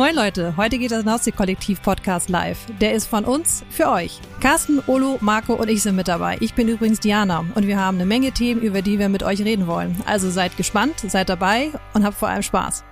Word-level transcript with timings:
Moin 0.00 0.14
Leute, 0.14 0.56
heute 0.56 0.78
geht 0.78 0.92
das 0.92 1.04
Naustik-Kollektiv-Podcast 1.04 2.30
live. 2.30 2.56
Der 2.80 2.94
ist 2.94 3.04
von 3.04 3.26
uns 3.26 3.62
für 3.68 3.90
euch. 3.90 4.18
Carsten, 4.40 4.80
Olo, 4.86 5.18
Marco 5.20 5.52
und 5.52 5.68
ich 5.68 5.82
sind 5.82 5.94
mit 5.94 6.08
dabei. 6.08 6.38
Ich 6.40 6.54
bin 6.54 6.68
übrigens 6.68 7.00
Diana 7.00 7.44
und 7.54 7.66
wir 7.66 7.78
haben 7.78 7.98
eine 7.98 8.06
Menge 8.06 8.32
Themen, 8.32 8.62
über 8.62 8.80
die 8.80 8.98
wir 8.98 9.10
mit 9.10 9.22
euch 9.22 9.42
reden 9.42 9.66
wollen. 9.66 9.94
Also 10.06 10.30
seid 10.30 10.56
gespannt, 10.56 10.94
seid 11.06 11.28
dabei 11.28 11.68
und 11.92 12.02
habt 12.02 12.16
vor 12.16 12.30
allem 12.30 12.40
Spaß. 12.40 12.82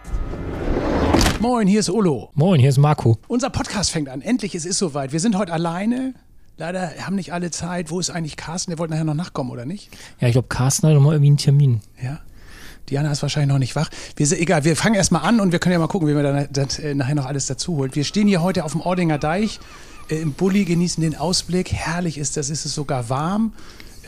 Moin, 1.41 1.67
hier 1.67 1.81
ist 1.81 1.89
Olo. 1.89 2.29
Moin, 2.35 2.61
hier 2.61 2.69
ist 2.69 2.77
Marco. 2.77 3.17
Unser 3.27 3.49
Podcast 3.49 3.91
fängt 3.91 4.11
an. 4.11 4.21
Endlich, 4.21 4.55
es 4.55 4.67
ist 4.67 4.77
soweit. 4.77 5.11
Wir 5.11 5.21
sind 5.21 5.35
heute 5.39 5.55
alleine. 5.55 6.13
Leider 6.59 6.91
haben 7.07 7.17
nicht 7.17 7.33
alle 7.33 7.51
Zeit. 7.51 7.91
Wo 7.91 8.01
ist 8.01 8.11
eigentlich 8.11 8.37
Carsten? 8.37 8.71
Der 8.71 8.79
wollte 8.79 8.93
nachher 8.93 9.05
noch 9.05 9.15
nachkommen, 9.15 9.51
oder 9.51 9.65
nicht? 9.65 9.89
Ja, 10.21 10.29
ich 10.29 10.33
glaube, 10.33 10.49
Carsten 10.49 10.87
hat 10.87 10.95
noch 10.95 11.01
mal 11.01 11.13
irgendwie 11.13 11.29
einen 11.29 11.37
Termin. 11.39 11.81
Ja. 12.03 12.21
Diana 12.91 13.13
ist 13.13 13.23
wahrscheinlich 13.23 13.53
noch 13.53 13.59
nicht 13.59 13.77
wach. 13.77 13.91
Wir, 14.17 14.31
egal, 14.33 14.65
wir 14.65 14.77
fangen 14.77 14.95
erstmal 14.95 15.23
an 15.23 15.41
und 15.41 15.53
wir 15.53 15.59
können 15.59 15.73
ja 15.73 15.79
mal 15.79 15.89
gucken, 15.89 16.09
wie 16.09 16.15
wir 16.15 16.23
dann 16.23 16.49
das, 16.53 16.79
äh, 16.79 16.95
nachher 16.95 17.15
noch 17.15 17.27
alles 17.27 17.47
dazu 17.47 17.77
holt. 17.77 17.97
Wir 17.97 18.05
stehen 18.05 18.29
hier 18.29 18.43
heute 18.43 18.65
auf 18.65 18.73
dem 18.73 18.81
Ordinger 18.81 19.19
Deich 19.19 19.61
äh, 20.11 20.17
im 20.17 20.33
Bulli, 20.33 20.65
genießen 20.65 21.03
den 21.03 21.17
Ausblick. 21.17 21.73
Herrlich 21.73 22.19
ist 22.19 22.37
das, 22.37 22.51
ist 22.51 22.65
es 22.65 22.75
sogar 22.75 23.09
warm 23.09 23.53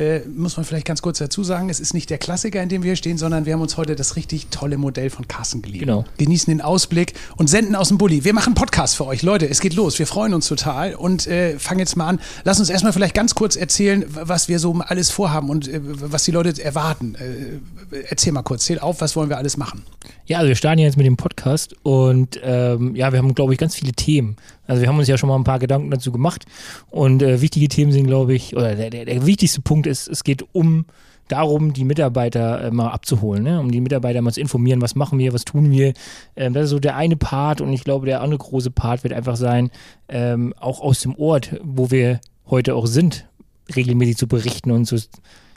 äh, 0.01 0.23
muss 0.29 0.57
man 0.57 0.65
vielleicht 0.65 0.87
ganz 0.87 1.03
kurz 1.03 1.19
dazu 1.19 1.45
sagen, 1.45 1.69
es 1.69 1.81
ist 1.81 1.95
nicht 1.95 2.11
der 2.11 2.19
Klassiker, 2.19 2.63
in 2.63 2.69
dem 2.69 2.83
wir 2.83 2.91
hier 2.91 2.97
stehen, 2.97 3.19
sondern 3.19 3.47
wir 3.47 3.53
haben 3.53 3.61
uns 3.61 3.77
heute 3.77 3.97
das 3.97 4.17
richtig 4.17 4.49
tolle 4.51 4.79
Modell 4.79 5.11
von 5.11 5.29
Carsten 5.29 5.63
geliehen. 5.63 5.81
Genau. 5.81 6.05
Genießen 6.19 6.51
den 6.51 6.61
Ausblick 6.61 7.15
und 7.37 7.49
senden 7.49 7.77
aus 7.77 7.89
dem 7.89 7.99
Bulli. 7.99 8.25
Wir 8.25 8.35
machen 8.35 8.55
Podcast 8.55 8.97
für 8.97 9.07
euch. 9.07 9.23
Leute, 9.23 9.49
es 9.49 9.61
geht 9.61 9.75
los. 9.75 9.99
Wir 9.99 10.07
freuen 10.07 10.35
uns 10.35 10.49
total 10.49 10.95
und 10.95 11.27
äh, 11.27 11.59
fangen 11.59 11.81
jetzt 11.81 11.97
mal 11.97 12.09
an. 12.09 12.21
Lass 12.45 12.59
uns 12.59 12.71
erstmal 12.71 12.93
vielleicht 12.93 13.15
ganz 13.15 13.35
kurz 13.35 13.57
erzählen, 13.57 14.05
was 14.09 14.49
wir 14.49 14.59
so 14.59 14.75
alles 14.81 15.11
vorhaben 15.11 15.51
und 15.51 15.69
äh, 15.69 15.81
was 15.83 16.25
die 16.25 16.31
Leute 16.31 16.63
erwarten. 16.63 17.15
Äh, 17.15 18.01
erzähl 18.09 18.33
mal 18.33 18.43
kurz, 18.43 18.65
zähl 18.65 18.79
auf, 18.79 19.01
was 19.01 19.17
wollen 19.17 19.29
wir 19.29 19.39
alles 19.39 19.57
machen? 19.57 19.83
Ja, 20.27 20.39
also 20.39 20.49
wir 20.49 20.57
starten 20.57 20.79
jetzt 20.79 20.97
mit 20.97 21.07
dem 21.07 21.17
Podcast 21.17 21.75
und 21.83 22.41
ähm, 22.43 22.95
ja, 22.95 23.13
wir 23.13 23.19
haben, 23.19 23.35
glaube 23.35 23.53
ich, 23.53 23.59
ganz 23.59 23.75
viele 23.75 23.93
Themen. 23.93 24.37
Also 24.71 24.83
wir 24.83 24.89
haben 24.89 24.99
uns 24.99 25.09
ja 25.09 25.19
schon 25.19 25.29
mal 25.29 25.35
ein 25.35 25.43
paar 25.43 25.59
Gedanken 25.59 25.91
dazu 25.91 26.13
gemacht 26.13 26.45
und 26.91 27.23
äh, 27.23 27.41
wichtige 27.41 27.67
Themen 27.67 27.91
sind, 27.91 28.07
glaube 28.07 28.35
ich, 28.35 28.55
oder 28.57 28.77
der, 28.77 28.89
der, 28.91 29.05
der, 29.05 29.27
wichtigste 29.27 29.61
Punkt 29.63 29.89
ist, 29.89 30.07
es 30.07 30.23
geht 30.23 30.45
um 30.53 30.85
darum, 31.27 31.73
die 31.73 31.83
Mitarbeiter 31.83 32.63
äh, 32.63 32.71
mal 32.71 32.91
abzuholen, 32.91 33.43
ne? 33.43 33.59
um 33.59 33.73
die 33.73 33.81
Mitarbeiter 33.81 34.23
mal 34.23 34.31
zu 34.31 34.41
informieren, 34.41 34.81
was 34.81 34.95
machen 34.95 35.19
wir, 35.19 35.33
was 35.33 35.45
tun 35.45 35.73
wir. 35.73 35.93
Ähm, 36.37 36.53
das 36.53 36.67
ist 36.67 36.71
so 36.71 36.79
der 36.79 36.95
eine 36.95 37.17
Part 37.17 37.61
und 37.61 37.73
ich 37.73 37.83
glaube, 37.83 38.07
der 38.07 38.21
andere 38.21 38.39
große 38.39 38.71
Part 38.71 39.03
wird 39.03 39.13
einfach 39.13 39.35
sein, 39.35 39.73
ähm, 40.09 40.55
auch 40.57 40.81
aus 40.81 41.01
dem 41.01 41.17
Ort, 41.17 41.59
wo 41.65 41.91
wir 41.91 42.21
heute 42.47 42.77
auch 42.77 42.87
sind, 42.87 43.27
regelmäßig 43.75 44.19
zu 44.19 44.29
berichten 44.29 44.71
und 44.71 44.85
zu, 44.85 44.99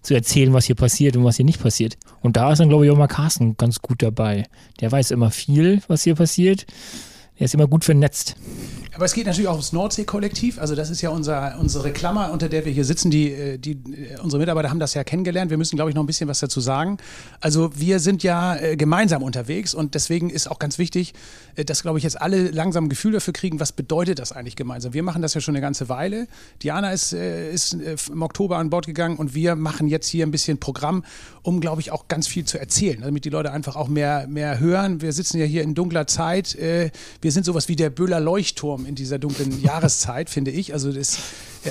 zu 0.02 0.16
erzählen, 0.16 0.54
was 0.54 0.66
hier 0.66 0.76
passiert 0.76 1.16
und 1.18 1.24
was 1.24 1.36
hier 1.36 1.46
nicht 1.46 1.62
passiert. 1.62 1.98
Und 2.22 2.36
da 2.36 2.52
ist 2.52 2.58
dann, 2.58 2.70
glaube 2.70 2.86
ich, 2.86 2.92
auch 2.92 2.98
mal 2.98 3.06
Carsten 3.06 3.58
ganz 3.58 3.80
gut 3.80 4.02
dabei. 4.02 4.46
Der 4.82 4.92
weiß 4.92 5.12
immer 5.12 5.30
viel, 5.30 5.84
was 5.88 6.02
hier 6.02 6.16
passiert. 6.16 6.66
Er 7.36 7.46
ist 7.46 7.54
immer 7.54 7.68
gut 7.68 7.84
vernetzt. 7.84 8.36
Aber 8.96 9.06
es 9.06 9.14
geht 9.14 9.26
natürlich 9.26 9.48
auch 9.48 9.54
ums 9.54 9.74
Nordsee-Kollektiv. 9.74 10.60
Also 10.60 10.76
das 10.76 10.92
ist 10.92 11.02
ja 11.02 11.10
unser, 11.10 11.58
unsere 11.60 11.92
Klammer, 11.92 12.32
unter 12.32 12.48
der 12.48 12.64
wir 12.64 12.72
hier 12.72 12.86
sitzen. 12.86 13.10
Die, 13.10 13.32
äh, 13.32 13.58
die, 13.58 13.72
äh, 13.72 14.20
unsere 14.22 14.40
Mitarbeiter 14.40 14.70
haben 14.70 14.80
das 14.80 14.94
ja 14.94 15.04
kennengelernt. 15.04 15.50
Wir 15.50 15.58
müssen, 15.58 15.78
glaube 15.78 15.90
ich, 15.90 15.96
noch 15.96 16.04
ein 16.04 16.06
bisschen 16.06 16.30
was 16.30 16.40
dazu 16.40 16.60
sagen. 16.62 16.98
Also 17.40 17.72
wir 17.76 18.00
sind 18.00 18.22
ja 18.22 18.56
äh, 18.56 18.78
gemeinsam 18.78 19.24
unterwegs 19.24 19.74
und 19.74 19.96
deswegen 19.96 20.30
ist 20.30 20.50
auch 20.50 20.60
ganz 20.60 20.78
wichtig, 20.78 21.14
dass, 21.56 21.82
glaube 21.82 21.98
ich, 21.98 22.04
jetzt 22.04 22.22
alle 22.22 22.52
langsam 22.52 22.86
ein 22.86 22.90
Gefühl 22.90 23.14
dafür 23.14 23.34
kriegen, 23.34 23.60
was 23.60 23.72
bedeutet 23.72 24.20
das 24.20 24.32
eigentlich 24.32 24.56
gemeinsam. 24.56 24.94
Wir 24.94 25.04
machen 25.04 25.24
das 25.24 25.34
ja 25.34 25.42
schon 25.42 25.56
eine 25.56 25.62
ganze 25.62 25.90
Weile. 25.90 26.28
Diana 26.62 26.92
ist, 26.92 27.14
ist 27.14 27.74
im 28.10 28.22
Oktober 28.22 28.58
an 28.58 28.70
Bord 28.70 28.86
gegangen 28.86 29.18
und 29.18 29.36
wir 29.36 29.56
machen 29.56 29.88
jetzt 29.88 30.08
hier 30.08 30.26
ein 30.26 30.32
bisschen 30.32 30.60
Programm, 30.60 31.04
um, 31.44 31.60
glaube 31.62 31.82
ich, 31.82 31.92
auch 31.92 32.08
ganz 32.08 32.28
viel 32.28 32.46
zu 32.46 32.60
erzählen, 32.60 33.02
damit 33.02 33.26
die 33.26 33.30
Leute 33.30 33.52
einfach 33.52 33.76
auch 33.76 33.88
mehr, 33.88 34.26
mehr 34.28 34.60
hören. 34.60 35.02
Wir 35.02 35.14
sitzen 35.14 35.38
ja 35.38 35.46
hier 35.46 35.62
in 35.62 35.76
dunkler 35.76 36.08
Zeit. 36.08 36.58
Wir 36.58 37.32
sind 37.32 37.46
sowas 37.46 37.68
wie 37.68 37.76
der 37.76 37.92
Böhler 37.92 38.20
Leuchtturm 38.20 38.83
in 38.86 38.96
dieser 38.96 39.20
dunklen 39.20 39.62
Jahreszeit, 39.62 40.30
finde 40.30 40.52
ich. 40.52 40.74
Also 40.74 40.92
das 40.92 41.18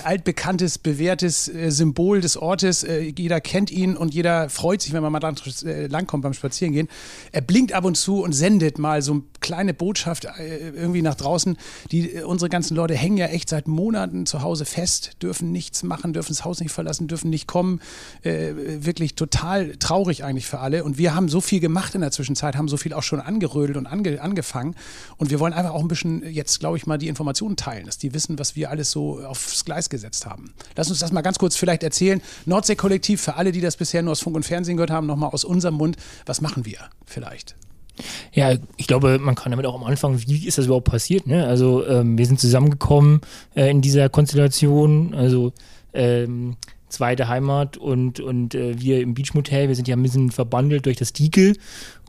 altbekanntes, 0.01 0.79
bewährtes 0.79 1.49
äh, 1.49 1.71
Symbol 1.71 2.21
des 2.21 2.37
Ortes. 2.37 2.85
Äh, 2.85 3.13
jeder 3.17 3.41
kennt 3.41 3.71
ihn 3.71 3.97
und 3.97 4.15
jeder 4.15 4.49
freut 4.49 4.83
sich, 4.83 4.93
wenn 4.93 5.03
man 5.03 5.13
mal 5.13 5.21
lang, 5.21 5.37
langkommt 5.89 6.23
beim 6.23 6.35
Spazierengehen. 6.35 6.89
Er 7.33 7.41
blinkt 7.41 7.73
ab 7.73 7.85
und 7.85 7.97
zu 7.97 8.23
und 8.23 8.33
sendet 8.33 8.79
mal 8.79 9.03
so 9.03 9.13
eine 9.13 9.23
kleine 9.41 9.75
Botschaft 9.75 10.27
irgendwie 10.39 11.03
nach 11.03 11.17
draußen. 11.17 11.57
Die, 11.91 12.23
unsere 12.25 12.49
ganzen 12.49 12.77
Leute 12.77 12.95
hängen 12.95 13.17
ja 13.17 13.27
echt 13.27 13.49
seit 13.49 13.67
Monaten 13.67 14.25
zu 14.25 14.43
Hause 14.43 14.65
fest, 14.65 15.17
dürfen 15.21 15.51
nichts 15.51 15.83
machen, 15.83 16.13
dürfen 16.13 16.33
das 16.33 16.45
Haus 16.45 16.61
nicht 16.61 16.71
verlassen, 16.71 17.09
dürfen 17.09 17.29
nicht 17.29 17.49
kommen. 17.49 17.81
wirklich 18.23 19.17
total 19.17 19.77
traurig 19.77 20.23
eigentlich 20.23 20.47
für 20.47 20.61
alle. 20.61 20.85
Und 20.85 20.97
wir 20.97 21.17
haben 21.17 21.29
so 21.29 21.41
viel 21.41 21.59
gemacht 21.59 21.97
in 21.97 22.03
der 22.03 22.13
Zwischenzeit, 22.13 22.57
haben 22.57 22.69
so 22.69 22.77
viel 22.77 22.93
auch 22.93 23.03
schon 23.03 23.21
angerödelt 23.21 23.77
und 23.77 23.87
ange, 23.87 24.23
angefangen. 24.23 24.77
Und 25.17 25.31
wir 25.31 25.41
wollen 25.41 25.53
einfach 25.53 25.73
auch 25.73 25.81
ein 25.83 25.89
bisschen 25.89 26.23
jetzt, 26.31 26.61
glaube 26.61 26.77
ich 26.77 26.87
mal, 26.87 26.99
die 26.99 27.09
Informationen 27.09 27.57
teilen, 27.57 27.87
dass 27.87 27.99
die 27.99 28.15
wissen, 28.15 28.39
was 28.39 28.55
wir 28.55 28.71
alles 28.71 28.93
so 28.93 29.21
aufs 29.25 29.65
Gleis 29.65 29.82
gesetzt 29.91 30.27
haben. 30.27 30.53
Lass 30.77 30.91
uns 30.91 31.01
das 31.01 31.13
mal 31.13 31.23
ganz 31.23 31.39
kurz 31.39 31.57
vielleicht 31.57 31.83
erzählen. 31.83 32.21
Nordsee-Kollektiv, 32.47 33.21
für 33.21 33.35
alle, 33.37 33.53
die 33.53 33.61
das 33.61 33.77
bisher 33.77 34.03
nur 34.03 34.13
aus 34.13 34.21
Funk 34.21 34.37
und 34.37 34.45
Fernsehen 34.45 34.77
gehört 34.77 34.91
haben, 34.91 35.07
nochmal 35.07 35.31
aus 35.31 35.45
unserem 35.45 35.75
Mund. 35.75 35.97
Was 36.27 36.41
machen 36.41 36.65
wir 36.65 36.79
vielleicht? 37.05 37.57
Ja, 38.33 38.57
ich 38.77 38.87
glaube, 38.87 39.19
man 39.19 39.35
kann 39.35 39.51
damit 39.51 39.67
auch 39.67 39.75
am 39.75 39.85
Anfang, 39.85 40.21
wie 40.27 40.47
ist 40.47 40.59
das 40.59 40.67
überhaupt 40.67 40.89
passiert? 40.89 41.27
Ne? 41.27 41.47
Also 41.47 41.87
ähm, 41.87 42.17
wir 42.17 42.27
sind 42.27 42.41
zusammengekommen 42.41 43.21
äh, 43.55 43.71
in 43.71 43.83
dieser 43.83 44.09
Konstellation, 44.09 45.15
also 45.15 45.53
ähm, 45.93 46.57
zweite 46.93 47.29
Heimat 47.29 47.77
und, 47.77 48.21
und 48.21 48.55
äh, 48.55 48.81
wir 48.81 49.01
im 49.01 49.15
Beachmotel, 49.15 49.69
wir 49.69 49.75
sind 49.75 49.89
ja 49.89 49.97
ein 49.97 50.03
bisschen 50.03 50.31
verbandelt 50.31 50.87
durch 50.87 50.97
das 50.97 51.13
Diegel 51.13 51.57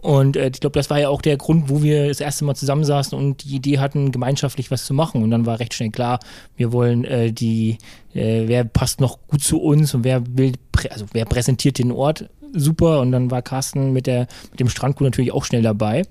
und 0.03 0.35
äh, 0.35 0.49
ich 0.53 0.59
glaube, 0.59 0.77
das 0.77 0.89
war 0.89 0.99
ja 0.99 1.07
auch 1.07 1.21
der 1.21 1.37
Grund, 1.37 1.69
wo 1.69 1.81
wir 1.81 2.09
das 2.09 2.19
erste 2.19 2.43
Mal 2.43 2.55
zusammensaßen 2.55 3.17
und 3.17 3.45
die 3.45 3.55
Idee 3.55 3.79
hatten, 3.79 4.11
gemeinschaftlich 4.11 4.69
was 4.69 4.83
zu 4.83 4.93
machen. 4.93 5.23
Und 5.23 5.31
dann 5.31 5.45
war 5.45 5.61
recht 5.61 5.73
schnell 5.73 5.91
klar, 5.91 6.19
wir 6.57 6.73
wollen 6.73 7.05
äh, 7.05 7.31
die, 7.31 7.77
äh, 8.13 8.43
wer 8.47 8.65
passt 8.65 8.99
noch 8.99 9.17
gut 9.27 9.41
zu 9.41 9.61
uns 9.61 9.93
und 9.93 10.03
wer 10.03 10.21
will, 10.27 10.55
also 10.89 11.05
wer 11.13 11.23
präsentiert 11.23 11.79
den 11.79 11.93
Ort 11.93 12.25
super. 12.51 12.99
Und 12.99 13.13
dann 13.13 13.31
war 13.31 13.41
Carsten 13.41 13.93
mit 13.93 14.05
der 14.05 14.27
mit 14.51 14.59
dem 14.59 14.67
Strandgut 14.67 15.05
natürlich 15.05 15.31
auch 15.31 15.45
schnell 15.45 15.61
dabei. 15.61 16.03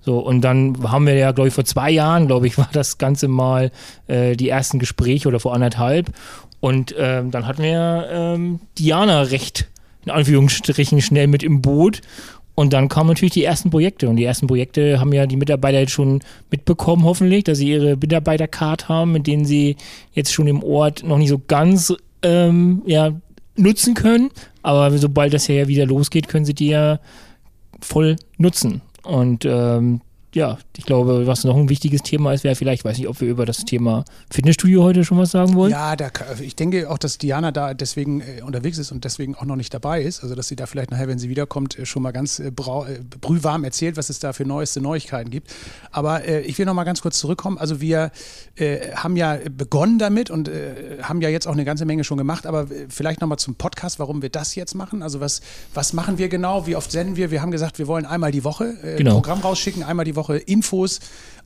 So 0.00 0.18
und 0.18 0.40
dann 0.40 0.76
haben 0.90 1.06
wir 1.06 1.14
ja, 1.14 1.32
glaube 1.32 1.48
ich, 1.48 1.54
vor 1.54 1.64
zwei 1.64 1.90
Jahren, 1.90 2.26
glaube 2.26 2.48
ich, 2.48 2.58
war 2.58 2.68
das 2.72 2.98
Ganze 2.98 3.28
mal 3.28 3.70
äh, 4.08 4.36
die 4.36 4.48
ersten 4.48 4.80
Gespräche 4.80 5.28
oder 5.28 5.38
vor 5.38 5.54
anderthalb. 5.54 6.10
Und 6.60 6.94
ähm, 6.98 7.30
dann 7.30 7.46
hatten 7.46 7.62
wir 7.62 8.08
ähm, 8.10 8.60
Diana 8.78 9.22
recht 9.22 9.68
in 10.04 10.12
Anführungsstrichen 10.12 11.02
schnell 11.02 11.26
mit 11.26 11.42
im 11.42 11.60
Boot 11.62 12.00
und 12.56 12.72
dann 12.72 12.88
kamen 12.88 13.08
natürlich 13.08 13.34
die 13.34 13.44
ersten 13.44 13.70
Projekte. 13.70 14.08
Und 14.08 14.16
die 14.16 14.24
ersten 14.24 14.46
Projekte 14.46 14.98
haben 14.98 15.12
ja 15.12 15.26
die 15.26 15.36
Mitarbeiter 15.36 15.78
jetzt 15.78 15.92
schon 15.92 16.20
mitbekommen, 16.50 17.04
hoffentlich, 17.04 17.44
dass 17.44 17.58
sie 17.58 17.70
ihre 17.70 17.96
Mitarbeitercard 17.96 18.88
haben, 18.88 19.12
mit 19.12 19.26
denen 19.26 19.44
sie 19.44 19.76
jetzt 20.14 20.32
schon 20.32 20.48
im 20.48 20.62
Ort 20.62 21.04
noch 21.04 21.18
nicht 21.18 21.28
so 21.28 21.38
ganz 21.46 21.92
ähm, 22.22 22.82
ja, 22.86 23.12
nutzen 23.56 23.92
können. 23.92 24.30
Aber 24.62 24.96
sobald 24.96 25.34
das 25.34 25.48
ja 25.48 25.68
wieder 25.68 25.84
losgeht, 25.84 26.28
können 26.28 26.46
sie 26.46 26.54
die 26.54 26.68
ja 26.68 26.98
voll 27.82 28.16
nutzen. 28.38 28.80
Und 29.02 29.44
ähm, 29.44 30.00
ja, 30.36 30.58
ich 30.76 30.84
glaube, 30.84 31.26
was 31.26 31.44
noch 31.44 31.56
ein 31.56 31.70
wichtiges 31.70 32.02
Thema 32.02 32.34
ist, 32.34 32.44
wäre 32.44 32.54
vielleicht, 32.54 32.84
weiß 32.84 32.98
nicht, 32.98 33.08
ob 33.08 33.22
wir 33.22 33.28
über 33.28 33.46
das 33.46 33.64
Thema 33.64 34.04
Fitnessstudio 34.30 34.82
heute 34.82 35.02
schon 35.02 35.16
was 35.16 35.30
sagen 35.30 35.54
wollen. 35.54 35.72
Ja, 35.72 35.96
da, 35.96 36.10
ich 36.42 36.54
denke 36.54 36.90
auch, 36.90 36.98
dass 36.98 37.16
Diana 37.16 37.52
da 37.52 37.72
deswegen 37.72 38.20
äh, 38.20 38.42
unterwegs 38.44 38.76
ist 38.76 38.92
und 38.92 39.04
deswegen 39.06 39.34
auch 39.34 39.46
noch 39.46 39.56
nicht 39.56 39.72
dabei 39.72 40.02
ist. 40.02 40.22
Also, 40.22 40.34
dass 40.34 40.48
sie 40.48 40.54
da 40.54 40.66
vielleicht 40.66 40.90
nachher, 40.90 41.08
wenn 41.08 41.18
sie 41.18 41.30
wiederkommt, 41.30 41.78
äh, 41.78 41.86
schon 41.86 42.02
mal 42.02 42.10
ganz 42.10 42.38
äh, 42.38 42.48
äh, 42.48 42.50
brühwarm 42.52 43.64
erzählt, 43.64 43.96
was 43.96 44.10
es 44.10 44.18
da 44.18 44.34
für 44.34 44.44
neueste 44.44 44.82
Neuigkeiten 44.82 45.30
gibt. 45.30 45.54
Aber 45.90 46.22
äh, 46.28 46.42
ich 46.42 46.58
will 46.58 46.66
noch 46.66 46.74
mal 46.74 46.84
ganz 46.84 47.00
kurz 47.00 47.18
zurückkommen. 47.18 47.56
Also, 47.56 47.80
wir 47.80 48.10
äh, 48.56 48.92
haben 48.94 49.16
ja 49.16 49.38
begonnen 49.50 49.98
damit 49.98 50.28
und 50.30 50.50
haben 51.00 51.22
ja 51.22 51.30
jetzt 51.30 51.48
auch 51.48 51.52
eine 51.52 51.64
ganze 51.64 51.86
Menge 51.86 52.04
schon 52.04 52.18
gemacht. 52.18 52.44
Aber 52.44 52.66
vielleicht 52.90 53.22
noch 53.22 53.28
mal 53.28 53.38
zum 53.38 53.54
Podcast, 53.54 53.98
warum 53.98 54.20
wir 54.20 54.28
das 54.28 54.54
jetzt 54.54 54.74
machen. 54.74 55.02
Also, 55.02 55.20
was, 55.20 55.40
was 55.72 55.94
machen 55.94 56.18
wir 56.18 56.28
genau? 56.28 56.66
Wie 56.66 56.76
oft 56.76 56.92
senden 56.92 57.16
wir? 57.16 57.30
Wir 57.30 57.40
haben 57.40 57.52
gesagt, 57.52 57.78
wir 57.78 57.86
wollen 57.86 58.04
einmal 58.04 58.32
die 58.32 58.44
Woche 58.44 58.74
genau. 58.98 59.14
Programm 59.14 59.40
rausschicken, 59.40 59.82
einmal 59.82 60.04
die 60.04 60.14
Woche 60.14 60.25
Woche 60.26 60.38
Infos, 60.38 60.98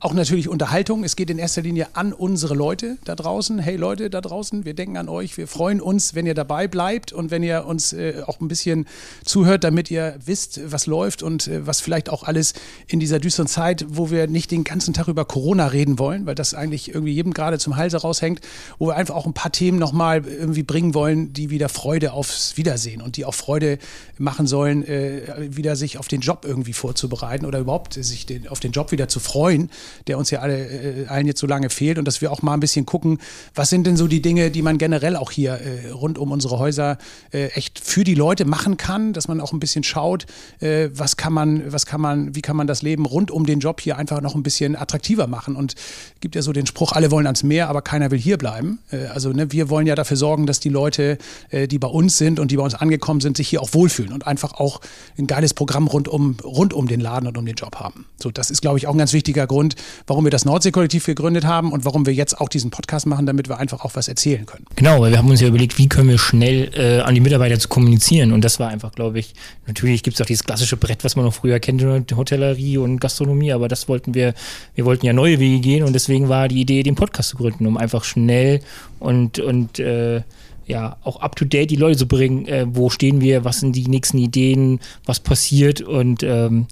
auch 0.03 0.13
natürlich 0.13 0.49
Unterhaltung. 0.49 1.03
Es 1.03 1.15
geht 1.15 1.29
in 1.29 1.37
erster 1.37 1.61
Linie 1.61 1.89
an 1.93 2.11
unsere 2.11 2.55
Leute 2.55 2.97
da 3.03 3.13
draußen. 3.13 3.59
Hey 3.59 3.75
Leute 3.75 4.09
da 4.09 4.19
draußen, 4.19 4.65
wir 4.65 4.73
denken 4.73 4.97
an 4.97 5.07
euch. 5.07 5.37
Wir 5.37 5.47
freuen 5.47 5.79
uns, 5.79 6.15
wenn 6.15 6.25
ihr 6.25 6.33
dabei 6.33 6.67
bleibt 6.67 7.13
und 7.13 7.29
wenn 7.29 7.43
ihr 7.43 7.67
uns 7.67 7.93
äh, 7.93 8.23
auch 8.25 8.41
ein 8.41 8.47
bisschen 8.47 8.87
zuhört, 9.23 9.63
damit 9.63 9.91
ihr 9.91 10.17
wisst, 10.25 10.59
was 10.71 10.87
läuft 10.87 11.21
und 11.21 11.47
äh, 11.47 11.67
was 11.67 11.81
vielleicht 11.81 12.09
auch 12.09 12.23
alles 12.23 12.55
in 12.87 12.99
dieser 12.99 13.19
düsteren 13.19 13.45
Zeit, 13.45 13.85
wo 13.89 14.09
wir 14.09 14.25
nicht 14.25 14.49
den 14.49 14.63
ganzen 14.63 14.95
Tag 14.95 15.07
über 15.07 15.23
Corona 15.23 15.67
reden 15.67 15.99
wollen, 15.99 16.25
weil 16.25 16.33
das 16.33 16.55
eigentlich 16.55 16.95
irgendwie 16.95 17.13
jedem 17.13 17.31
gerade 17.31 17.59
zum 17.59 17.75
Halse 17.75 17.97
raushängt, 17.97 18.41
wo 18.79 18.87
wir 18.87 18.95
einfach 18.95 19.13
auch 19.13 19.27
ein 19.27 19.33
paar 19.33 19.51
Themen 19.51 19.77
nochmal 19.77 20.25
irgendwie 20.25 20.63
bringen 20.63 20.95
wollen, 20.95 21.31
die 21.31 21.51
wieder 21.51 21.69
Freude 21.69 22.13
aufs 22.13 22.57
Wiedersehen 22.57 23.03
und 23.03 23.17
die 23.17 23.25
auch 23.25 23.35
Freude 23.35 23.77
machen 24.17 24.47
sollen, 24.47 24.83
äh, 24.83 25.47
wieder 25.55 25.75
sich 25.75 25.99
auf 25.99 26.07
den 26.07 26.21
Job 26.21 26.43
irgendwie 26.43 26.73
vorzubereiten 26.73 27.45
oder 27.45 27.59
überhaupt 27.59 27.93
sich 27.93 28.25
den, 28.25 28.47
auf 28.47 28.59
den 28.63 28.71
Job 28.71 28.91
wieder 28.91 29.07
zu 29.07 29.19
freuen, 29.19 29.69
der 30.07 30.17
uns 30.17 30.31
ja 30.31 30.39
alle, 30.39 30.67
äh, 30.67 31.07
allen 31.07 31.27
jetzt 31.27 31.39
so 31.39 31.47
lange 31.47 31.69
fehlt 31.69 31.97
und 31.97 32.05
dass 32.05 32.21
wir 32.21 32.31
auch 32.31 32.41
mal 32.41 32.53
ein 32.53 32.59
bisschen 32.59 32.85
gucken, 32.85 33.19
was 33.55 33.69
sind 33.69 33.87
denn 33.87 33.97
so 33.97 34.07
die 34.07 34.21
Dinge, 34.21 34.51
die 34.51 34.61
man 34.61 34.77
generell 34.77 35.15
auch 35.15 35.31
hier 35.31 35.53
äh, 35.53 35.89
rund 35.91 36.17
um 36.17 36.31
unsere 36.31 36.59
Häuser 36.59 36.97
äh, 37.31 37.47
echt 37.47 37.79
für 37.79 38.03
die 38.03 38.15
Leute 38.15 38.45
machen 38.45 38.77
kann, 38.77 39.13
dass 39.13 39.27
man 39.27 39.41
auch 39.41 39.53
ein 39.53 39.59
bisschen 39.59 39.83
schaut, 39.83 40.25
äh, 40.59 40.89
was 40.93 41.17
kann 41.17 41.33
man, 41.33 41.71
was 41.71 41.85
kann 41.85 42.01
man, 42.01 42.35
wie 42.35 42.41
kann 42.41 42.55
man 42.55 42.67
das 42.67 42.81
Leben 42.81 43.05
rund 43.05 43.31
um 43.31 43.45
den 43.45 43.59
Job 43.59 43.81
hier 43.81 43.97
einfach 43.97 44.21
noch 44.21 44.35
ein 44.35 44.43
bisschen 44.43 44.75
attraktiver 44.75 45.27
machen 45.27 45.55
und 45.55 45.75
gibt 46.19 46.35
ja 46.35 46.41
so 46.41 46.53
den 46.53 46.65
Spruch, 46.65 46.91
alle 46.91 47.11
wollen 47.11 47.25
ans 47.25 47.43
Meer, 47.43 47.69
aber 47.69 47.81
keiner 47.81 48.11
will 48.11 48.19
hier 48.19 48.37
bleiben. 48.37 48.79
Äh, 48.91 49.05
also 49.07 49.31
ne, 49.31 49.51
wir 49.51 49.69
wollen 49.69 49.87
ja 49.87 49.95
dafür 49.95 50.17
sorgen, 50.17 50.45
dass 50.45 50.59
die 50.59 50.69
Leute, 50.69 51.17
äh, 51.49 51.67
die 51.67 51.79
bei 51.79 51.87
uns 51.87 52.17
sind 52.17 52.39
und 52.39 52.51
die 52.51 52.57
bei 52.57 52.63
uns 52.63 52.75
angekommen 52.75 53.21
sind, 53.21 53.37
sich 53.37 53.47
hier 53.47 53.61
auch 53.61 53.73
wohlfühlen 53.73 54.13
und 54.13 54.27
einfach 54.27 54.53
auch 54.53 54.81
ein 55.17 55.27
geiles 55.27 55.53
Programm 55.53 55.87
rund 55.87 56.07
um, 56.07 56.37
rund 56.43 56.73
um 56.73 56.87
den 56.87 56.99
Laden 56.99 57.27
und 57.27 57.37
um 57.37 57.45
den 57.45 57.55
Job 57.55 57.77
haben. 57.77 58.05
So, 58.21 58.31
das 58.31 58.50
ist, 58.51 58.61
glaube 58.61 58.77
ich, 58.77 58.87
auch 58.87 58.93
ein 58.93 58.97
ganz 58.97 59.13
wichtiger 59.13 59.47
Grund, 59.47 59.75
warum 60.07 60.25
wir 60.25 60.31
das 60.31 60.45
Nordsee-Kollektiv 60.45 61.05
gegründet 61.05 61.45
haben 61.45 61.71
und 61.71 61.85
warum 61.85 62.05
wir 62.05 62.13
jetzt 62.13 62.39
auch 62.39 62.49
diesen 62.49 62.71
Podcast 62.71 63.05
machen, 63.07 63.25
damit 63.25 63.49
wir 63.49 63.57
einfach 63.57 63.83
auch 63.83 63.95
was 63.95 64.07
erzählen 64.07 64.45
können. 64.45 64.65
Genau, 64.75 65.01
weil 65.01 65.11
wir 65.11 65.17
haben 65.17 65.29
uns 65.29 65.41
ja 65.41 65.47
überlegt, 65.47 65.77
wie 65.77 65.89
können 65.89 66.09
wir 66.09 66.17
schnell 66.17 66.71
äh, 66.75 67.01
an 67.01 67.15
die 67.15 67.21
Mitarbeiter 67.21 67.57
zu 67.59 67.67
kommunizieren. 67.67 68.31
Und 68.31 68.43
das 68.43 68.59
war 68.59 68.69
einfach, 68.69 68.91
glaube 68.91 69.19
ich, 69.19 69.33
natürlich 69.67 70.03
gibt 70.03 70.15
es 70.15 70.21
auch 70.21 70.25
dieses 70.25 70.43
klassische 70.43 70.77
Brett, 70.77 71.03
was 71.03 71.15
man 71.15 71.25
noch 71.25 71.33
früher 71.33 71.59
kennt, 71.59 71.81
Hotellerie 71.81 72.77
und 72.77 72.99
Gastronomie, 72.99 73.53
aber 73.53 73.67
das 73.67 73.87
wollten 73.87 74.13
wir, 74.13 74.33
wir 74.75 74.85
wollten 74.85 75.05
ja 75.05 75.13
neue 75.13 75.39
Wege 75.39 75.59
gehen 75.59 75.83
und 75.83 75.93
deswegen 75.93 76.29
war 76.29 76.47
die 76.47 76.61
Idee, 76.61 76.83
den 76.83 76.95
Podcast 76.95 77.29
zu 77.29 77.37
gründen, 77.37 77.65
um 77.65 77.77
einfach 77.77 78.03
schnell 78.03 78.61
und, 78.99 79.39
und 79.39 79.79
äh, 79.79 80.21
ja, 80.67 80.97
auch 81.03 81.21
up 81.21 81.35
to 81.35 81.45
date 81.45 81.69
die 81.69 81.75
Leute 81.75 81.97
zu 81.97 82.07
bringen, 82.07 82.47
äh, 82.47 82.65
wo 82.69 82.89
stehen 82.89 83.21
wir, 83.21 83.43
was 83.43 83.59
sind 83.59 83.75
die 83.75 83.87
nächsten 83.87 84.17
Ideen, 84.17 84.79
was 85.05 85.19
passiert 85.19 85.81
und 85.81 86.23
ähm, 86.23 86.67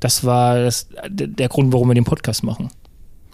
das 0.00 0.24
war 0.24 0.58
das, 0.58 0.88
der 1.08 1.48
Grund, 1.48 1.72
warum 1.72 1.88
wir 1.88 1.94
den 1.94 2.04
Podcast 2.04 2.42
machen 2.42 2.70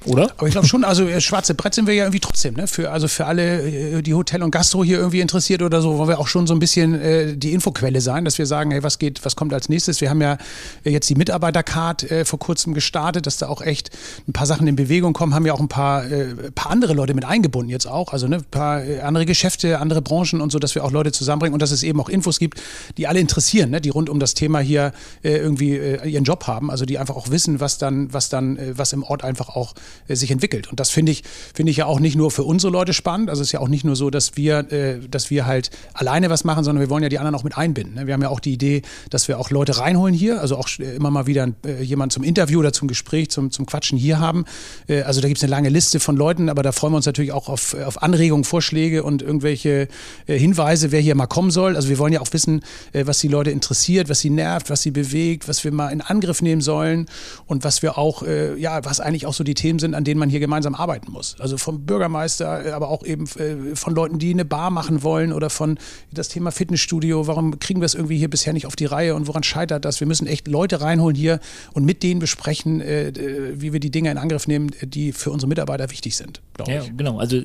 oder? 0.07 0.31
Aber 0.37 0.47
ich 0.47 0.53
glaube 0.53 0.67
schon, 0.67 0.85
also 0.85 1.07
äh, 1.07 1.21
schwarze 1.21 1.55
Brett 1.55 1.75
sind 1.75 1.87
wir 1.87 1.95
ja 1.95 2.05
irgendwie 2.05 2.21
trotzdem, 2.21 2.55
ne? 2.55 2.67
Für, 2.67 2.91
also 2.91 3.09
für 3.09 3.27
alle, 3.27 3.99
äh, 3.99 4.03
die 4.03 4.15
Hotel 4.15 4.43
und 4.43 4.51
Gastro 4.51 4.85
hier 4.85 4.99
irgendwie 4.99 5.21
interessiert 5.21 5.63
oder 5.63 5.83
so, 5.83 5.99
wollen 5.99 6.09
wir 6.09 6.19
auch 6.19 6.29
schon 6.29 6.47
so 6.47 6.55
ein 6.55 6.59
bisschen 6.59 6.95
äh, 6.95 7.37
die 7.37 7.53
Infoquelle 7.53 8.01
sein, 8.01 8.25
dass 8.25 8.39
wir 8.39 8.47
sagen, 8.47 8.71
hey, 8.71 8.83
was 8.83 8.99
geht, 8.99 9.25
was 9.25 9.37
kommt 9.37 9.53
als 9.53 9.69
nächstes? 9.69 10.01
Wir 10.01 10.11
haben 10.11 10.21
ja 10.21 10.39
jetzt 10.85 11.09
die 11.11 11.15
Mitarbeitercard 11.15 12.11
äh, 12.11 12.25
vor 12.25 12.39
kurzem 12.39 12.75
gestartet, 12.75 13.27
dass 13.27 13.39
da 13.39 13.49
auch 13.49 13.63
echt 13.63 13.91
ein 14.29 14.33
paar 14.33 14.47
Sachen 14.47 14.67
in 14.67 14.77
Bewegung 14.77 15.13
kommen, 15.13 15.35
haben 15.35 15.47
ja 15.47 15.53
auch 15.53 15.61
ein 15.61 15.69
paar, 15.69 16.05
äh, 16.11 16.35
paar 16.55 16.71
andere 16.71 16.95
Leute 16.95 17.15
mit 17.15 17.25
eingebunden 17.25 17.71
jetzt 17.71 17.87
auch, 17.87 18.13
also 18.13 18.29
ne, 18.29 18.37
ein 18.37 18.45
paar 18.45 18.85
äh, 18.85 19.01
andere 19.01 19.27
Geschäfte, 19.27 19.81
andere 19.81 20.03
Branchen 20.03 20.41
und 20.41 20.53
so, 20.53 20.59
dass 20.59 20.75
wir 20.75 20.85
auch 20.85 20.93
Leute 20.93 21.13
zusammenbringen 21.13 21.55
und 21.55 21.63
dass 21.63 21.71
es 21.71 21.83
eben 21.83 22.01
auch 22.01 22.09
Infos 22.09 22.39
gibt, 22.39 22.61
die 22.97 23.07
alle 23.07 23.21
interessieren, 23.21 23.71
ne? 23.71 23.81
die 23.81 23.91
rund 23.91 24.09
um 24.09 24.21
das 24.21 24.35
Thema 24.35 24.61
hier 24.61 24.93
irgendwie 25.23 25.77
ihren 25.77 26.25
Job 26.25 26.47
haben, 26.47 26.71
also 26.71 26.85
die 26.85 26.99
einfach 26.99 27.17
auch 27.17 27.31
wissen, 27.31 27.61
was 27.61 27.79
dann, 27.79 28.13
was 28.13 28.29
dann, 28.29 28.59
was 28.77 28.93
im 28.93 29.03
Ort 29.03 29.25
einfach 29.25 29.49
auch 29.49 29.75
äh, 29.75 29.96
sich 30.09 30.31
entwickelt. 30.31 30.69
Und 30.69 30.81
das 30.81 30.91
finde 30.91 31.13
ich, 31.13 31.23
finde 31.55 31.71
ich 31.71 31.79
ja 31.79 31.87
auch 31.87 32.01
nicht 32.01 32.17
nur 32.17 32.31
für 32.31 32.45
unsere 32.45 32.73
Leute 32.73 32.93
spannend. 32.93 33.31
Also 33.31 33.43
es 33.43 33.49
ist 33.49 33.53
ja 33.53 33.61
auch 33.61 33.69
nicht 33.69 33.85
nur 33.85 33.97
so, 33.97 34.11
dass 34.11 34.37
wir, 34.37 34.71
äh, 34.73 34.99
dass 35.11 35.31
wir 35.31 35.47
halt 35.47 35.71
alleine 35.95 36.31
was 36.31 36.45
machen, 36.45 36.65
sondern 36.65 36.81
wir 36.81 36.91
wollen 36.91 37.03
ja 37.03 37.09
die 37.09 37.19
anderen 37.19 37.35
auch 37.35 37.45
mit 37.45 37.57
einbinden. 37.57 37.95
Ne? 37.95 38.07
Wir 38.07 38.15
haben 38.15 38.23
ja 38.23 38.29
auch 38.29 38.41
die 38.41 38.53
Idee, 38.53 38.83
dass 39.11 39.29
wir 39.29 39.39
auch 39.39 39.51
Leute 39.51 39.79
reinholen 39.79 40.15
hier, 40.15 40.41
also 40.41 40.57
auch 40.57 40.69
äh, 40.79 40.97
immer 40.97 41.11
mal 41.11 41.27
wieder 41.27 41.49
äh, 41.65 41.83
jemanden 41.83 42.11
zum 42.11 42.25
Interview 42.25 42.61
oder 42.61 42.73
zum 42.73 42.89
Gespräch, 42.89 43.31
zum, 43.31 43.51
zum 43.51 43.67
Quatschen 43.67 43.99
hier 43.99 44.19
haben. 44.19 44.45
Äh, 44.89 45.03
also 45.03 45.21
da 45.21 45.29
gibt 45.29 45.39
es 45.39 45.45
eine 45.45 45.51
lange 45.51 45.69
Liste 45.69 46.01
von 46.01 46.17
Leuten, 46.17 46.49
aber 46.49 46.63
da 46.63 46.73
freuen 46.73 46.93
wir 46.93 46.97
uns 46.97 47.07
natürlich 47.07 47.33
auch 47.33 47.49
auf, 47.49 47.75
auf 47.75 48.03
Anregungen, 48.03 48.45
Vorschläge 48.45 49.03
und 49.03 49.23
irgendwelche 49.23 49.89
äh, 50.27 50.39
Hinweise, 50.39 50.93
wer 50.93 51.01
hier 51.01 51.15
mal 51.15 51.27
kommen 51.27 51.51
soll. 51.51 51.77
Also 51.77 51.89
wir 51.89 51.99
wollen 51.99 52.13
ja 52.13 52.21
auch 52.21 52.33
wissen, 52.33 52.61
was 52.93 53.19
die 53.21 53.29
Leute 53.29 53.51
interessiert, 53.51 54.09
was 54.09 54.21
sie 54.21 54.31
nervt, 54.31 54.71
was 54.71 54.83
sie 54.83 54.91
bewegt, 54.91 55.49
was 55.49 55.65
wir 55.65 55.73
mal 55.73 55.91
in 55.91 56.01
Angriff 56.01 56.43
nehmen 56.43 56.61
sollen 56.61 57.07
und 57.47 57.65
was 57.65 57.83
wir 57.83 57.99
auch, 57.99 58.23
ja, 58.57 58.85
was 58.85 59.01
eigentlich 59.01 59.27
auch 59.27 59.35
so 59.35 59.45
die 59.45 59.55
Themen 59.55 59.76
sind, 59.79 59.87
sind, 59.87 59.95
an 59.95 60.05
denen 60.05 60.19
man 60.19 60.29
hier 60.29 60.41
gemeinsam 60.41 60.75
arbeiten 60.75 61.13
muss. 61.13 61.37
Also 61.39 61.57
vom 61.57 61.87
Bürgermeister, 61.87 62.75
aber 62.75 62.89
auch 62.89 63.05
eben 63.05 63.25
äh, 63.39 63.77
von 63.77 63.95
Leuten, 63.95 64.19
die 64.19 64.33
eine 64.33 64.45
Bar 64.45 64.71
machen 64.71 65.03
wollen 65.03 65.33
oder 65.33 65.51
von 65.51 65.79
das 66.13 66.29
Thema 66.29 66.51
Fitnessstudio. 66.51 67.27
Warum 67.27 67.59
kriegen 67.59 67.81
wir 67.81 67.87
es 67.87 67.95
irgendwie 67.95 68.19
hier 68.19 68.29
bisher 68.29 68.53
nicht 68.53 68.67
auf 68.67 68.77
die 68.77 68.87
Reihe 68.87 69.15
und 69.15 69.27
woran 69.29 69.43
scheitert 69.43 69.85
das? 69.85 70.01
Wir 70.01 70.07
müssen 70.07 70.27
echt 70.27 70.49
Leute 70.49 70.81
reinholen 70.81 71.17
hier 71.17 71.41
und 71.73 71.85
mit 71.85 72.03
denen 72.03 72.21
besprechen, 72.21 72.81
äh, 72.81 73.13
wie 73.55 73.73
wir 73.73 73.81
die 73.81 73.91
Dinge 73.91 74.11
in 74.11 74.19
Angriff 74.19 74.47
nehmen, 74.47 74.71
die 74.83 75.13
für 75.13 75.31
unsere 75.31 75.49
Mitarbeiter 75.49 75.91
wichtig 75.91 76.17
sind, 76.17 76.43
ja, 76.67 76.83
ich. 76.83 76.97
Genau, 76.97 77.19
also 77.19 77.41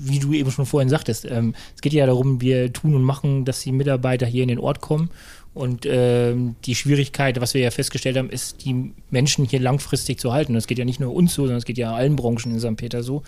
wie 0.00 0.18
du 0.18 0.32
eben 0.34 0.50
schon 0.50 0.66
vorhin 0.66 0.88
sagtest, 0.88 1.24
ähm, 1.24 1.54
es 1.74 1.80
geht 1.80 1.94
ja 1.94 2.06
darum, 2.06 2.40
wir 2.40 2.72
tun 2.72 2.94
und 2.94 3.02
machen, 3.02 3.44
dass 3.44 3.60
die 3.62 3.72
Mitarbeiter 3.72 4.26
hier 4.26 4.42
in 4.42 4.48
den 4.48 4.58
Ort 4.58 4.80
kommen 4.80 5.10
und 5.54 5.86
ähm, 5.86 6.54
die 6.64 6.74
Schwierigkeit, 6.74 7.40
was 7.40 7.54
wir 7.54 7.60
ja 7.60 7.70
festgestellt 7.70 8.16
haben, 8.16 8.30
ist, 8.30 8.64
die 8.64 8.92
Menschen 9.10 9.44
hier 9.44 9.60
langfristig 9.60 10.20
zu 10.20 10.32
halten. 10.32 10.54
Das 10.54 10.66
geht 10.66 10.78
ja 10.78 10.84
nicht 10.84 11.00
nur 11.00 11.12
uns 11.14 11.34
so, 11.34 11.42
sondern 11.42 11.58
es 11.58 11.64
geht 11.64 11.78
ja 11.78 11.92
allen 11.94 12.16
Branchen 12.16 12.52
in 12.52 12.60
St. 12.60 12.76
Peter 12.76 13.02
so 13.02 13.22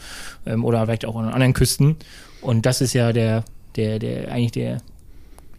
ähm, 0.46 0.64
oder 0.64 0.84
vielleicht 0.84 1.05
auch 1.05 1.17
an 1.17 1.28
anderen 1.28 1.55
Küsten. 1.55 1.96
Und 2.40 2.67
das 2.67 2.81
ist 2.81 2.93
ja 2.93 3.12
der, 3.12 3.44
der, 3.76 3.99
der 3.99 4.31
eigentlich 4.31 4.52
der 4.52 4.82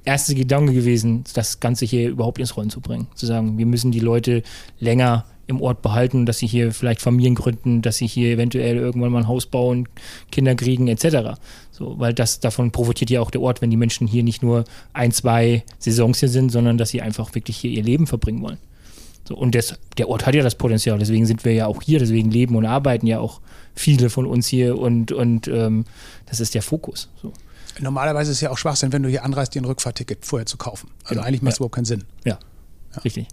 erste 0.06 0.34
Gedanke 0.34 0.74
gewesen, 0.74 1.24
das 1.34 1.60
Ganze 1.60 1.86
hier 1.86 2.10
überhaupt 2.10 2.40
ins 2.40 2.56
Rollen 2.56 2.69
zu 2.69 2.81
bringen. 2.81 3.07
Zu 3.16 3.25
sagen, 3.25 3.57
wir 3.57 3.66
müssen 3.66 3.92
die 3.92 4.00
Leute 4.00 4.44
länger 4.80 5.25
im 5.51 5.62
Ort 5.62 5.81
behalten, 5.81 6.25
dass 6.25 6.39
sie 6.39 6.48
hier 6.48 6.71
vielleicht 6.71 7.01
Familien 7.01 7.36
gründen, 7.36 7.81
dass 7.81 7.98
sie 7.98 8.07
hier 8.07 8.31
eventuell 8.31 8.77
irgendwann 8.77 9.12
mal 9.12 9.19
ein 9.19 9.27
Haus 9.27 9.45
bauen, 9.45 9.88
Kinder 10.31 10.56
kriegen 10.56 10.88
etc. 10.88 11.38
So, 11.71 12.00
weil 12.00 12.13
das 12.13 12.39
davon 12.39 12.71
profitiert 12.71 13.09
ja 13.12 13.21
auch 13.21 13.30
der 13.31 13.42
Ort, 13.42 13.62
wenn 13.62 13.69
die 13.69 13.77
Menschen 13.77 14.07
hier 14.07 14.24
nicht 14.24 14.42
nur 14.42 14.63
ein, 14.94 15.12
zwei 15.12 15.63
Saisons 15.77 16.19
hier 16.19 16.30
sind, 16.30 16.51
sondern 16.51 16.77
dass 16.77 16.89
sie 16.89 17.01
einfach 17.01 17.36
wirklich 17.36 17.57
hier 17.57 17.71
ihr 17.71 17.83
Leben 17.83 18.07
verbringen 18.07 18.42
wollen. 18.42 18.57
So, 19.27 19.36
und 19.36 19.53
das, 19.53 19.75
der 19.98 20.09
Ort 20.09 20.25
hat 20.25 20.33
ja 20.33 20.42
das 20.42 20.56
Potenzial, 20.56 20.98
deswegen 20.98 21.25
sind 21.25 21.45
wir 21.45 21.54
ja 21.54 21.68
auch 21.68 21.81
hier, 21.81 22.00
deswegen 22.00 22.31
leben 22.31 22.56
und 22.56 22.65
arbeiten 22.65 23.06
ja 23.06 23.19
auch 23.19 23.39
viele 23.75 24.09
von 24.09 24.25
uns 24.25 24.47
hier 24.47 24.77
und, 24.77 25.12
und 25.12 25.47
ähm, 25.47 25.86
das 26.25 26.39
ist 26.39 26.56
der 26.56 26.63
Fokus. 26.63 27.09
So. 27.21 27.31
Normalerweise 27.80 28.31
ist 28.31 28.38
es 28.38 28.42
ja 28.42 28.50
auch 28.50 28.57
Schwachsinn, 28.57 28.92
wenn 28.92 29.04
du 29.04 29.09
hier 29.09 29.24
anreist, 29.24 29.56
dir 29.56 29.62
ein 29.62 29.65
Rückfahrticket 29.65 30.25
vorher 30.25 30.45
zu 30.45 30.57
kaufen. 30.57 30.89
Also 31.04 31.15
genau. 31.15 31.27
eigentlich 31.27 31.42
macht 31.42 31.54
es 31.54 31.57
ja. 31.57 31.62
überhaupt 31.62 31.75
keinen 31.75 31.86
Sinn. 31.86 32.04
Ja, 32.25 32.39
ja. 32.95 33.01
richtig. 33.01 33.27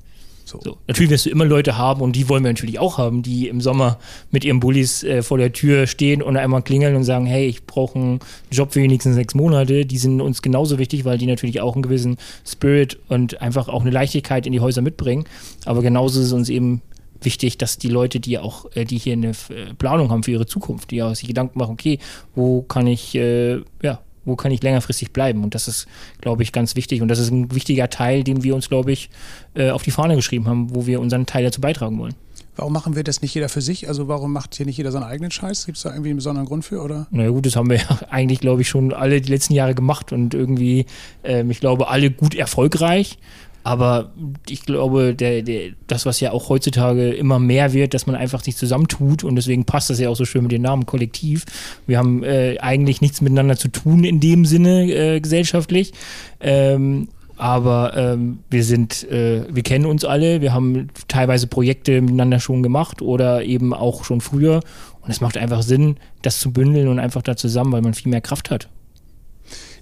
So. 0.49 0.61
so. 0.65 0.79
Natürlich 0.87 1.11
wirst 1.11 1.27
du 1.27 1.31
immer 1.31 1.45
Leute 1.45 1.77
haben 1.77 2.01
und 2.01 2.17
die 2.17 2.29
wollen 2.29 2.43
wir 2.43 2.51
natürlich 2.51 2.79
auch 2.79 2.97
haben, 2.97 3.23
die 3.23 3.49
im 3.49 3.61
Sommer 3.61 3.99
mit 4.31 4.45
ihren 4.45 4.61
Bullis 4.61 5.05
äh, 5.05 5.23
vor 5.23 5.37
der 5.37 5.53
Tür 5.53 5.87
stehen 5.87 6.23
und 6.23 6.37
einmal 6.37 6.63
klingeln 6.63 6.97
und 6.97 7.05
sagen, 7.05 7.27
hey, 7.27 7.47
ich 7.47 7.67
brauche 7.67 7.99
einen 7.99 8.21
Job 8.51 8.73
für 8.73 8.81
nächsten 8.81 9.13
sechs 9.13 9.35
Monate. 9.35 9.85
Die 9.85 9.99
sind 9.99 10.21
uns 10.21 10.41
genauso 10.41 10.79
wichtig, 10.79 11.05
weil 11.05 11.19
die 11.19 11.27
natürlich 11.27 11.61
auch 11.61 11.75
einen 11.75 11.83
gewissen 11.83 12.17
Spirit 12.47 12.99
und 13.09 13.43
einfach 13.43 13.69
auch 13.69 13.83
eine 13.83 13.91
Leichtigkeit 13.91 14.47
in 14.47 14.53
die 14.53 14.61
Häuser 14.61 14.81
mitbringen. 14.81 15.25
Aber 15.67 15.83
genauso 15.83 16.21
ist 16.21 16.27
es 16.27 16.33
uns 16.33 16.49
eben 16.49 16.81
wichtig, 17.21 17.59
dass 17.59 17.79
die 17.79 17.89
Leute, 17.89 18.21
die 18.21 18.39
auch, 18.39 18.67
äh, 18.75 18.85
die 18.85 18.99
hier 18.99 19.13
eine 19.13 19.31
äh, 19.31 19.75
Planung 19.77 20.11
haben 20.11 20.23
für 20.23 20.31
ihre 20.31 20.47
Zukunft, 20.47 20.91
die 20.91 21.03
auch 21.03 21.15
sich 21.15 21.29
Gedanken 21.29 21.59
machen, 21.59 21.73
okay, 21.73 21.99
wo 22.35 22.63
kann 22.63 22.87
ich, 22.87 23.15
äh, 23.15 23.61
ja, 23.83 24.01
wo 24.29 24.37
kann 24.37 24.53
ich 24.53 24.63
längerfristig 24.63 25.13
bleiben? 25.13 25.43
Und 25.43 25.55
das 25.55 25.69
ist, 25.69 25.87
glaube 26.21 26.43
ich, 26.43 26.53
ganz 26.53 26.77
wichtig. 26.77 27.03
Und 27.03 27.09
das 27.09 27.19
ist 27.19 27.31
ein 27.31 27.55
wichtiger 27.55 27.91
Teil, 27.91 28.23
den 28.25 28.45
wir 28.45 28.55
uns, 28.55 28.69
glaube 28.69 28.93
ich, 28.93 29.11
äh, 29.55 29.71
auf 29.71 29.83
die 29.83 29.91
Fahne 29.91 30.17
geschrieben 30.17 30.47
haben, 30.47 30.75
wo 30.75 30.87
wir 30.87 31.01
unseren 31.01 31.27
Teil 31.27 31.45
dazu 31.45 31.61
beitragen 31.61 31.99
wollen. 31.99 32.15
Warum 32.59 32.73
machen 32.73 32.97
wir 32.97 33.05
das 33.05 33.23
nicht 33.23 33.33
jeder 33.35 33.49
für 33.49 33.61
sich? 33.61 33.87
Also 33.87 34.09
warum 34.09 34.33
macht 34.33 34.57
hier 34.57 34.67
nicht 34.67 34.77
jeder 34.77 34.91
seinen 34.91 35.05
eigenen 35.05 35.31
Scheiß? 35.31 35.67
Gibt 35.67 35.77
es 35.77 35.85
da 35.85 35.91
irgendwie 35.91 36.11
einen 36.11 36.17
besonderen 36.17 36.49
Grund 36.49 36.65
für? 36.65 36.83
Oder? 36.83 37.07
Na 37.13 37.23
ja, 37.23 37.31
gut, 37.31 37.47
das 37.47 37.55
haben 37.55 37.71
wir 37.71 37.77
ja 37.89 38.01
eigentlich, 38.11 38.41
glaube 38.41 38.63
ich, 38.63 38.69
schon 38.69 38.93
alle 38.93 39.21
die 39.21 39.31
letzten 39.31 39.55
Jahre 39.55 39.77
gemacht 39.77 40.13
und 40.13 40.35
irgendwie, 40.35 40.87
ähm, 41.23 41.53
ich 41.53 41.61
glaube, 41.61 41.89
alle 41.89 42.11
gut 42.11 42.35
erfolgreich. 42.35 43.19
Aber 43.65 44.13
ich 44.49 44.63
glaube, 44.63 45.15
der, 45.15 45.43
der, 45.43 45.71
das, 45.87 46.07
was 46.07 46.21
ja 46.21 46.33
auch 46.33 46.49
heutzutage 46.49 47.11
immer 47.11 47.39
mehr 47.39 47.73
wird, 47.73 47.93
dass 47.93 48.07
man 48.07 48.17
einfach 48.17 48.43
sich 48.43 48.57
zusammentut 48.57 49.25
und 49.25 49.37
deswegen 49.37 49.65
passt 49.65 49.91
das 49.91 50.01
ja 50.01 50.09
auch 50.09 50.17
so 50.17 50.25
schön 50.25 50.43
mit 50.43 50.53
dem 50.53 50.63
Namen 50.63 50.87
Kollektiv. 50.87 51.45
Wir 51.87 51.99
haben 51.99 52.23
äh, 52.25 52.57
eigentlich 52.61 53.01
nichts 53.01 53.21
miteinander 53.21 53.57
zu 53.57 53.69
tun 53.69 54.05
in 54.05 54.21
dem 54.21 54.45
Sinne 54.45 54.91
äh, 54.91 55.21
gesellschaftlich. 55.21 55.93
Ähm, 56.41 57.09
aber 57.37 57.97
ähm, 57.97 58.41
wir 58.51 58.65
sind, 58.65 59.09
äh, 59.11 59.43
wir 59.49 59.63
kennen 59.63 59.87
uns 59.87 60.05
alle, 60.05 60.41
wir 60.41 60.53
haben 60.53 60.89
teilweise 61.07 61.47
Projekte 61.47 62.01
miteinander 62.01 62.41
schon 62.41 62.65
gemacht 62.65 63.01
oder 63.01 63.45
eben 63.45 63.73
auch 63.75 64.05
schon 64.05 64.21
früher. 64.21 64.61
Und 65.03 65.11
es 65.11 65.21
macht 65.21 65.37
einfach 65.37 65.63
Sinn, 65.63 65.97
das 66.23 66.41
zu 66.41 66.53
bündeln 66.53 66.89
und 66.89 66.99
einfach 66.99 67.23
da 67.23 67.37
zusammen, 67.37 67.73
weil 67.73 67.83
man 67.83 67.95
viel 67.95 68.11
mehr 68.11 68.21
Kraft 68.21 68.51
hat 68.51 68.69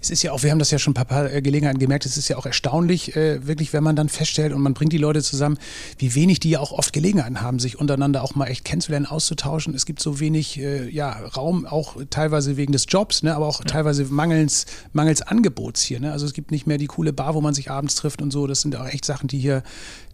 es 0.06 0.10
ist 0.10 0.22
ja 0.22 0.30
auch, 0.30 0.44
wir 0.44 0.52
haben 0.52 0.60
das 0.60 0.70
ja 0.70 0.78
schon 0.78 0.96
ein 0.96 1.04
paar, 1.04 1.32
äh, 1.32 1.42
Gelegenheiten 1.42 1.80
gemerkt, 1.80 2.06
es 2.06 2.16
ist 2.16 2.28
ja 2.28 2.36
auch 2.36 2.46
erstaunlich, 2.46 3.16
äh, 3.16 3.44
wirklich, 3.46 3.72
wenn 3.72 3.82
man 3.82 3.96
dann 3.96 4.08
feststellt 4.08 4.52
und 4.52 4.62
man 4.62 4.72
bringt 4.72 4.92
die 4.92 4.98
Leute 4.98 5.20
zusammen, 5.20 5.58
wie 5.98 6.14
wenig 6.14 6.38
die 6.38 6.50
ja 6.50 6.60
auch 6.60 6.70
oft 6.70 6.92
Gelegenheiten 6.92 7.40
haben, 7.40 7.58
sich 7.58 7.80
untereinander 7.80 8.22
auch 8.22 8.36
mal 8.36 8.46
echt 8.46 8.64
kennenzulernen, 8.64 9.06
auszutauschen. 9.06 9.74
Es 9.74 9.84
gibt 9.84 10.00
so 10.00 10.20
wenig 10.20 10.58
äh, 10.58 10.88
ja, 10.88 11.10
Raum, 11.10 11.66
auch 11.66 11.96
teilweise 12.08 12.56
wegen 12.56 12.72
des 12.72 12.86
Jobs, 12.88 13.24
ne, 13.24 13.34
aber 13.34 13.46
auch 13.46 13.60
ja. 13.60 13.66
teilweise 13.66 14.04
mangels, 14.04 14.66
mangels 14.92 15.22
Angebots 15.22 15.82
hier. 15.82 15.98
Ne? 15.98 16.12
Also 16.12 16.24
es 16.24 16.34
gibt 16.34 16.52
nicht 16.52 16.66
mehr 16.68 16.78
die 16.78 16.86
coole 16.86 17.12
Bar, 17.12 17.34
wo 17.34 17.40
man 17.40 17.54
sich 17.54 17.70
abends 17.70 17.96
trifft 17.96 18.22
und 18.22 18.30
so. 18.30 18.46
Das 18.46 18.60
sind 18.60 18.76
auch 18.76 18.86
echt 18.86 19.04
Sachen, 19.04 19.26
die 19.26 19.38
hier, 19.38 19.64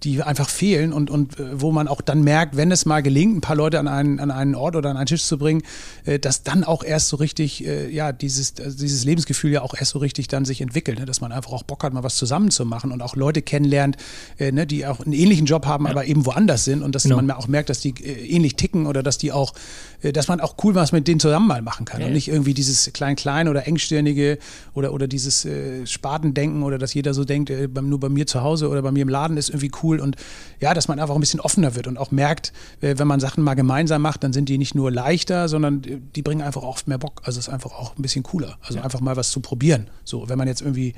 die 0.05 0.23
einfach 0.23 0.49
fehlen 0.49 0.93
und, 0.93 1.11
und 1.11 1.39
äh, 1.39 1.61
wo 1.61 1.73
man 1.73 1.89
auch 1.89 2.01
dann 2.01 2.23
merkt, 2.23 2.57
wenn 2.57 2.71
es 2.73 2.87
mal 2.87 3.03
gelingt, 3.03 3.37
ein 3.37 3.41
paar 3.41 3.57
Leute 3.57 3.79
an 3.79 3.89
einen, 3.89 4.21
an 4.21 4.31
einen 4.31 4.55
Ort 4.55 4.77
oder 4.77 4.91
an 4.91 4.97
einen 4.97 5.07
Tisch 5.07 5.25
zu 5.25 5.39
bringen, 5.39 5.63
äh, 6.05 6.19
dass 6.19 6.43
dann 6.43 6.65
auch 6.65 6.83
erst 6.83 7.09
so 7.09 7.17
richtig, 7.17 7.65
äh, 7.67 7.89
ja, 7.91 8.13
dieses, 8.13 8.55
also 8.61 8.77
dieses 8.79 9.05
Lebensgefühl 9.05 9.53
ja 9.53 9.63
auch 9.63 9.75
erst 9.75 9.93
so 9.93 9.99
richtig 9.99 10.29
dann 10.29 10.45
sich 10.45 10.61
entwickelt, 10.61 10.99
ne? 10.99 11.07
dass 11.07 11.21
man 11.21 11.33
einfach 11.33 11.53
auch 11.53 11.63
Bock 11.63 11.85
hat, 11.85 11.93
mal 11.93 12.03
was 12.03 12.17
zusammen 12.17 12.51
zu 12.51 12.65
machen 12.65 12.93
und 12.93 13.01
auch 13.03 13.17
Leute 13.17 13.43
kennenlernt, 13.43 13.97
ne? 14.39 14.67
die 14.67 14.87
auch 14.87 15.01
einen 15.01 15.13
ähnlichen 15.13 15.47
Job 15.47 15.67
haben, 15.67 15.85
ja. 15.85 15.91
aber 15.91 16.05
eben 16.07 16.27
woanders 16.27 16.65
sind 16.65 16.83
und 16.83 16.95
dass 16.95 17.05
genau. 17.05 17.17
man 17.17 17.31
auch 17.31 17.49
merkt, 17.49 17.71
dass 17.71 17.81
die 17.81 17.95
äh, 18.03 18.27
ähnlich 18.27 18.57
ticken 18.57 18.87
oder 18.87 19.03
dass 19.03 19.19
die 19.19 19.33
auch, 19.33 19.55
dass 20.11 20.27
man 20.29 20.41
auch 20.41 20.57
cool 20.65 20.75
was 20.75 20.91
mit 20.91 21.07
denen 21.07 21.21
zusammen 21.21 21.47
mal 21.47 21.63
machen 21.63 21.85
kann 21.85 22.01
ja. 22.01 22.09
und 22.09 22.13
nicht 22.13 22.29
irgendwie 22.29 22.55
dieses 22.55 22.93
klein-klein 22.93 23.47
oder 23.47 23.67
engstirnige 23.67 24.39
oder, 24.75 24.93
oder 24.93 25.07
dieses 25.07 25.45
äh, 25.45 25.87
Spatendenken 25.87 26.63
oder 26.65 26.79
dass 26.79 26.95
jeder 26.95 27.15
so 27.15 27.25
denkt, 27.25 27.51
äh, 27.51 27.69
nur 27.81 28.01
bei 28.01 28.09
mir 28.09 28.27
zu 28.27 28.43
Hause 28.43 28.69
oder 28.69 28.83
bei 28.83 28.91
mir 28.91 29.03
im 29.03 29.09
Laden 29.09 29.37
ist 29.37 29.51
irgendwie 29.51 29.71
cool 29.83 30.01
und 30.01 30.17
ja, 30.61 30.75
dass 30.75 30.89
man 30.89 30.99
einfach 30.99 31.15
ein 31.15 31.21
bisschen 31.21 31.41
offener 31.41 31.75
wird 31.75 31.87
und 31.87 31.99
auch 31.99 32.11
merkt, 32.11 32.53
äh, 32.81 32.95
wenn 32.99 33.07
man 33.07 33.21
Sachen 33.21 33.45
mal 33.45 33.55
gemeinsam 33.55 34.03
macht, 34.03 34.25
dann 34.25 34.33
sind 34.33 34.49
die 34.49 34.59
nicht 34.59 34.75
nur 34.75 34.91
leichter, 34.91 35.49
sondern 35.49 35.83
die 35.83 36.23
bringen 36.23 36.43
einfach 36.43 36.63
auch 36.63 36.79
mehr 36.87 36.99
Bock. 36.99 37.23
Also 37.25 37.39
es 37.39 37.49
ist 37.49 37.53
einfach 37.53 37.73
auch 37.73 37.97
ein 37.97 38.03
bisschen 38.03 38.23
cooler. 38.23 38.59
Also 38.63 38.79
ja. 38.79 38.85
einfach 38.85 39.01
mal 39.01 39.17
was 39.17 39.31
zu 39.31 39.41
probieren. 39.41 39.89
So, 40.05 40.29
wenn 40.29 40.39
man 40.39 40.49
jetzt 40.49 40.63
irgendwie, 40.63 40.95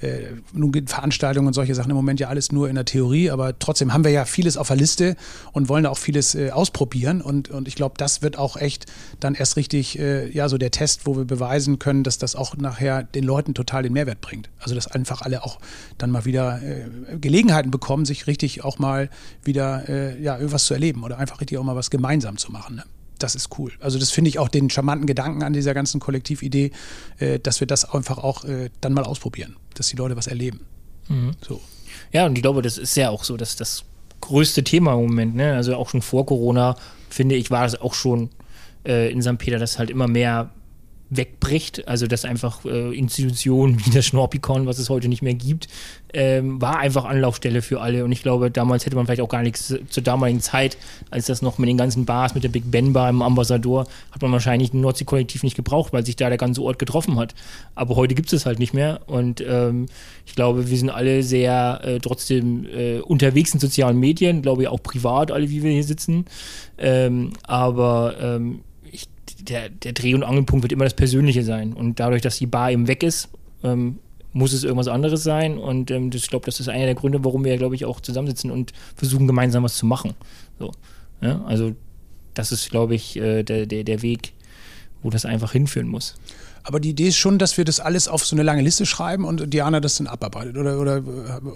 äh, 0.00 0.20
nun 0.52 0.72
geht 0.72 0.90
Veranstaltungen 0.90 1.48
und 1.48 1.52
solche 1.52 1.74
Sachen 1.74 1.90
im 1.90 1.96
Moment 1.96 2.20
ja 2.20 2.28
alles 2.28 2.52
nur 2.52 2.68
in 2.68 2.74
der 2.74 2.84
Theorie, 2.84 3.30
aber 3.30 3.58
trotzdem 3.58 3.92
haben 3.92 4.04
wir 4.04 4.10
ja 4.10 4.24
vieles 4.24 4.56
auf 4.56 4.68
der 4.68 4.76
Liste 4.76 5.16
und 5.52 5.68
wollen 5.68 5.84
da 5.84 5.90
auch 5.90 5.98
vieles 5.98 6.34
äh, 6.34 6.50
ausprobieren. 6.50 7.20
Und, 7.20 7.50
und 7.50 7.68
ich 7.68 7.74
glaube, 7.74 7.94
das 7.98 8.22
wird 8.22 8.38
auch 8.38 8.47
echt 8.56 8.86
dann 9.20 9.34
erst 9.34 9.56
richtig, 9.56 9.98
äh, 9.98 10.28
ja, 10.30 10.48
so 10.48 10.58
der 10.58 10.70
Test, 10.70 11.06
wo 11.06 11.16
wir 11.16 11.24
beweisen 11.24 11.78
können, 11.78 12.04
dass 12.04 12.18
das 12.18 12.36
auch 12.36 12.56
nachher 12.56 13.02
den 13.02 13.24
Leuten 13.24 13.54
total 13.54 13.82
den 13.82 13.92
Mehrwert 13.92 14.20
bringt. 14.20 14.50
Also 14.58 14.74
dass 14.74 14.86
einfach 14.86 15.22
alle 15.22 15.44
auch 15.44 15.58
dann 15.98 16.10
mal 16.10 16.24
wieder 16.24 16.60
äh, 16.62 16.86
Gelegenheiten 17.20 17.70
bekommen, 17.70 18.04
sich 18.04 18.26
richtig 18.26 18.64
auch 18.64 18.78
mal 18.78 19.10
wieder 19.44 19.88
äh, 19.88 20.20
ja, 20.22 20.36
irgendwas 20.36 20.64
zu 20.64 20.74
erleben 20.74 21.04
oder 21.04 21.18
einfach 21.18 21.40
richtig 21.40 21.58
auch 21.58 21.64
mal 21.64 21.76
was 21.76 21.90
gemeinsam 21.90 22.36
zu 22.36 22.52
machen. 22.52 22.76
Ne? 22.76 22.84
das 23.18 23.34
ist 23.34 23.58
cool. 23.58 23.72
Also 23.80 23.98
das 23.98 24.10
finde 24.10 24.28
ich 24.28 24.38
auch 24.38 24.48
den 24.48 24.70
charmanten 24.70 25.06
Gedanken 25.06 25.42
an 25.42 25.52
dieser 25.52 25.74
ganzen 25.74 26.00
Kollektividee, 26.00 26.72
äh, 27.18 27.38
dass 27.38 27.60
wir 27.60 27.66
das 27.66 27.92
einfach 27.92 28.18
auch 28.18 28.44
äh, 28.44 28.70
dann 28.80 28.92
mal 28.92 29.04
ausprobieren, 29.04 29.56
dass 29.74 29.88
die 29.88 29.96
Leute 29.96 30.16
was 30.16 30.26
erleben. 30.26 30.60
Mhm. 31.08 31.32
So. 31.46 31.60
Ja, 32.12 32.26
und 32.26 32.36
ich 32.36 32.42
glaube, 32.42 32.62
das 32.62 32.78
ist 32.78 32.96
ja 32.96 33.10
auch 33.10 33.24
so, 33.24 33.36
dass 33.36 33.56
das 33.56 33.84
größte 34.20 34.64
Thema 34.64 34.94
im 34.94 35.06
Moment, 35.06 35.34
ne? 35.36 35.54
Also 35.54 35.76
auch 35.76 35.88
schon 35.90 36.02
vor 36.02 36.26
Corona, 36.26 36.76
finde 37.10 37.34
ich, 37.34 37.50
war 37.50 37.64
es 37.64 37.80
auch 37.80 37.94
schon 37.94 38.30
äh, 38.86 39.10
in 39.10 39.22
St. 39.22 39.38
Peter, 39.38 39.58
dass 39.58 39.78
halt 39.78 39.90
immer 39.90 40.08
mehr 40.08 40.50
wegbricht, 41.10 41.88
also 41.88 42.06
dass 42.06 42.24
einfach 42.24 42.64
äh, 42.64 42.96
Institutionen 42.96 43.78
wie 43.86 43.90
das 43.90 44.06
Schnorpikon, 44.06 44.66
was 44.66 44.78
es 44.78 44.90
heute 44.90 45.08
nicht 45.08 45.22
mehr 45.22 45.34
gibt, 45.34 45.68
ähm, 46.12 46.60
war 46.60 46.78
einfach 46.78 47.04
Anlaufstelle 47.04 47.62
für 47.62 47.80
alle. 47.80 48.04
Und 48.04 48.12
ich 48.12 48.22
glaube, 48.22 48.50
damals 48.50 48.86
hätte 48.86 48.96
man 48.96 49.06
vielleicht 49.06 49.20
auch 49.20 49.28
gar 49.28 49.42
nichts 49.42 49.74
zur 49.88 50.02
damaligen 50.02 50.40
Zeit, 50.40 50.78
als 51.10 51.26
das 51.26 51.42
noch 51.42 51.58
mit 51.58 51.68
den 51.68 51.76
ganzen 51.76 52.04
Bars, 52.04 52.34
mit 52.34 52.44
der 52.44 52.48
Big 52.48 52.70
Ben 52.70 52.92
Bar 52.92 53.10
im 53.10 53.22
Ambassador, 53.22 53.86
hat 54.12 54.22
man 54.22 54.32
wahrscheinlich 54.32 54.72
ein 54.72 54.80
Nordsee-Kollektiv 54.80 55.42
nicht 55.42 55.56
gebraucht, 55.56 55.92
weil 55.92 56.04
sich 56.04 56.16
da 56.16 56.28
der 56.28 56.38
ganze 56.38 56.62
Ort 56.62 56.78
getroffen 56.78 57.18
hat. 57.18 57.34
Aber 57.74 57.96
heute 57.96 58.14
gibt 58.14 58.32
es 58.32 58.46
halt 58.46 58.58
nicht 58.58 58.74
mehr. 58.74 59.00
Und 59.06 59.42
ähm, 59.46 59.86
ich 60.26 60.34
glaube, 60.34 60.70
wir 60.70 60.76
sind 60.76 60.90
alle 60.90 61.22
sehr 61.22 61.80
äh, 61.84 61.98
trotzdem 62.00 62.66
äh, 62.66 63.00
unterwegs 63.00 63.52
in 63.54 63.60
sozialen 63.60 63.98
Medien, 63.98 64.42
glaube 64.42 64.62
ich 64.62 64.68
auch 64.68 64.82
privat, 64.82 65.30
alle 65.30 65.48
wie 65.50 65.62
wir 65.62 65.72
hier 65.72 65.84
sitzen, 65.84 66.26
ähm, 66.78 67.32
aber 67.42 68.14
ähm, 68.20 68.60
der, 69.40 69.68
der 69.68 69.92
Dreh- 69.92 70.14
und 70.14 70.22
Angelpunkt 70.22 70.62
wird 70.62 70.72
immer 70.72 70.84
das 70.84 70.94
Persönliche 70.94 71.42
sein. 71.42 71.72
Und 71.72 72.00
dadurch, 72.00 72.22
dass 72.22 72.38
die 72.38 72.46
Bar 72.46 72.70
eben 72.70 72.88
weg 72.88 73.02
ist, 73.02 73.28
ähm, 73.62 73.98
muss 74.32 74.52
es 74.52 74.64
irgendwas 74.64 74.88
anderes 74.88 75.22
sein. 75.22 75.58
Und 75.58 75.90
ähm, 75.90 76.10
ich 76.12 76.28
glaube, 76.28 76.46
das 76.46 76.60
ist 76.60 76.68
einer 76.68 76.86
der 76.86 76.94
Gründe, 76.94 77.24
warum 77.24 77.44
wir, 77.44 77.56
glaube 77.56 77.74
ich, 77.74 77.84
auch 77.84 78.00
zusammensitzen 78.00 78.50
und 78.50 78.72
versuchen, 78.94 79.26
gemeinsam 79.26 79.62
was 79.62 79.76
zu 79.76 79.86
machen. 79.86 80.14
So, 80.58 80.72
ja, 81.20 81.42
also 81.44 81.72
das 82.34 82.52
ist, 82.52 82.70
glaube 82.70 82.94
ich, 82.94 83.16
äh, 83.16 83.42
der, 83.42 83.66
der, 83.66 83.84
der 83.84 84.02
Weg, 84.02 84.32
wo 85.02 85.10
das 85.10 85.24
einfach 85.24 85.52
hinführen 85.52 85.88
muss. 85.88 86.16
Aber 86.64 86.80
die 86.80 86.90
Idee 86.90 87.08
ist 87.08 87.16
schon, 87.16 87.38
dass 87.38 87.56
wir 87.56 87.64
das 87.64 87.80
alles 87.80 88.08
auf 88.08 88.26
so 88.26 88.36
eine 88.36 88.42
lange 88.42 88.60
Liste 88.60 88.84
schreiben 88.84 89.24
und 89.24 89.54
Diana 89.54 89.80
das 89.80 89.96
dann 89.96 90.06
abarbeitet. 90.06 90.56
Oder, 90.58 90.78
oder, 90.78 91.02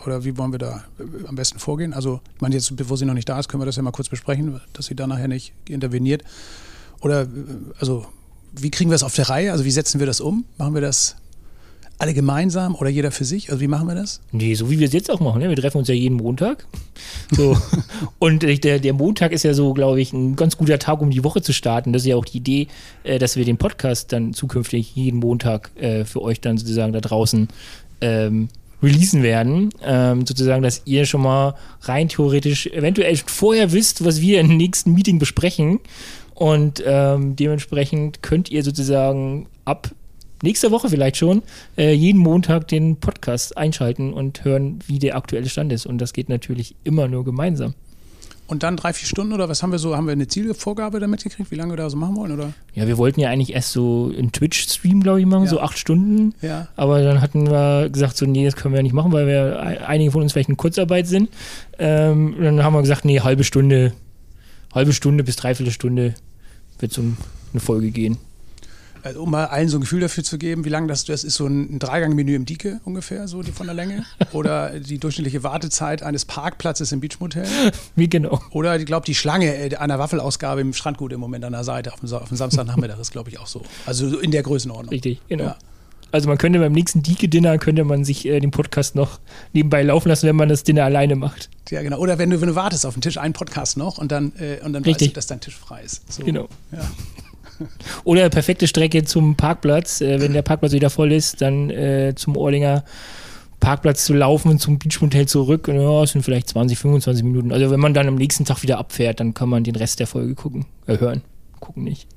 oder 0.07 0.25
wie 0.25 0.39
wollen 0.39 0.53
wir 0.53 0.59
da 0.59 0.85
am 1.27 1.35
besten 1.35 1.59
vorgehen? 1.59 1.93
Also, 1.93 2.21
ich 2.35 2.41
meine, 2.41 2.55
jetzt, 2.55 2.75
bevor 2.77 2.97
sie 2.97 3.05
noch 3.05 3.13
nicht 3.13 3.29
da 3.29 3.39
ist, 3.39 3.49
können 3.49 3.61
wir 3.61 3.67
das 3.67 3.77
ja 3.77 3.83
mal 3.83 3.91
kurz 3.91 4.09
besprechen, 4.09 4.61
dass 4.73 4.87
sie 4.87 4.95
da 4.95 5.07
nachher 5.07 5.29
nicht 5.29 5.53
interveniert. 5.69 6.23
Oder 7.03 7.27
also 7.79 8.07
wie 8.53 8.71
kriegen 8.71 8.91
wir 8.91 8.95
das 8.95 9.03
auf 9.03 9.15
der 9.15 9.29
Reihe? 9.29 9.53
Also 9.53 9.65
wie 9.65 9.71
setzen 9.71 9.99
wir 9.99 10.07
das 10.07 10.21
um? 10.21 10.45
Machen 10.57 10.75
wir 10.75 10.81
das 10.81 11.17
alle 11.99 12.15
gemeinsam 12.15 12.75
oder 12.75 12.91
jeder 12.91 13.13
für 13.13 13.25
sich? 13.25 13.51
Also 13.51 13.61
wie 13.61 13.69
machen 13.69 13.87
wir 13.87 13.95
das? 13.95 14.21
Nee, 14.33 14.55
so 14.55 14.71
wie 14.71 14.79
wir 14.79 14.89
es 14.89 14.93
jetzt 14.93 15.11
auch 15.11 15.21
machen. 15.21 15.41
Ne? 15.41 15.49
Wir 15.49 15.57
treffen 15.57 15.79
uns 15.79 15.89
ja 15.89 15.95
jeden 15.95 16.17
Montag. 16.17 16.67
So. 17.31 17.57
und 18.19 18.43
der, 18.43 18.79
der 18.81 18.93
Montag 18.93 19.33
ist 19.33 19.45
ja 19.45 19.55
so, 19.55 19.73
glaube 19.73 20.01
ich, 20.01 20.13
ein 20.13 20.35
ganz 20.35 20.57
guter 20.57 20.79
Tag, 20.79 21.01
um 21.01 21.11
die 21.11 21.23
Woche 21.23 21.43
zu 21.43 21.53
starten. 21.53 21.93
Das 21.93 22.03
ist 22.03 22.09
ja 22.09 22.17
auch 22.17 22.25
die 22.25 22.39
Idee, 22.39 22.69
äh, 23.05 23.19
dass 23.19 23.37
wir 23.37 23.45
den 23.45 23.57
Podcast 23.57 24.13
dann 24.13 24.35
zukünftig 24.35 24.95
jeden 24.97 25.21
Montag 25.21 25.71
äh, 25.77 26.05
für 26.05 26.23
euch 26.23 26.41
dann 26.41 26.59
sozusagen 26.59 26.93
da 26.93 27.01
draußen 27.01 27.49
ähm, 28.01 28.49
releasen 28.83 29.23
werden. 29.23 29.71
Ähm, 29.85 30.27
sozusagen, 30.27 30.63
dass 30.63 30.83
ihr 30.85 31.07
schon 31.07 31.23
mal 31.23 31.55
rein 31.83 32.09
theoretisch 32.09 32.67
eventuell 32.67 33.17
vorher 33.17 33.71
wisst, 33.73 34.05
was 34.05 34.21
wir 34.21 34.41
im 34.41 34.57
nächsten 34.57 34.93
Meeting 34.93 35.21
besprechen 35.21 35.79
und 36.43 36.83
ähm, 36.85 37.37
dementsprechend 37.37 38.21
könnt 38.21 38.51
ihr 38.51 38.65
sozusagen 38.65 39.47
ab 39.65 39.93
nächster 40.43 40.73
Woche 40.73 40.89
vielleicht 40.89 41.17
schon 41.17 41.45
äh, 41.79 41.93
jeden 41.93 42.19
Montag 42.19 42.67
den 42.67 42.97
Podcast 42.97 43.57
einschalten 43.57 44.13
und 44.13 44.45
hören, 44.45 44.81
wie 44.89 44.99
der 44.99 45.15
aktuelle 45.15 45.49
Stand 45.49 45.73
ist. 45.73 45.87
Und 45.87 45.99
das 45.99 46.13
geht 46.13 46.29
natürlich 46.29 46.75
immer 46.83 47.07
nur 47.07 47.25
gemeinsam. 47.25 47.75
Und 48.49 48.65
dann 48.65 48.77
drei, 48.77 48.93
vier 48.93 49.07
Stunden 49.07 49.33
oder 49.33 49.49
was 49.49 49.63
haben 49.63 49.71
wir 49.71 49.79
so? 49.79 49.97
Haben 49.97 50.07
wir 50.07 50.15
eine 50.15 50.27
Zielvorgabe 50.27 50.99
damit 50.99 51.23
gekriegt, 51.23 51.53
wie 51.53 51.55
lange 51.55 51.75
wir 51.75 51.77
da 51.77 51.89
so 51.89 51.97
machen 51.97 52.17
wollen? 52.17 52.33
Oder? 52.33 52.53
Ja, 52.75 52.89
wir 52.89 52.99
wollten 52.99 53.21
ja 53.21 53.31
eigentlich 53.31 53.55
erst 53.55 53.71
so 53.71 54.13
einen 54.13 54.33
Twitch-Stream, 54.33 55.01
glaube 55.01 55.21
ich, 55.21 55.27
machen, 55.27 55.45
ja. 55.45 55.51
so 55.51 55.61
acht 55.61 55.79
Stunden. 55.79 56.35
Ja. 56.43 56.67
Aber 56.75 57.05
dann 57.05 57.21
hatten 57.21 57.49
wir 57.49 57.89
gesagt, 57.89 58.17
so, 58.17 58.27
nee, 58.27 58.45
das 58.45 58.57
können 58.57 58.75
wir 58.75 58.81
ja 58.81 58.83
nicht 58.83 58.95
machen, 58.95 59.13
weil 59.13 59.29
wir 59.29 59.87
einige 59.87 60.11
von 60.11 60.23
uns 60.23 60.33
vielleicht 60.33 60.49
in 60.49 60.57
Kurzarbeit 60.57 61.07
sind. 61.07 61.31
Ähm, 61.79 62.35
dann 62.41 62.65
haben 62.65 62.73
wir 62.73 62.81
gesagt, 62.81 63.05
nee, 63.05 63.21
halbe 63.21 63.45
Stunde 63.45 63.93
halbe 64.75 64.93
Stunde 64.93 65.25
bis 65.25 65.37
dreiviertel 65.37 65.73
Stunde 65.73 66.15
wird 66.83 66.93
so 66.93 67.03
eine 67.03 67.61
Folge 67.61 67.91
gehen. 67.91 68.19
Also, 69.05 69.23
um 69.23 69.31
mal 69.31 69.47
allen 69.47 69.69
so 69.69 69.79
ein 69.79 69.81
Gefühl 69.81 70.01
dafür 70.01 70.23
zu 70.23 70.39
geben, 70.39 70.65
wie 70.65 70.69
lang 70.69 70.87
das, 70.87 71.05
das 71.05 71.25
ist, 71.25 71.35
so 71.35 71.47
ein, 71.47 71.81
Dreigangmenü 71.81 72.37
im 72.37 72.45
Dike 72.45 72.81
ungefähr, 72.85 73.27
so 73.27 73.43
die 73.43 73.51
von 73.51 73.67
der 73.67 73.75
Länge. 73.75 74.05
Oder 74.33 74.79
die 74.79 74.99
durchschnittliche 74.99 75.43
Wartezeit 75.43 76.03
eines 76.03 76.25
Parkplatzes 76.25 76.93
im 76.93 77.01
Beachmotel. 77.01 77.47
Wie 77.97 78.09
genau? 78.09 78.41
Oder 78.51 78.79
ich 78.79 78.87
glaube, 78.87 79.05
die 79.05 79.17
Schlange 79.17 79.57
äh, 79.57 79.77
einer 79.77 79.99
Waffelausgabe 79.99 80.61
im 80.61 80.73
Strandgut 80.73 81.13
im 81.13 81.21
Moment 81.21 81.45
an 81.45 81.53
der 81.53 81.65
Seite 81.65 81.93
auf 81.93 82.01
dem, 82.01 82.13
auf 82.13 82.29
dem 82.29 82.37
Samstagnachmittag 82.37 83.01
ist, 83.01 83.11
glaube 83.11 83.31
ich, 83.31 83.41
auch 83.41 83.49
so. 83.49 83.63
Also 83.87 84.19
in 84.21 84.31
der 84.31 84.45
Größenordnung. 84.45 84.91
Richtig, 84.91 85.21
genau. 85.29 85.45
Ja. 85.45 85.57
Also 86.13 86.29
man 86.29 86.39
könnte 86.39 86.59
beim 86.59 86.73
nächsten 86.73 87.03
Dike-Dinner 87.03 87.59
könnte 87.59 87.85
man 87.85 88.05
sich 88.05 88.27
äh, 88.27 88.39
den 88.39 88.51
Podcast 88.51 88.95
noch 88.95 89.19
nebenbei 89.53 89.83
laufen 89.83 90.09
lassen, 90.09 90.27
wenn 90.27 90.37
man 90.37 90.49
das 90.49 90.63
Dinner 90.63 90.85
alleine 90.85 91.17
macht. 91.17 91.49
Ja, 91.71 91.83
genau. 91.83 91.99
Oder 91.99 92.19
wenn 92.19 92.31
du, 92.31 92.41
wenn 92.41 92.49
du 92.49 92.55
wartest 92.55 92.85
auf 92.85 92.95
den 92.95 93.01
Tisch, 93.01 93.17
einen 93.19 93.33
Podcast 93.33 93.79
noch 93.79 93.99
und 93.99 94.13
dann, 94.13 94.33
äh, 94.39 94.65
und 94.65 94.75
dann 94.75 94.85
Richtig. 94.85 95.09
weißt 95.09 95.11
du, 95.11 95.15
dass 95.15 95.27
dein 95.27 95.41
Tisch 95.41 95.57
frei 95.57 95.83
ist. 95.83 96.13
So. 96.13 96.23
Genau. 96.23 96.49
Ja. 96.71 96.81
Oder 98.05 98.29
perfekte 98.29 98.67
Strecke 98.67 99.05
zum 99.05 99.37
Parkplatz. 99.37 100.01
Äh, 100.01 100.21
wenn 100.21 100.33
der 100.33 100.43
Parkplatz 100.43 100.73
wieder 100.73 100.91
voll 100.91 101.13
ist, 101.13 101.41
dann 101.41 101.71
äh, 101.71 102.13
zum 102.15 102.37
Orlinger 102.37 102.85
Parkplatz 103.61 104.05
zu 104.05 104.13
laufen 104.13 104.51
und 104.51 104.59
zum 104.59 104.79
Beachmotel 104.79 105.27
zurück. 105.27 105.69
Und 105.69 105.81
ja, 105.81 106.03
es 106.03 106.13
sind 106.13 106.23
vielleicht 106.23 106.49
20, 106.49 106.79
25 106.79 107.25
Minuten. 107.25 107.53
Also 107.53 107.71
wenn 107.71 107.81
man 107.81 107.95
dann 107.95 108.09
am 108.09 108.17
nächsten 108.17 108.45
Tag 108.45 108.63
wieder 108.63 108.79
abfährt, 108.79 109.21
dann 109.21 109.35
kann 109.35 109.49
man 109.49 109.65
den 109.65 109.77
Rest 109.77 110.01
der 110.01 110.07
Folge 110.07 110.35
gucken, 110.35 110.67
äh, 110.87 110.99
hören. 110.99 111.23
Gucken 111.61 111.85
nicht. 111.85 112.09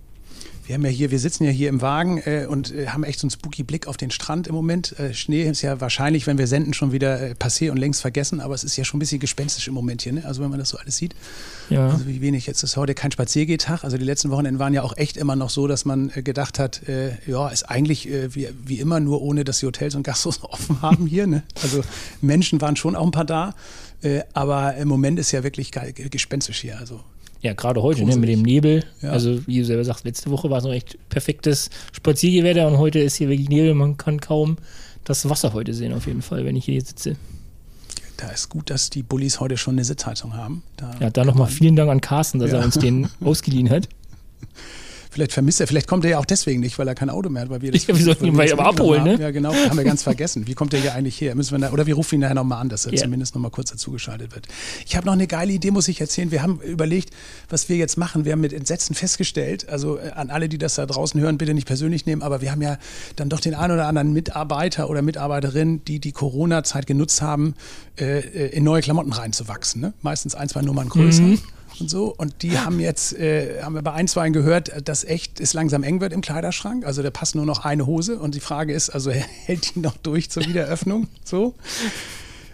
Wir 0.65 0.74
haben 0.74 0.84
ja 0.84 0.89
hier, 0.89 1.12
wir 1.12 1.19
sitzen 1.19 1.43
ja 1.43 1.51
hier 1.51 1.69
im 1.69 1.81
Wagen 1.81 2.17
äh, 2.25 2.48
und 2.50 2.74
äh, 2.74 2.88
haben 2.88 3.03
echt 3.03 3.19
so 3.19 3.25
einen 3.25 3.31
spooky 3.31 3.62
Blick 3.62 3.86
auf 3.88 3.98
den 3.98 4.10
Strand 4.10 4.48
im 4.48 4.55
Moment. 4.55 4.98
Äh, 5.00 5.13
Schnee 5.13 5.43
ist 5.43 5.62
ja 5.62 5.79
wahrscheinlich, 5.79 6.25
wenn 6.25 6.39
wir 6.39 6.48
senden, 6.48 6.74
schon 6.74 6.91
wieder 6.91 7.22
äh, 7.22 7.31
passé 7.34 7.69
und 7.69 7.77
längst 7.77 8.01
vergessen, 8.01 8.39
aber 8.39 8.55
es 8.55 8.63
ist 8.63 8.75
ja 8.75 8.84
schon 8.84 8.98
ein 8.98 9.00
bisschen 9.00 9.19
gespenstisch 9.19 9.67
im 9.67 9.75
Moment 9.75 10.01
hier, 10.01 10.13
ne? 10.13 10.25
Also 10.25 10.41
wenn 10.41 10.50
man 10.50 10.57
das 10.57 10.69
so 10.69 10.77
alles 10.77 10.98
sieht. 10.98 11.13
Ja. 11.69 11.89
Also 11.89 12.07
wie 12.07 12.19
wenig. 12.19 12.48
Jetzt 12.48 12.63
ist 12.63 12.77
heute 12.77 12.95
kein 12.95 13.12
Spaziergehtag. 13.12 13.84
Also 13.84 13.98
die 13.98 14.05
letzten 14.05 14.31
Wochenenden 14.31 14.57
waren 14.57 14.74
ja 14.74 14.81
auch 14.81 14.98
echt 14.98 15.17
immer 15.17 15.36
noch 15.36 15.51
so, 15.51 15.67
dass 15.67 15.86
man 15.86 16.12
äh, 16.15 16.24
gedacht 16.24 16.57
hat, 16.57 16.88
äh, 16.89 17.12
ja, 17.27 17.48
ist 17.50 17.63
eigentlich 17.63 18.10
wie, 18.29 18.50
wie 18.65 18.79
immer, 18.79 19.00
nur 19.00 19.22
ohne, 19.22 19.43
dass 19.43 19.60
die 19.60 19.65
Hotels 19.67 19.95
und 19.95 20.03
Gastros 20.03 20.43
offen 20.43 20.81
haben 20.81 21.05
hier. 21.05 21.27
Ne? 21.27 21.43
Also 21.62 21.81
Menschen 22.22 22.60
waren 22.62 22.75
schon 22.75 22.95
auch 22.95 23.05
ein 23.05 23.12
paar 23.12 23.25
da. 23.25 23.53
aber 24.34 24.75
im 24.75 24.88
Moment 24.88 25.19
ist 25.19 25.31
ja 25.31 25.43
wirklich 25.43 25.72
gespenstisch 26.12 26.60
hier. 26.62 26.77
Also 26.79 27.01
ja, 27.46 27.54
gerade 27.54 27.84
heute, 27.84 28.04
ne, 28.06 28.16
mit 28.16 28.28
dem 28.28 28.42
Nebel. 28.42 28.84
Ja. 29.02 29.12
Also, 29.12 29.46
wie 29.46 29.60
du 29.60 29.66
selber 29.66 29.84
sagst, 29.84 30.04
letzte 30.04 30.32
Woche 30.32 30.50
war 30.50 30.58
es 30.58 30.64
noch 30.64 30.74
echt 30.74 30.98
perfektes 31.10 31.70
Spaziergewetter 31.92 32.68
und 32.68 32.80
heute 32.80 33.00
ist 33.00 33.18
hier 33.18 33.30
wirklich 33.30 33.50
Nebel. 33.50 33.75
Man 33.75 33.98
kann 33.98 34.20
kaum 34.20 34.58
das 35.04 35.30
Wasser 35.30 35.54
heute 35.54 35.74
sehen, 35.75 35.94
auf 35.94 36.08
jeden 36.08 36.24
Fall, 36.24 36.44
wenn 36.44 36.56
ich 36.56 36.66
hier 36.66 36.82
sitze. 36.82 37.18
Da 38.18 38.30
ist 38.30 38.50
gut, 38.50 38.72
dass 38.72 38.90
die 38.90 39.04
Bullis 39.04 39.40
heute 39.40 39.58
schon 39.58 39.75
eine 39.75 39.86
Sitzheizung 39.86 40.36
haben. 40.36 40.64
Da 40.78 40.96
ja, 41.00 41.12
da 41.12 41.24
nochmal 41.24 41.48
vielen 41.48 41.75
Dank 41.75 41.92
an 41.92 42.02
Carsten, 42.02 42.40
dass 42.40 42.52
ja. 42.52 42.58
er 42.58 42.66
uns 42.66 42.80
den 42.80 43.10
ausgeliehen 43.24 43.70
hat. 43.70 43.88
Vielleicht 45.15 45.31
vermisst 45.31 45.62
er, 45.62 45.67
vielleicht 45.67 45.88
kommt 45.88 46.03
er 46.03 46.12
ja 46.12 46.19
auch 46.19 46.25
deswegen 46.25 46.60
nicht, 46.60 46.77
weil 46.77 46.89
er 46.89 46.93
kein 46.93 47.10
Auto 47.10 47.29
mehr 47.29 47.43
hat, 47.43 47.50
weil 47.50 47.62
wir 47.62 47.72
das 47.72 47.88
ja, 47.88 47.95
wir 47.95 48.03
sollten 48.03 48.25
ihn 48.25 48.36
mal 48.36 48.51
aber 48.51 48.65
abholen, 48.65 49.05
ne? 49.05 49.17
Ja, 49.17 49.31
genau, 49.31 49.53
haben 49.53 49.77
wir 49.77 49.86
ganz 49.86 50.03
vergessen. 50.03 50.45
Wie 50.45 50.55
kommt 50.55 50.74
der 50.74 50.81
hier 50.81 50.93
eigentlich 50.93 51.22
her? 51.22 51.36
Müssen 51.36 51.51
wir 51.51 51.65
da, 51.65 51.72
oder 51.72 51.86
wir 51.86 51.95
rufen 51.95 52.15
ihn 52.15 52.22
nachher 52.22 52.36
nochmal 52.36 52.60
an, 52.60 52.67
dass 52.67 52.86
er 52.86 52.91
yeah. 52.91 53.03
zumindest 53.03 53.34
nochmal 53.34 53.50
kurz 53.50 53.72
dazugeschaltet 53.72 54.36
wird. 54.36 54.45
Ich 54.86 54.98
habe 54.98 55.05
noch 55.05 55.13
eine 55.13 55.25
geile 55.25 55.53
Idee, 55.53 55.72
muss 55.72 55.88
ich 55.88 56.01
erzählen. 56.01 56.31
Wir 56.31 56.41
haben 56.41 56.60
überlegt, 56.60 57.12
was 57.48 57.69
wir 57.69 57.77
jetzt 57.77 57.98
machen. 57.98 58.25
Wir 58.25 58.34
haben 58.34 58.41
mit 58.41 58.51
Entsetzen 58.51 58.93
festgestellt, 58.93 59.69
also 59.69 60.00
äh, 60.00 60.10
an 60.10 60.29
alle, 60.31 60.50
die 60.50 60.57
das 60.57 60.75
da 60.75 60.86
draußen 60.86 61.17
hören, 61.22 61.38
bitte 61.38 61.53
nicht 61.53 61.65
persönlich 61.65 62.05
nehmen, 62.05 62.22
aber 62.22 62.41
wir 62.41 62.51
haben 62.51 62.62
ja 62.62 62.77
dann 63.15 63.29
doch 63.29 63.39
den 63.39 63.55
einen 63.55 63.72
oder 63.72 63.88
anderen 63.88 64.12
Mitarbeiter 64.12 64.89
oder 64.89 65.01
Mitarbeiterin, 65.01 65.81
die 65.86 66.00
die 66.00 66.12
Corona-Zeit 66.12 66.88
genutzt 66.88 67.22
haben, 67.22 67.55
äh, 67.98 68.19
äh 68.19 68.48
in 68.50 68.65
neue 68.65 68.81
Klamotten 68.81 69.13
reinzuwachsen. 69.13 69.79
Ne? 69.79 69.93
Meistens 70.01 70.36
ein, 70.36 70.50
zwei 70.50 70.62
Nummern 70.62 70.89
größer. 70.89 71.22
Mhm 71.22 71.39
und 71.82 71.89
so. 71.89 72.13
Und 72.15 72.41
die 72.41 72.58
haben 72.58 72.79
jetzt, 72.79 73.13
äh, 73.13 73.62
haben 73.62 73.75
wir 73.75 73.82
bei 73.82 73.94
ein, 73.94 74.08
zwei 74.08 74.29
gehört, 74.29 74.88
dass 74.88 75.03
echt 75.03 75.39
es 75.39 75.53
langsam 75.53 75.84
eng 75.84 76.01
wird 76.01 76.13
im 76.13 76.22
Kleiderschrank. 76.22 76.86
Also 76.86 77.03
da 77.03 77.12
passt 77.12 77.36
nur 77.36 77.46
noch 77.46 77.65
eine 77.65 77.86
Hose. 77.86 78.20
Und 78.20 78.36
die 78.36 78.39
Frage 78.39 78.74
ist, 78.74 78.89
also 78.89 79.12
hält 79.46 79.75
die 79.75 79.79
noch 79.79 79.98
durch 79.98 80.29
zur 80.29 80.46
Wiedereröffnung? 80.46 81.08
So. 81.24 81.55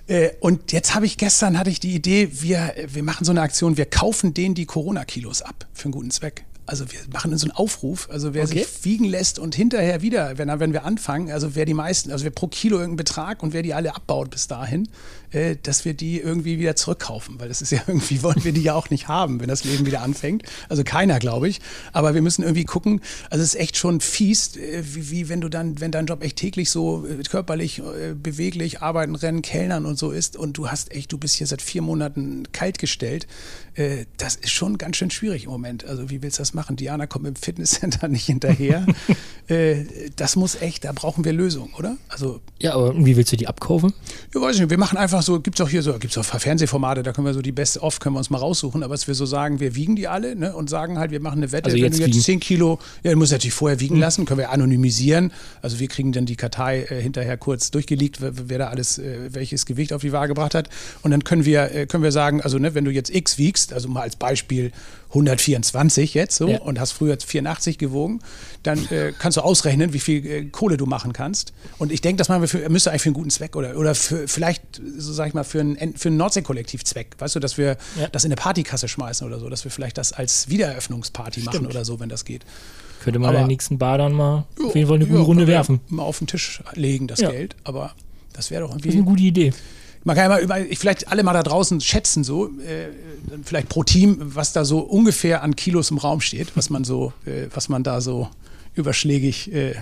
Äh, 0.07 0.31
und 0.39 0.71
jetzt 0.71 0.95
habe 0.95 1.05
ich 1.05 1.17
gestern 1.17 1.57
hatte 1.57 1.69
ich 1.69 1.79
die 1.79 1.93
Idee, 1.95 2.29
wir, 2.31 2.73
wir 2.87 3.03
machen 3.03 3.25
so 3.25 3.31
eine 3.31 3.41
Aktion, 3.41 3.77
wir 3.77 3.85
kaufen 3.85 4.33
denen 4.33 4.55
die 4.55 4.65
Corona-Kilos 4.65 5.41
ab 5.41 5.67
für 5.73 5.85
einen 5.85 5.93
guten 5.93 6.11
Zweck 6.11 6.45
also 6.71 6.89
wir 6.89 6.99
machen 7.11 7.37
so 7.37 7.45
einen 7.45 7.51
Aufruf, 7.51 8.07
also 8.09 8.33
wer 8.33 8.45
okay. 8.45 8.63
sich 8.63 8.85
wiegen 8.85 9.03
lässt 9.03 9.39
und 9.39 9.55
hinterher 9.55 10.01
wieder, 10.01 10.37
wenn, 10.37 10.47
wenn 10.47 10.71
wir 10.71 10.85
anfangen, 10.85 11.29
also 11.29 11.53
wer 11.53 11.65
die 11.65 11.73
meisten, 11.73 12.11
also 12.13 12.23
wer 12.23 12.31
pro 12.31 12.47
Kilo 12.47 12.77
irgendeinen 12.77 12.95
Betrag 12.95 13.43
und 13.43 13.51
wer 13.51 13.61
die 13.61 13.73
alle 13.73 13.93
abbaut 13.93 14.29
bis 14.29 14.47
dahin, 14.47 14.87
äh, 15.31 15.57
dass 15.61 15.83
wir 15.83 15.93
die 15.93 16.19
irgendwie 16.19 16.59
wieder 16.59 16.77
zurückkaufen, 16.77 17.39
weil 17.39 17.49
das 17.49 17.61
ist 17.61 17.71
ja 17.71 17.81
irgendwie, 17.87 18.23
wollen 18.23 18.41
wir 18.43 18.53
die 18.53 18.61
ja 18.61 18.73
auch 18.73 18.89
nicht 18.89 19.09
haben, 19.09 19.41
wenn 19.41 19.49
das 19.49 19.65
Leben 19.65 19.85
wieder 19.85 20.01
anfängt. 20.01 20.43
Also 20.69 20.85
keiner, 20.85 21.19
glaube 21.19 21.49
ich. 21.49 21.59
Aber 21.91 22.13
wir 22.13 22.21
müssen 22.21 22.43
irgendwie 22.43 22.63
gucken, 22.63 23.01
also 23.29 23.43
es 23.43 23.53
ist 23.53 23.59
echt 23.59 23.75
schon 23.75 23.99
fies, 23.99 24.55
äh, 24.55 24.81
wie, 24.83 25.11
wie, 25.11 25.29
wenn 25.29 25.41
du 25.41 25.49
dann, 25.49 25.81
wenn 25.81 25.91
dein 25.91 26.05
Job 26.05 26.23
echt 26.23 26.37
täglich 26.37 26.69
so 26.69 27.05
äh, 27.05 27.21
körperlich, 27.23 27.79
äh, 27.79 28.13
beweglich, 28.13 28.81
arbeiten, 28.81 29.15
rennen, 29.15 29.41
kellnern 29.41 29.85
und 29.85 29.99
so 29.99 30.11
ist 30.11 30.37
und 30.37 30.57
du 30.57 30.69
hast 30.69 30.91
echt, 30.93 31.11
du 31.11 31.17
bist 31.17 31.35
hier 31.35 31.47
seit 31.47 31.61
vier 31.61 31.81
Monaten 31.81 32.43
kalt 32.53 32.79
gestellt, 32.79 33.27
äh, 33.75 34.05
das 34.17 34.35
ist 34.35 34.51
schon 34.51 34.77
ganz 34.77 34.97
schön 34.97 35.11
schwierig 35.11 35.45
im 35.45 35.49
Moment. 35.49 35.85
Also 35.85 36.09
wie 36.09 36.21
willst 36.21 36.37
du 36.37 36.41
das 36.41 36.53
machen? 36.53 36.60
Machen. 36.61 36.75
Diana 36.75 37.07
kommt 37.07 37.27
im 37.27 37.35
Fitnesscenter 37.35 38.07
nicht 38.07 38.25
hinterher. 38.25 38.85
äh, 39.47 39.85
das 40.15 40.35
muss 40.35 40.55
echt, 40.61 40.85
da 40.85 40.91
brauchen 40.91 41.25
wir 41.25 41.33
Lösungen, 41.33 41.73
oder? 41.73 41.97
Also, 42.07 42.39
ja, 42.59 42.73
aber 42.73 42.93
wie 42.95 43.17
willst 43.17 43.31
du 43.31 43.37
die 43.37 43.47
abkaufen? 43.47 43.93
Ja, 44.33 44.41
weiß 44.41 44.55
ich 44.55 44.61
nicht. 44.61 44.69
Wir 44.69 44.77
machen 44.77 44.97
einfach 44.97 45.23
so, 45.23 45.39
gibt 45.39 45.59
es 45.59 45.65
auch 45.65 45.69
hier 45.69 45.81
so, 45.81 45.93
gibt 45.93 46.15
es 46.15 46.17
auch 46.17 46.39
Fernsehformate, 46.39 47.01
da 47.01 47.13
können 47.13 47.25
wir 47.25 47.33
so 47.33 47.41
die 47.41 47.51
Best 47.51 47.81
of 47.81 47.99
können 47.99 48.15
wir 48.15 48.19
uns 48.19 48.29
mal 48.29 48.37
raussuchen, 48.37 48.83
aber 48.83 48.93
dass 48.93 49.07
wir 49.07 49.15
so 49.15 49.25
sagen, 49.25 49.59
wir 49.59 49.75
wiegen 49.75 49.95
die 49.95 50.07
alle 50.07 50.35
ne, 50.35 50.55
und 50.55 50.69
sagen 50.69 50.99
halt, 50.99 51.11
wir 51.11 51.19
machen 51.19 51.39
eine 51.39 51.51
Wette, 51.51 51.65
also 51.65 51.77
jetzt 51.77 51.99
wenn 51.99 52.11
du 52.11 52.15
jetzt 52.15 52.25
10 52.25 52.39
Kilo, 52.39 52.79
ja, 53.03 53.11
du 53.11 53.17
musst 53.17 53.31
natürlich 53.31 53.53
vorher 53.53 53.79
wiegen 53.79 53.95
mhm. 53.95 54.01
lassen, 54.01 54.25
können 54.25 54.39
wir 54.39 54.51
anonymisieren. 54.51 55.31
Also 55.61 55.79
wir 55.79 55.87
kriegen 55.87 56.11
dann 56.11 56.25
die 56.25 56.35
Kartei 56.35 56.83
äh, 56.83 57.01
hinterher 57.01 57.37
kurz 57.37 57.71
durchgelegt, 57.71 58.21
wer, 58.21 58.49
wer 58.49 58.59
da 58.59 58.67
alles, 58.67 58.99
äh, 58.99 59.33
welches 59.33 59.65
Gewicht 59.65 59.93
auf 59.93 60.01
die 60.01 60.11
Waage 60.11 60.29
gebracht 60.29 60.53
hat. 60.53 60.69
Und 61.01 61.11
dann 61.11 61.23
können 61.23 61.45
wir, 61.45 61.73
äh, 61.73 61.85
können 61.87 62.03
wir 62.03 62.11
sagen, 62.11 62.41
also 62.41 62.59
ne, 62.59 62.75
wenn 62.75 62.85
du 62.85 62.91
jetzt 62.91 63.09
X 63.13 63.37
wiegst, 63.37 63.73
also 63.73 63.89
mal 63.89 64.01
als 64.01 64.15
Beispiel 64.15 64.71
124 65.11 66.13
jetzt 66.13 66.37
so 66.37 66.47
ja. 66.47 66.59
und 66.61 66.79
hast 66.79 66.93
früher 66.93 67.17
84 67.19 67.77
gewogen, 67.77 68.21
dann 68.63 68.79
äh, 68.91 69.13
kannst 69.17 69.37
du 69.37 69.41
ausrechnen, 69.41 69.91
wie 69.93 69.99
viel 69.99 70.25
äh, 70.25 70.45
Kohle 70.45 70.77
du 70.77 70.85
machen 70.85 71.11
kannst. 71.11 71.53
Und 71.79 71.91
ich 71.91 72.01
denke, 72.01 72.17
das 72.17 72.29
machen 72.29 72.41
wir 72.41 72.47
für, 72.47 72.67
müsste 72.69 72.91
eigentlich 72.91 73.01
für 73.01 73.09
einen 73.09 73.15
guten 73.15 73.29
Zweck 73.29 73.55
oder, 73.55 73.77
oder 73.77 73.93
für, 73.93 74.27
vielleicht, 74.27 74.63
so 74.97 75.11
sag 75.11 75.27
ich 75.27 75.33
mal, 75.33 75.43
für 75.43 75.59
einen, 75.59 75.95
für 75.95 76.07
einen 76.07 76.17
Nordsee-Kollektiv-Zweck. 76.17 77.15
Weißt 77.19 77.35
du, 77.35 77.39
dass 77.39 77.57
wir 77.57 77.77
ja. 77.99 78.07
das 78.11 78.23
in 78.23 78.29
eine 78.29 78.37
Partykasse 78.37 78.87
schmeißen 78.87 79.27
oder 79.27 79.39
so, 79.39 79.49
dass 79.49 79.65
wir 79.65 79.71
vielleicht 79.71 79.97
das 79.97 80.13
als 80.13 80.49
Wiedereröffnungsparty 80.49 81.41
Stimmt. 81.41 81.55
machen 81.55 81.67
oder 81.67 81.83
so, 81.83 81.99
wenn 81.99 82.09
das 82.09 82.23
geht. 82.23 82.45
Könnte 83.03 83.19
man 83.19 83.33
in 83.33 83.41
den 83.41 83.47
nächsten 83.47 83.79
Bar 83.79 83.97
dann 83.97 84.13
mal 84.13 84.45
jo, 84.59 84.67
auf 84.67 84.75
jeden 84.75 84.87
Fall 84.87 84.95
eine 84.97 85.07
gute 85.07 85.19
jo, 85.19 85.25
Runde 85.25 85.47
werfen. 85.47 85.81
Mal 85.89 86.03
auf 86.03 86.19
den 86.19 86.27
Tisch 86.27 86.61
legen, 86.75 87.07
das 87.07 87.19
ja. 87.19 87.31
Geld. 87.31 87.55
Aber 87.63 87.93
das 88.33 88.51
wäre 88.51 88.61
doch 88.61 88.69
irgendwie. 88.69 88.89
Das 88.89 88.95
ist 88.95 89.01
eine 89.01 89.09
gute 89.09 89.23
Idee 89.23 89.53
man 90.03 90.15
kann 90.15 90.24
ja 90.25 90.29
mal 90.29 90.41
über, 90.41 90.58
vielleicht 90.75 91.08
alle 91.10 91.24
mal 91.24 91.34
da 91.34 91.43
draußen 91.43 91.79
schätzen, 91.81 92.24
so, 92.24 92.48
äh, 92.48 92.89
vielleicht 93.43 93.70
pro 93.70 93.84
Team, 93.84 94.17
was 94.20 94.53
da 94.53 94.65
so 94.65 94.79
ungefähr 94.79 95.43
an 95.43 95.55
Kilos 95.55 95.91
im 95.91 95.98
Raum 95.98 96.22
steht, 96.22 96.55
was 96.55 96.70
man 96.70 96.84
so, 96.84 97.13
äh, 97.25 97.48
was 97.53 97.70
man 97.70 97.84
da 97.84 98.01
so 98.01 98.29
überschlägig 98.75 99.53
äh, 99.53 99.75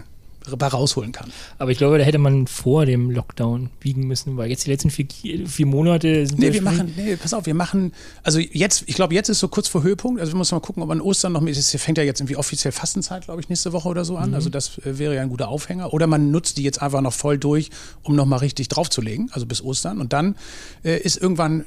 rausholen 0.52 1.12
kann. 1.12 1.32
Aber 1.58 1.72
ich 1.72 1.78
glaube, 1.78 1.98
da 1.98 2.04
hätte 2.04 2.18
man 2.18 2.48
vor 2.48 2.86
dem 2.86 3.12
Lockdown 3.12 3.70
wiegen 3.82 4.08
müssen, 4.08 4.38
weil 4.38 4.50
jetzt 4.50 4.66
die 4.66 4.72
letzten 4.72 4.90
vier, 4.90 5.08
vier 5.48 5.66
Monate 5.66 6.26
sind. 6.28 6.40
Nee, 6.40 6.54
wir 6.54 6.62
machen, 6.62 6.94
nee, 6.96 7.16
pass 7.16 7.34
auf, 7.34 7.46
wir 7.46 7.54
machen, 7.54 7.94
also 8.24 8.40
jetzt, 8.40 8.84
ich 8.88 8.96
glaube, 8.96 9.14
jetzt 9.14 9.30
ist 9.30 9.40
so 9.40 9.48
kurz 9.48 9.68
vor 9.68 9.84
Höhepunkt, 9.84 10.20
also 10.20 10.34
wir 10.34 10.38
müssen 10.38 10.56
mal 10.56 10.62
gucken, 10.62 10.84
ob 10.84 10.90
an 10.90 11.02
Ostern 11.02 11.34
noch, 11.34 11.46
es 11.46 11.76
fängt 11.82 11.98
ja 11.98 12.04
jetzt 12.04 12.20
irgendwie 12.20 12.36
offiziell 12.36 12.72
Fastenzeit, 12.72 13.26
glaube 13.26 13.42
ich, 13.42 13.50
nächste 13.50 13.74
Woche 13.74 13.88
oder 13.88 14.06
so 14.06 14.18
an, 14.18 14.30
mhm. 14.30 14.36
also 14.36 14.50
das 14.50 14.78
äh, 14.80 14.98
wäre 14.98 15.16
ja 15.16 15.22
ein 15.22 15.30
guter 15.30 15.50
Aufhänger. 15.50 15.94
Oder 15.94 16.08
man 16.08 16.32
nutzt 16.32 16.58
die 16.58 16.64
jetzt 16.64 16.82
einfach 16.82 17.02
noch 17.02 17.14
voll 17.14 17.38
durch, 17.38 17.70
um 18.04 18.16
nochmal 18.16 18.40
richtig 18.40 18.68
draufzulegen, 18.68 19.30
also 19.32 19.46
bis 19.46 19.64
Ostern. 19.64 20.00
Und 20.00 20.14
dann 20.14 20.36
äh, 20.84 20.98
ist 21.00 21.18
irgendwann, 21.18 21.66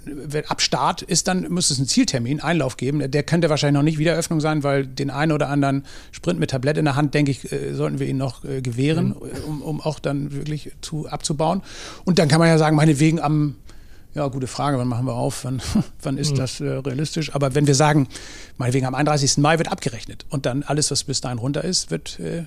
ab 0.49 0.61
Start 0.61 1.03
ist 1.03 1.29
dann, 1.29 1.43
müsste 1.49 1.75
es 1.75 1.79
einen 1.79 1.89
Zieltermin, 1.89 2.41
Einlauf 2.41 2.77
geben. 2.77 3.11
Der 3.11 3.23
könnte 3.23 3.51
wahrscheinlich 3.51 3.79
noch 3.79 3.85
nicht 3.85 3.99
Wiedereröffnung 3.99 4.41
sein, 4.41 4.62
weil 4.62 4.87
den 4.87 5.11
einen 5.11 5.33
oder 5.33 5.49
anderen 5.49 5.85
Sprint 6.11 6.40
mit 6.40 6.51
Tablett 6.51 6.77
in 6.77 6.85
der 6.85 6.97
Hand, 6.97 7.14
denke 7.14 7.31
ich, 7.31 7.51
äh, 7.53 7.75
sollten 7.75 7.99
wir 7.99 8.07
ihn 8.07 8.16
noch 8.16 8.45
äh, 8.45 8.62
gewähren, 8.73 9.09
mhm. 9.09 9.45
um, 9.47 9.63
um 9.63 9.81
auch 9.81 9.99
dann 9.99 10.33
wirklich 10.33 10.73
zu, 10.81 11.09
abzubauen. 11.09 11.63
Und 12.05 12.19
dann 12.19 12.29
kann 12.29 12.39
man 12.39 12.49
ja 12.49 12.59
sagen, 12.59 12.77
meinetwegen 12.77 13.21
am 13.21 13.57
ja, 14.15 14.29
gute 14.29 14.47
Frage, 14.47 14.79
wann 14.79 14.89
machen 14.89 15.07
wir 15.07 15.15
auf, 15.15 15.45
wann, 15.45 15.63
wann 16.03 16.19
ist 16.19 16.33
mhm. 16.33 16.37
das 16.37 16.61
äh, 16.61 16.69
realistisch? 16.69 17.35
Aber 17.35 17.55
wenn 17.55 17.67
wir 17.67 17.75
sagen, 17.75 18.09
meinetwegen 18.59 18.87
am 18.87 18.95
31. 18.95 19.39
Mai 19.39 19.59
wird 19.59 19.71
abgerechnet 19.73 20.27
und 20.29 20.45
dann 20.47 20.63
alles, 20.63 20.91
was 20.91 21.05
bis 21.05 21.21
dahin 21.21 21.39
runter 21.39 21.65
ist, 21.65 21.91
wird, 21.91 22.21
äh, 22.21 22.45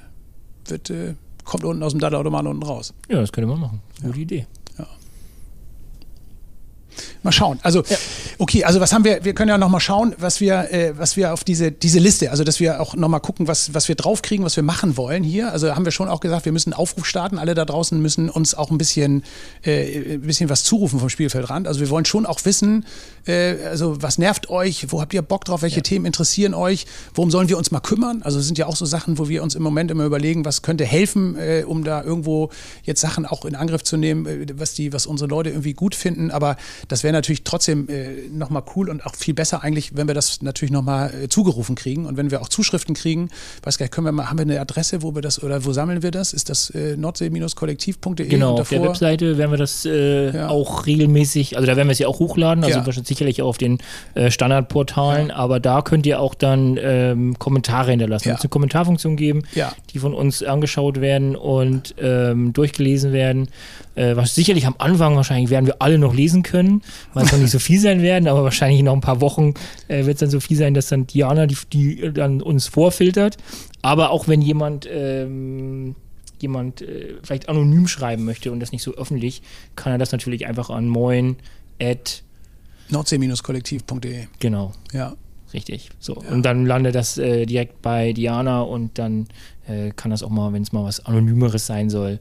wird 0.68 0.90
äh, 0.90 1.16
kommt 1.44 1.64
unten 1.64 1.84
aus 1.84 1.94
dem 1.94 2.02
Dattelautomaten 2.02 2.48
unten 2.48 2.64
raus. 2.64 2.94
Ja, 3.10 3.20
das 3.20 3.32
könnte 3.32 3.48
man 3.48 3.60
machen. 3.60 3.82
Gute 4.02 4.18
ja. 4.18 4.22
Idee. 4.22 4.48
Mal 7.24 7.32
schauen. 7.32 7.60
Also, 7.64 7.84
ja. 7.88 7.98
okay, 8.38 8.64
also 8.64 8.80
was 8.80 8.94
haben 8.94 9.04
wir, 9.04 9.24
wir 9.24 9.34
können 9.34 9.50
ja 9.50 9.58
noch 9.58 9.70
mal 9.70 9.80
schauen, 9.80 10.16
was 10.18 10.42
wir, 10.42 10.72
äh, 10.72 10.98
was 10.98 11.18
wir 11.18 11.34
auf 11.34 11.44
diese, 11.44 11.72
diese 11.72 12.00
Liste, 12.00 12.32
also 12.32 12.44
dass 12.44 12.60
wir 12.60 12.82
auch 12.82 12.96
noch 12.96 13.10
mal 13.10 13.20
gucken, 13.20 13.48
was, 13.48 13.74
was 13.74 13.88
wir 13.88 13.96
draufkriegen, 13.96 14.46
was 14.46 14.56
wir 14.56 14.64
machen 14.64 14.98
wollen 14.98 15.24
hier. 15.24 15.52
Also 15.52 15.76
haben 15.76 15.86
wir 15.86 15.92
schon 15.92 16.10
auch 16.10 16.20
gesagt, 16.20 16.46
wir 16.46 16.52
müssen 16.52 16.74
einen 16.74 16.80
Aufruf 16.80 17.06
starten. 17.06 17.38
Alle 17.38 17.56
da 17.56 17.66
draußen 17.66 18.02
müssen 18.02 18.30
uns 18.30 18.56
auch 18.56 18.72
ein 18.72 18.78
bisschen, 18.78 19.24
äh, 19.64 20.16
ein 20.16 20.22
bisschen 20.22 20.50
was 20.50 20.64
zurufen 20.64 21.00
vom 21.00 21.10
Spielfeldrand. 21.10 21.68
Also 21.68 21.80
wir 21.80 21.90
wollen 21.90 22.06
schon 22.06 22.26
auch 22.26 22.44
wissen, 22.46 22.86
äh, 23.26 23.56
also 23.66 24.02
was 24.02 24.18
nervt 24.18 24.50
euch, 24.50 24.92
wo 24.92 25.02
habt 25.02 25.14
ihr 25.14 25.22
Bock 25.22 25.46
drauf, 25.46 25.62
welche 25.62 25.78
ja. 25.78 25.84
Themen 25.84 26.06
interessieren 26.06 26.54
euch, 26.54 26.86
worum 27.14 27.32
sollen 27.32 27.50
wir 27.50 27.58
uns 27.58 27.72
mal 27.72 27.80
kümmern? 27.80 28.22
Also 28.24 28.40
es 28.40 28.46
sind 28.46 28.58
ja 28.58 28.68
auch 28.68 28.76
so 28.76 28.86
Sachen, 28.86 29.18
wo 29.18 29.30
wir 29.30 29.44
uns 29.44 29.56
im 29.56 29.64
Moment 29.64 29.92
immer 29.92 30.06
überlegen, 30.06 30.46
was 30.46 30.62
könnte 30.62 30.86
helfen, 30.86 31.38
äh, 31.38 31.64
um 31.66 31.84
da 31.84 32.04
irgendwo 32.04 32.50
jetzt 32.84 33.02
Sachen 33.02 33.26
auch 33.26 33.46
in 33.46 33.56
Angriff 33.56 33.84
zu 33.84 33.98
nehmen, 33.98 34.26
äh, 34.26 34.46
was 34.58 34.74
die, 34.74 34.94
was 34.94 35.06
unsere 35.06 35.30
Leute 35.30 35.50
irgendwie 35.50 35.74
gut 35.74 35.96
finden. 35.96 36.32
Aber 36.32 36.58
das 36.88 37.04
wäre 37.04 37.14
natürlich 37.14 37.44
trotzdem 37.44 37.88
äh, 37.90 38.28
nochmal 38.32 38.64
cool 38.76 38.90
und 38.90 39.06
auch 39.06 39.16
viel 39.16 39.34
besser 39.34 39.64
eigentlich, 39.64 39.96
wenn 39.96 40.08
wir 40.08 40.16
das 40.16 40.42
natürlich 40.42 40.72
nochmal 40.72 41.14
äh, 41.14 41.30
zugerufen 41.30 41.76
kriegen 41.76 42.06
und 42.06 42.18
wenn 42.18 42.32
wir 42.32 42.42
auch 42.42 42.50
Zuschriften 42.50 42.96
kriegen. 42.96 43.30
Weiß 43.64 43.78
gar 43.78 43.86
nicht, 43.86 43.94
können 43.94 44.06
wir 44.06 44.12
mal, 44.12 44.30
haben 44.30 44.38
wir 44.38 44.44
eine 44.44 44.60
Adresse, 44.60 45.02
wo 45.02 45.16
wir 45.16 45.22
das 45.22 45.42
oder 45.42 45.66
wo 45.66 45.74
sammeln 45.74 46.04
wir 46.04 46.12
das? 46.12 46.34
Ist 46.34 46.50
das 46.50 46.70
äh, 46.70 46.96
nordsee-kollektiv.de? 46.98 48.28
Genau, 48.28 48.58
auf 48.60 48.70
der 48.70 48.82
Webseite 48.84 49.38
werden 49.38 49.52
wir 49.52 49.58
das 49.58 49.86
äh, 49.86 50.36
ja. 50.36 50.50
auch 50.50 50.86
regelmäßig, 50.86 51.58
also 51.58 51.66
da 51.66 51.76
werden 51.76 51.88
wir 51.88 51.94
es 51.94 52.00
ja 52.00 52.08
auch 52.08 52.20
hochladen, 52.20 52.64
also 52.64 52.80
ja. 52.80 53.04
sicherlich 53.04 53.42
auch 53.42 53.50
auf 53.50 53.58
den 53.58 53.80
äh, 54.14 54.32
Standardportalen, 54.32 55.30
ja. 55.30 55.36
aber 55.36 55.60
da 55.60 55.82
könnt 55.82 56.06
ihr 56.06 56.20
auch 56.20 56.36
dann 56.36 56.78
ähm, 56.82 57.38
Kommentare 57.40 57.92
hinterlassen. 57.92 58.30
Ja. 58.30 58.36
Es 58.36 58.42
eine 58.42 58.50
Kommentarfunktion 58.50 59.16
geben, 59.16 59.44
die 59.94 60.00
von 60.00 60.14
uns 60.14 60.44
angeschaut 60.44 61.02
werden 61.02 61.36
und 61.36 61.96
ähm, 62.00 62.54
durchgelesen 62.54 63.14
werden. 63.14 63.48
Äh, 63.96 64.16
was 64.16 64.36
sicherlich 64.36 64.66
am 64.68 64.76
Anfang 64.78 65.16
wahrscheinlich 65.16 65.50
werden 65.50 65.66
wir 65.66 65.82
alle 65.82 65.98
noch 65.98 66.14
lesen 66.14 66.44
können, 66.44 66.82
weil 67.14 67.26
es 67.26 67.32
noch 67.32 67.40
nicht 67.40 67.52
so 67.52 67.60
viel 67.60 67.80
sein 67.80 68.02
werden, 68.02 68.28
aber 68.28 68.44
wahrscheinlich 68.44 68.84
noch 68.84 68.94
ein 68.94 69.02
paar 69.02 69.22
Wochen 69.22 69.54
äh, 69.88 70.06
wird 70.06 70.16
es 70.16 70.20
dann 70.20 70.30
so 70.30 70.40
viel 70.40 70.58
sein, 70.58 70.74
dass 70.74 70.90
dann 70.90 71.08
Diana 71.08 71.48
die, 71.48 71.58
die 71.72 72.14
dann 72.14 72.42
uns 72.42 72.68
vorfiltert. 72.68 73.38
Aber 73.82 74.10
auch 74.10 74.28
wenn 74.28 74.42
jemand 74.42 74.88
ähm, 74.92 75.96
jemand 76.40 76.82
äh, 76.82 77.16
vielleicht 77.24 77.50
anonym 77.50 77.88
schreiben 77.88 78.26
möchte 78.26 78.52
und 78.52 78.60
das 78.60 78.72
nicht 78.72 78.84
so 78.84 78.94
öffentlich, 78.96 79.42
kann 79.76 79.94
er 79.94 79.98
das 79.98 80.12
natürlich 80.12 80.46
einfach 80.46 80.70
an 80.70 80.88
moin 80.88 81.38
at 81.82 82.24
nordsee-kollektiv.de. 82.90 84.28
Genau. 84.40 84.74
Ja. 84.92 85.16
Richtig. 85.54 85.90
So. 86.00 86.22
Ja. 86.22 86.32
Und 86.32 86.44
dann 86.44 86.66
landet 86.66 86.96
das 86.96 87.18
äh, 87.18 87.46
direkt 87.46 87.82
bei 87.82 88.12
Diana 88.12 88.62
und 88.62 88.98
dann 89.00 89.28
äh, 89.68 89.92
kann 89.96 90.12
das 90.12 90.22
auch 90.22 90.30
mal, 90.30 90.52
wenn 90.52 90.64
es 90.64 90.74
mal 90.74 90.84
was 90.84 91.06
Anonymeres 91.06 91.66
sein 91.66 91.90
soll, 91.90 92.20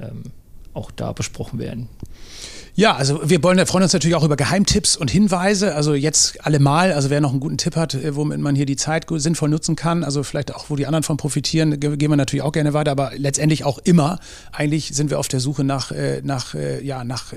ähm, 0.00 0.22
auch 0.74 0.90
da 0.90 1.12
besprochen 1.12 1.58
werden. 1.58 1.88
Ja, 2.76 2.96
also 2.96 3.20
wir 3.22 3.40
wollen, 3.44 3.64
freuen 3.68 3.84
uns 3.84 3.92
natürlich 3.92 4.16
auch 4.16 4.24
über 4.24 4.34
Geheimtipps 4.34 4.96
und 4.96 5.08
Hinweise. 5.08 5.76
Also 5.76 5.94
jetzt 5.94 6.44
allemal, 6.44 6.92
also 6.92 7.08
wer 7.08 7.20
noch 7.20 7.30
einen 7.30 7.38
guten 7.38 7.56
Tipp 7.56 7.76
hat, 7.76 7.94
äh, 7.94 8.16
womit 8.16 8.40
man 8.40 8.56
hier 8.56 8.66
die 8.66 8.74
Zeit 8.74 9.06
sinnvoll 9.08 9.48
nutzen 9.48 9.76
kann, 9.76 10.02
also 10.02 10.24
vielleicht 10.24 10.52
auch, 10.52 10.70
wo 10.70 10.74
die 10.74 10.84
anderen 10.84 11.04
von 11.04 11.16
profitieren, 11.16 11.78
gehen 11.78 12.10
wir 12.10 12.16
natürlich 12.16 12.42
auch 12.42 12.50
gerne 12.50 12.74
weiter, 12.74 12.90
aber 12.90 13.12
letztendlich 13.14 13.64
auch 13.64 13.78
immer. 13.78 14.18
Eigentlich 14.50 14.88
sind 14.92 15.10
wir 15.10 15.20
auf 15.20 15.28
der 15.28 15.38
Suche 15.38 15.62
nach, 15.62 15.92
äh, 15.92 16.20
nach, 16.24 16.56
äh, 16.56 16.84
ja, 16.84 17.04
nach 17.04 17.32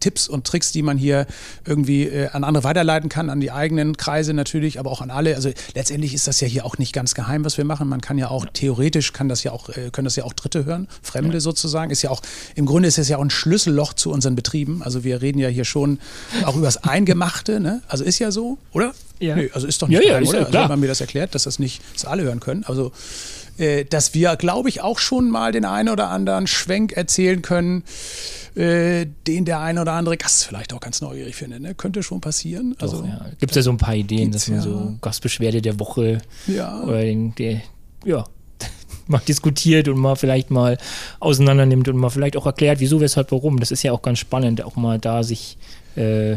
Tipps 0.00 0.26
und 0.26 0.46
Tricks, 0.46 0.72
die 0.72 0.80
man 0.80 0.96
hier 0.96 1.26
irgendwie 1.66 2.10
an 2.32 2.42
andere 2.42 2.64
weiterleiten 2.64 3.10
kann, 3.10 3.28
an 3.28 3.40
die 3.40 3.52
eigenen 3.52 3.98
Kreise 3.98 4.32
natürlich, 4.32 4.78
aber 4.78 4.90
auch 4.90 5.02
an 5.02 5.10
alle. 5.10 5.34
Also 5.34 5.50
letztendlich 5.74 6.14
ist 6.14 6.26
das 6.26 6.40
ja 6.40 6.48
hier 6.48 6.64
auch 6.64 6.78
nicht 6.78 6.94
ganz 6.94 7.14
geheim, 7.14 7.44
was 7.44 7.58
wir 7.58 7.66
machen. 7.66 7.88
Man 7.88 8.00
kann 8.00 8.16
ja 8.16 8.30
auch 8.30 8.46
theoretisch 8.54 9.12
kann 9.12 9.28
das 9.28 9.42
ja 9.42 9.52
auch, 9.52 9.68
können 9.68 10.06
das 10.06 10.16
ja 10.16 10.24
auch 10.24 10.32
Dritte 10.32 10.64
hören, 10.64 10.88
Fremde 11.02 11.42
sozusagen. 11.42 11.90
Ist 11.90 12.00
ja 12.00 12.08
auch, 12.08 12.22
im 12.54 12.64
Grunde 12.64 12.88
ist 12.88 12.96
es 12.96 13.10
ja 13.10 13.18
auch 13.18 13.22
ein 13.22 13.30
Schlüsselloch 13.30 13.92
zu 13.92 14.10
unseren 14.10 14.34
Betrieben. 14.34 14.77
Also 14.82 15.04
wir 15.04 15.22
reden 15.22 15.38
ja 15.38 15.48
hier 15.48 15.64
schon 15.64 15.98
auch 16.44 16.56
über 16.56 16.66
das 16.66 16.78
Eingemachte, 16.84 17.60
ne? 17.60 17.82
Also 17.88 18.04
ist 18.04 18.18
ja 18.18 18.30
so, 18.30 18.58
oder? 18.72 18.94
Ja. 19.20 19.36
Nee, 19.36 19.50
also 19.52 19.66
ist 19.66 19.82
doch 19.82 19.88
nicht 19.88 20.02
ja, 20.02 20.08
geheim, 20.08 20.24
ja, 20.24 20.30
oder? 20.30 20.38
Ja, 20.40 20.46
also 20.46 20.58
hat 20.58 20.68
man 20.68 20.80
mir 20.80 20.86
das 20.86 21.00
erklärt, 21.00 21.34
dass 21.34 21.44
das 21.44 21.58
nicht 21.58 21.82
dass 21.94 22.04
alle 22.04 22.22
hören 22.22 22.40
können. 22.40 22.64
Also 22.64 22.92
äh, 23.58 23.84
dass 23.84 24.14
wir, 24.14 24.36
glaube 24.36 24.68
ich, 24.68 24.80
auch 24.82 24.98
schon 24.98 25.30
mal 25.30 25.52
den 25.52 25.64
einen 25.64 25.88
oder 25.88 26.08
anderen 26.08 26.46
Schwenk 26.46 26.92
erzählen 26.92 27.42
können, 27.42 27.82
äh, 28.54 29.06
den 29.26 29.44
der 29.44 29.60
ein 29.60 29.78
oder 29.78 29.92
andere 29.92 30.16
Gast 30.16 30.44
vielleicht 30.44 30.72
auch 30.72 30.80
ganz 30.80 31.00
neugierig 31.00 31.34
findet. 31.34 31.60
Ne? 31.60 31.74
Könnte 31.74 32.02
schon 32.02 32.20
passieren. 32.20 32.74
Doch, 32.78 32.82
also 32.82 33.04
ja. 33.04 33.26
Gibt 33.40 33.52
es 33.52 33.56
ja 33.56 33.62
so 33.62 33.70
ein 33.70 33.76
paar 33.76 33.94
Ideen, 33.94 34.30
dass 34.30 34.48
man 34.48 34.60
so 34.60 34.94
Gastbeschwerde 35.00 35.60
der 35.60 35.80
Woche 35.80 36.20
ja. 36.46 36.80
oder 36.82 37.00
den, 37.00 37.34
der, 37.34 37.60
ja, 38.04 38.24
mal 39.08 39.20
diskutiert 39.26 39.88
und 39.88 39.98
mal 39.98 40.16
vielleicht 40.16 40.50
mal 40.50 40.78
auseinander 41.20 41.66
nimmt 41.66 41.88
und 41.88 41.96
mal 41.96 42.10
vielleicht 42.10 42.36
auch 42.36 42.46
erklärt, 42.46 42.80
wieso, 42.80 43.00
weshalb, 43.00 43.32
warum. 43.32 43.60
Das 43.60 43.70
ist 43.70 43.82
ja 43.82 43.92
auch 43.92 44.02
ganz 44.02 44.18
spannend, 44.18 44.62
auch 44.62 44.76
mal 44.76 44.98
da 44.98 45.22
sich 45.22 45.58
äh, 45.96 46.36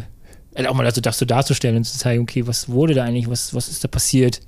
also 0.53 0.69
auch 0.69 0.73
mal 0.73 0.85
also 0.85 1.01
das 1.01 1.17
so 1.17 1.25
darzustellen 1.25 1.77
und 1.77 1.83
zu 1.85 1.97
zeigen, 1.97 2.23
okay, 2.23 2.45
was 2.45 2.69
wurde 2.69 2.93
da 2.93 3.03
eigentlich, 3.03 3.29
was, 3.29 3.53
was 3.53 3.69
ist 3.69 3.83
da 3.83 3.87
passiert? 3.87 4.41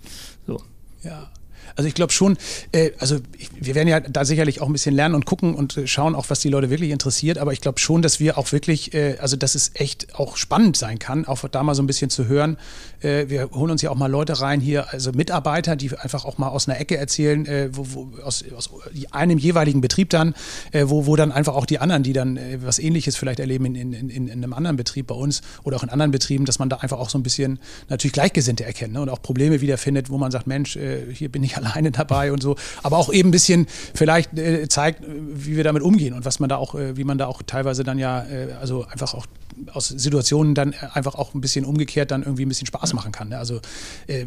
So. 0.45 0.61
Ja. 1.03 1.29
Also 1.75 1.87
ich 1.87 1.95
glaube 1.95 2.11
schon, 2.13 2.37
äh, 2.71 2.91
also 2.99 3.19
ich, 3.37 3.49
wir 3.59 3.75
werden 3.75 3.87
ja 3.87 3.99
da 3.99 4.25
sicherlich 4.25 4.61
auch 4.61 4.67
ein 4.67 4.73
bisschen 4.73 4.95
lernen 4.95 5.15
und 5.15 5.25
gucken 5.25 5.55
und 5.55 5.77
äh, 5.77 5.87
schauen 5.87 6.15
auch, 6.15 6.29
was 6.29 6.39
die 6.39 6.49
Leute 6.49 6.69
wirklich 6.69 6.91
interessiert. 6.91 7.37
Aber 7.37 7.53
ich 7.53 7.61
glaube 7.61 7.79
schon, 7.79 8.01
dass 8.01 8.19
wir 8.19 8.37
auch 8.37 8.51
wirklich, 8.51 8.93
äh, 8.93 9.17
also 9.19 9.35
dass 9.35 9.55
es 9.55 9.71
echt 9.73 10.15
auch 10.15 10.37
spannend 10.37 10.77
sein 10.77 10.99
kann, 10.99 11.25
auch 11.25 11.43
da 11.47 11.63
mal 11.63 11.75
so 11.75 11.83
ein 11.83 11.87
bisschen 11.87 12.09
zu 12.09 12.27
hören. 12.27 12.57
Äh, 13.01 13.29
wir 13.29 13.49
holen 13.51 13.71
uns 13.71 13.81
ja 13.81 13.89
auch 13.89 13.95
mal 13.95 14.09
Leute 14.09 14.39
rein 14.39 14.59
hier, 14.59 14.91
also 14.91 15.11
Mitarbeiter, 15.11 15.75
die 15.75 15.95
einfach 15.97 16.25
auch 16.25 16.37
mal 16.37 16.49
aus 16.49 16.67
einer 16.67 16.79
Ecke 16.79 16.97
erzählen, 16.97 17.45
äh, 17.45 17.69
wo, 17.71 17.85
wo, 17.89 18.23
aus, 18.23 18.43
aus 18.55 18.69
einem 19.11 19.37
jeweiligen 19.37 19.81
Betrieb 19.81 20.09
dann, 20.09 20.33
äh, 20.71 20.85
wo, 20.87 21.05
wo 21.05 21.15
dann 21.15 21.31
einfach 21.31 21.55
auch 21.55 21.65
die 21.65 21.79
anderen, 21.79 22.03
die 22.03 22.13
dann 22.13 22.39
was 22.63 22.79
Ähnliches 22.79 23.15
vielleicht 23.15 23.39
erleben 23.39 23.65
in, 23.65 23.75
in, 23.75 24.09
in, 24.09 24.27
in 24.27 24.31
einem 24.31 24.53
anderen 24.53 24.77
Betrieb 24.77 25.07
bei 25.07 25.15
uns 25.15 25.41
oder 25.63 25.77
auch 25.77 25.83
in 25.83 25.89
anderen 25.89 26.11
Betrieben, 26.11 26.45
dass 26.45 26.59
man 26.59 26.69
da 26.69 26.77
einfach 26.77 26.99
auch 26.99 27.09
so 27.09 27.17
ein 27.17 27.23
bisschen 27.23 27.59
natürlich 27.89 28.13
Gleichgesinnte 28.13 28.63
erkennt 28.65 28.93
ne? 28.93 29.01
und 29.01 29.09
auch 29.09 29.21
Probleme 29.21 29.61
wiederfindet, 29.61 30.09
wo 30.09 30.17
man 30.17 30.31
sagt, 30.31 30.47
Mensch, 30.47 30.77
hier 31.13 31.29
bin 31.29 31.43
ich 31.43 31.57
alleine 31.65 31.91
dabei 31.91 32.31
und 32.31 32.41
so. 32.41 32.55
Aber 32.81 32.97
auch 32.97 33.11
eben 33.11 33.29
ein 33.29 33.31
bisschen 33.31 33.67
vielleicht 33.93 34.37
äh, 34.37 34.67
zeigt, 34.67 35.03
wie 35.07 35.55
wir 35.55 35.63
damit 35.63 35.83
umgehen 35.83 36.13
und 36.13 36.25
was 36.25 36.39
man 36.39 36.49
da 36.49 36.57
auch, 36.57 36.75
äh, 36.75 36.97
wie 36.97 37.03
man 37.03 37.17
da 37.17 37.27
auch 37.27 37.41
teilweise 37.45 37.83
dann 37.83 37.99
ja, 37.99 38.23
äh, 38.23 38.53
also 38.59 38.85
einfach 38.85 39.13
auch 39.13 39.25
aus 39.71 39.87
Situationen 39.87 40.55
dann 40.55 40.73
einfach 40.93 41.15
auch 41.15 41.33
ein 41.33 41.41
bisschen 41.41 41.65
umgekehrt 41.65 42.11
dann 42.11 42.23
irgendwie 42.23 42.45
ein 42.45 42.49
bisschen 42.49 42.67
Spaß 42.67 42.93
machen 42.93 43.11
kann. 43.11 43.29
Ne? 43.29 43.37
Also 43.37 43.59
äh, 44.07 44.25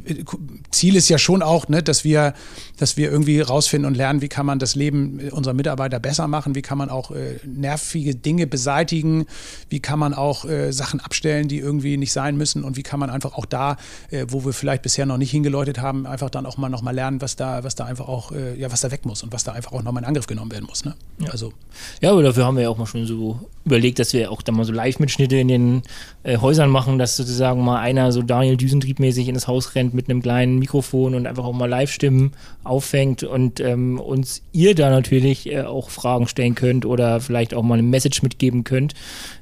Ziel 0.70 0.96
ist 0.96 1.09
ja 1.09 1.18
schon 1.18 1.42
auch, 1.42 1.68
ne, 1.68 1.83
dass 1.83 2.05
wir, 2.05 2.35
dass 2.79 2.96
wir 2.96 3.11
irgendwie 3.11 3.40
rausfinden 3.40 3.87
und 3.87 3.96
lernen, 3.96 4.22
wie 4.22 4.29
kann 4.29 4.46
man 4.46 4.59
das 4.59 4.75
Leben 4.75 5.20
unserer 5.31 5.55
Mitarbeiter 5.55 5.99
besser 5.99 6.29
machen, 6.29 6.55
wie 6.55 6.62
kann 6.62 6.79
man 6.79 6.90
auch 6.90 7.11
äh, 7.11 7.38
nervige 7.44 8.14
Dinge 8.14 8.46
beseitigen, 8.46 9.27
wie 9.68 9.81
kann 9.81 9.99
man 9.99 10.14
auch 10.14 10.44
äh, 10.44 10.72
Sachen 10.72 11.01
abstellen, 11.01 11.49
die 11.49 11.59
irgendwie 11.59 11.96
nicht 11.96 12.12
sein 12.12 12.37
müssen 12.37 12.64
und 12.64 12.77
wie 12.77 12.83
kann 12.83 13.01
man 13.01 13.11
einfach 13.11 13.35
auch 13.35 13.46
da, 13.46 13.77
äh, 14.11 14.27
wo 14.29 14.44
wir 14.44 14.53
vielleicht 14.53 14.83
bisher 14.83 15.07
noch 15.07 15.18
nicht 15.18 15.31
hingeläutet 15.31 15.81
haben, 15.81 16.07
einfach 16.07 16.31
dann 16.31 16.46
auch 16.46 16.57
mal 16.57 16.68
nochmal 16.68 16.94
lernen, 16.94 17.20
was 17.26 17.34
da, 17.34 17.64
was 17.64 17.74
da 17.74 17.84
einfach 17.86 18.06
auch, 18.06 18.30
äh, 18.30 18.56
ja, 18.56 18.70
was 18.70 18.82
da 18.82 18.92
weg 18.92 19.04
muss 19.04 19.24
und 19.24 19.32
was 19.32 19.42
da 19.42 19.52
einfach 19.52 19.72
auch 19.72 19.82
nochmal 19.82 20.04
in 20.04 20.08
Angriff 20.08 20.28
genommen 20.28 20.52
werden 20.52 20.66
muss. 20.66 20.84
Ne? 20.84 20.94
Ja. 21.18 21.30
Also. 21.30 21.52
ja, 22.00 22.12
aber 22.12 22.22
dafür 22.22 22.44
haben 22.44 22.56
wir 22.56 22.62
ja 22.62 22.68
auch 22.68 22.78
mal 22.78 22.86
schon 22.86 23.04
so 23.04 23.40
überlegt, 23.64 23.98
dass 23.98 24.12
wir 24.12 24.30
auch 24.30 24.42
da 24.42 24.52
mal 24.52 24.64
so 24.64 24.72
live 24.72 25.00
mit 25.00 25.10
Ausschnitte 25.16 25.36
in 25.36 25.48
den 25.48 25.82
äh, 26.24 26.36
Häusern 26.36 26.68
machen, 26.68 26.98
dass 26.98 27.16
sozusagen 27.16 27.64
mal 27.64 27.80
einer 27.80 28.12
so 28.12 28.20
Daniel 28.20 28.58
Düsentriebmäßig 28.58 29.28
in 29.28 29.34
das 29.34 29.48
Haus 29.48 29.74
rennt 29.74 29.94
mit 29.94 30.10
einem 30.10 30.20
kleinen 30.20 30.58
Mikrofon 30.58 31.14
und 31.14 31.26
einfach 31.26 31.44
auch 31.44 31.54
mal 31.54 31.68
Live-Stimmen 31.68 32.32
auffängt 32.64 33.22
und 33.24 33.60
ähm, 33.60 33.98
uns 33.98 34.42
ihr 34.52 34.74
da 34.74 34.90
natürlich 34.90 35.50
äh, 35.50 35.62
auch 35.62 35.88
Fragen 35.88 36.28
stellen 36.28 36.54
könnt 36.54 36.84
oder 36.84 37.20
vielleicht 37.20 37.54
auch 37.54 37.62
mal 37.62 37.74
eine 37.78 37.82
Message 37.82 38.22
mitgeben 38.22 38.62
könnt 38.62 38.92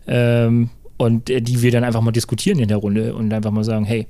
ähm, 0.07 0.71
und 0.97 1.29
äh, 1.29 1.43
die 1.43 1.61
wir 1.63 1.73
dann 1.73 1.83
einfach 1.83 2.01
mal 2.01 2.13
diskutieren 2.13 2.61
in 2.61 2.69
der 2.69 2.77
Runde 2.79 3.17
und 3.17 3.33
einfach 3.33 3.51
mal 3.51 3.65
sagen, 3.65 3.85
hey, 3.85 4.07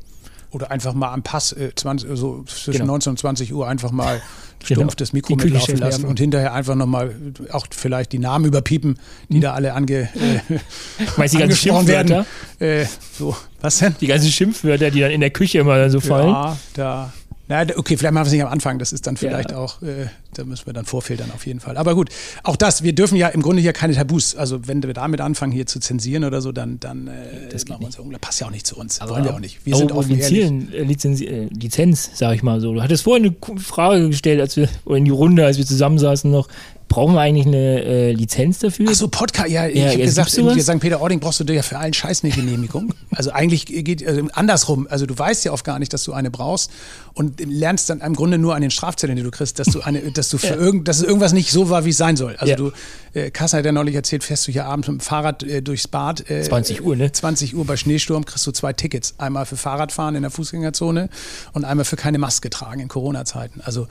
oder 0.54 0.70
einfach 0.70 0.94
mal 0.94 1.12
am 1.12 1.22
Pass 1.22 1.52
äh, 1.52 1.72
20, 1.74 2.10
so 2.14 2.44
zwischen 2.44 2.80
genau. 2.80 2.92
19 2.92 3.10
und 3.10 3.18
20 3.18 3.52
Uhr 3.52 3.68
einfach 3.68 3.90
mal 3.90 4.22
genau. 4.60 4.80
stumpf 4.80 4.94
das 4.96 5.12
Mikro 5.12 5.36
mitlaufen 5.36 5.76
lassen 5.78 6.04
und 6.04 6.18
hinterher 6.18 6.52
einfach 6.52 6.74
nochmal 6.74 7.14
auch 7.50 7.66
vielleicht 7.70 8.12
die 8.12 8.18
Namen 8.18 8.44
überpiepen, 8.46 8.98
die 9.28 9.34
hm. 9.34 9.40
da 9.42 9.54
alle 9.54 9.74
ange, 9.74 10.08
äh, 10.14 10.58
Meinst 11.16 11.34
die 11.34 11.38
ganzen 11.38 11.56
Schimpfwörter? 11.56 12.26
Äh, 12.58 12.86
so, 13.18 13.36
was 13.60 13.78
denn? 13.78 13.94
Die 14.00 14.06
ganzen 14.06 14.30
Schimpfwörter, 14.30 14.90
die 14.90 15.00
dann 15.00 15.10
in 15.10 15.20
der 15.20 15.30
Küche 15.30 15.58
immer 15.58 15.90
so 15.90 16.00
fallen. 16.00 16.28
Ja, 16.28 16.56
da 16.74 17.12
na, 17.46 17.62
okay, 17.76 17.96
vielleicht 17.96 18.14
machen 18.14 18.24
wir 18.24 18.28
es 18.28 18.32
nicht 18.32 18.42
am 18.42 18.50
Anfang. 18.50 18.78
Das 18.78 18.92
ist 18.92 19.06
dann 19.06 19.18
vielleicht 19.18 19.50
ja. 19.50 19.58
auch, 19.58 19.82
äh, 19.82 20.06
da 20.32 20.44
müssen 20.44 20.64
wir 20.66 20.72
dann 20.72 20.86
vorfiltern 20.86 21.30
auf 21.34 21.46
jeden 21.46 21.60
Fall. 21.60 21.76
Aber 21.76 21.94
gut, 21.94 22.08
auch 22.42 22.56
das, 22.56 22.82
wir 22.82 22.94
dürfen 22.94 23.16
ja 23.16 23.28
im 23.28 23.42
Grunde 23.42 23.60
hier 23.60 23.74
keine 23.74 23.94
Tabus. 23.94 24.34
Also 24.34 24.66
wenn 24.66 24.82
wir 24.82 24.94
damit 24.94 25.20
anfangen, 25.20 25.52
hier 25.52 25.66
zu 25.66 25.78
zensieren 25.78 26.24
oder 26.24 26.40
so, 26.40 26.52
dann, 26.52 26.80
dann 26.80 27.06
äh, 27.06 27.48
das 27.50 27.68
machen 27.68 27.82
wir 27.82 27.86
uns, 27.86 27.96
das 27.96 28.20
passt 28.20 28.40
ja 28.40 28.46
auch 28.46 28.50
nicht 28.50 28.66
zu 28.66 28.76
uns. 28.76 29.00
Aber 29.00 29.12
Wollen 29.12 29.24
wir 29.24 29.34
auch 29.34 29.40
nicht. 29.40 29.66
Wir 29.66 29.76
sind 29.76 29.92
auch 29.92 30.04
Lizenz, 30.06 31.20
äh, 31.20 31.44
Lizenz, 31.46 32.10
sag 32.14 32.34
ich 32.34 32.42
mal 32.42 32.60
so. 32.60 32.72
Du 32.72 32.82
hattest 32.82 33.04
vorhin 33.04 33.36
eine 33.42 33.60
Frage 33.60 34.08
gestellt, 34.08 34.40
als 34.40 34.56
wir, 34.56 34.68
oder 34.86 34.96
in 34.96 35.04
die 35.04 35.10
Runde, 35.10 35.44
als 35.44 35.58
wir 35.58 35.66
zusammensaßen 35.66 36.30
noch, 36.30 36.48
Brauchen 36.88 37.14
wir 37.14 37.20
eigentlich 37.20 37.46
eine 37.46 37.82
äh, 37.82 38.12
Lizenz 38.12 38.60
dafür? 38.60 38.88
Achso, 38.88 39.08
Podcast, 39.08 39.48
ja, 39.48 39.66
ich 39.66 39.76
ja, 39.76 39.88
habe 39.88 39.98
gesagt, 39.98 40.36
in 40.36 40.60
St. 40.60 40.78
Peter-Ording 40.78 41.18
brauchst 41.18 41.40
du 41.40 41.52
ja 41.52 41.62
für 41.62 41.78
allen 41.78 41.92
Scheiß 41.92 42.22
eine 42.22 42.32
Genehmigung. 42.32 42.94
also 43.10 43.32
eigentlich 43.32 43.66
geht 43.66 44.06
also 44.06 44.22
andersrum. 44.32 44.86
Also 44.88 45.06
du 45.06 45.18
weißt 45.18 45.44
ja 45.44 45.52
oft 45.52 45.64
gar 45.64 45.78
nicht, 45.78 45.92
dass 45.92 46.04
du 46.04 46.12
eine 46.12 46.30
brauchst 46.30 46.70
und 47.14 47.40
lernst 47.40 47.90
dann 47.90 48.00
im 48.00 48.14
Grunde 48.14 48.38
nur 48.38 48.54
an 48.54 48.62
den 48.62 48.70
Strafzetteln, 48.70 49.16
die 49.16 49.22
du 49.22 49.30
kriegst, 49.30 49.58
dass 49.58 49.68
du 49.68 49.80
eine, 49.80 50.00
dass 50.12 50.28
du 50.28 50.38
für 50.38 50.48
ja. 50.48 50.56
irgend, 50.56 50.86
dass 50.86 50.98
es 50.98 51.02
irgendwas 51.02 51.32
nicht 51.32 51.50
so 51.50 51.68
war, 51.70 51.84
wie 51.84 51.90
es 51.90 51.96
sein 51.96 52.16
soll. 52.16 52.36
Also 52.36 52.50
ja. 52.50 52.56
du, 52.56 52.72
äh, 53.14 53.30
Kassa 53.30 53.58
hat 53.58 53.64
ja 53.64 53.72
neulich 53.72 53.94
erzählt, 53.94 54.22
fährst 54.22 54.46
du 54.46 54.52
hier 54.52 54.66
abends 54.66 54.86
mit 54.86 55.00
dem 55.00 55.00
Fahrrad 55.00 55.42
äh, 55.42 55.62
durchs 55.62 55.88
Bad. 55.88 56.28
Äh, 56.30 56.42
20 56.42 56.84
Uhr, 56.84 56.96
ne? 56.96 57.10
20 57.10 57.56
Uhr 57.56 57.64
bei 57.64 57.76
Schneesturm 57.76 58.24
kriegst 58.24 58.46
du 58.46 58.52
zwei 58.52 58.72
Tickets. 58.72 59.14
Einmal 59.18 59.46
für 59.46 59.56
Fahrradfahren 59.56 60.14
in 60.14 60.22
der 60.22 60.30
Fußgängerzone 60.30 61.08
und 61.52 61.64
einmal 61.64 61.84
für 61.84 61.96
keine 61.96 62.18
Maske 62.18 62.50
tragen 62.50 62.80
in 62.80 62.88
Corona-Zeiten. 62.88 63.60
Also 63.62 63.88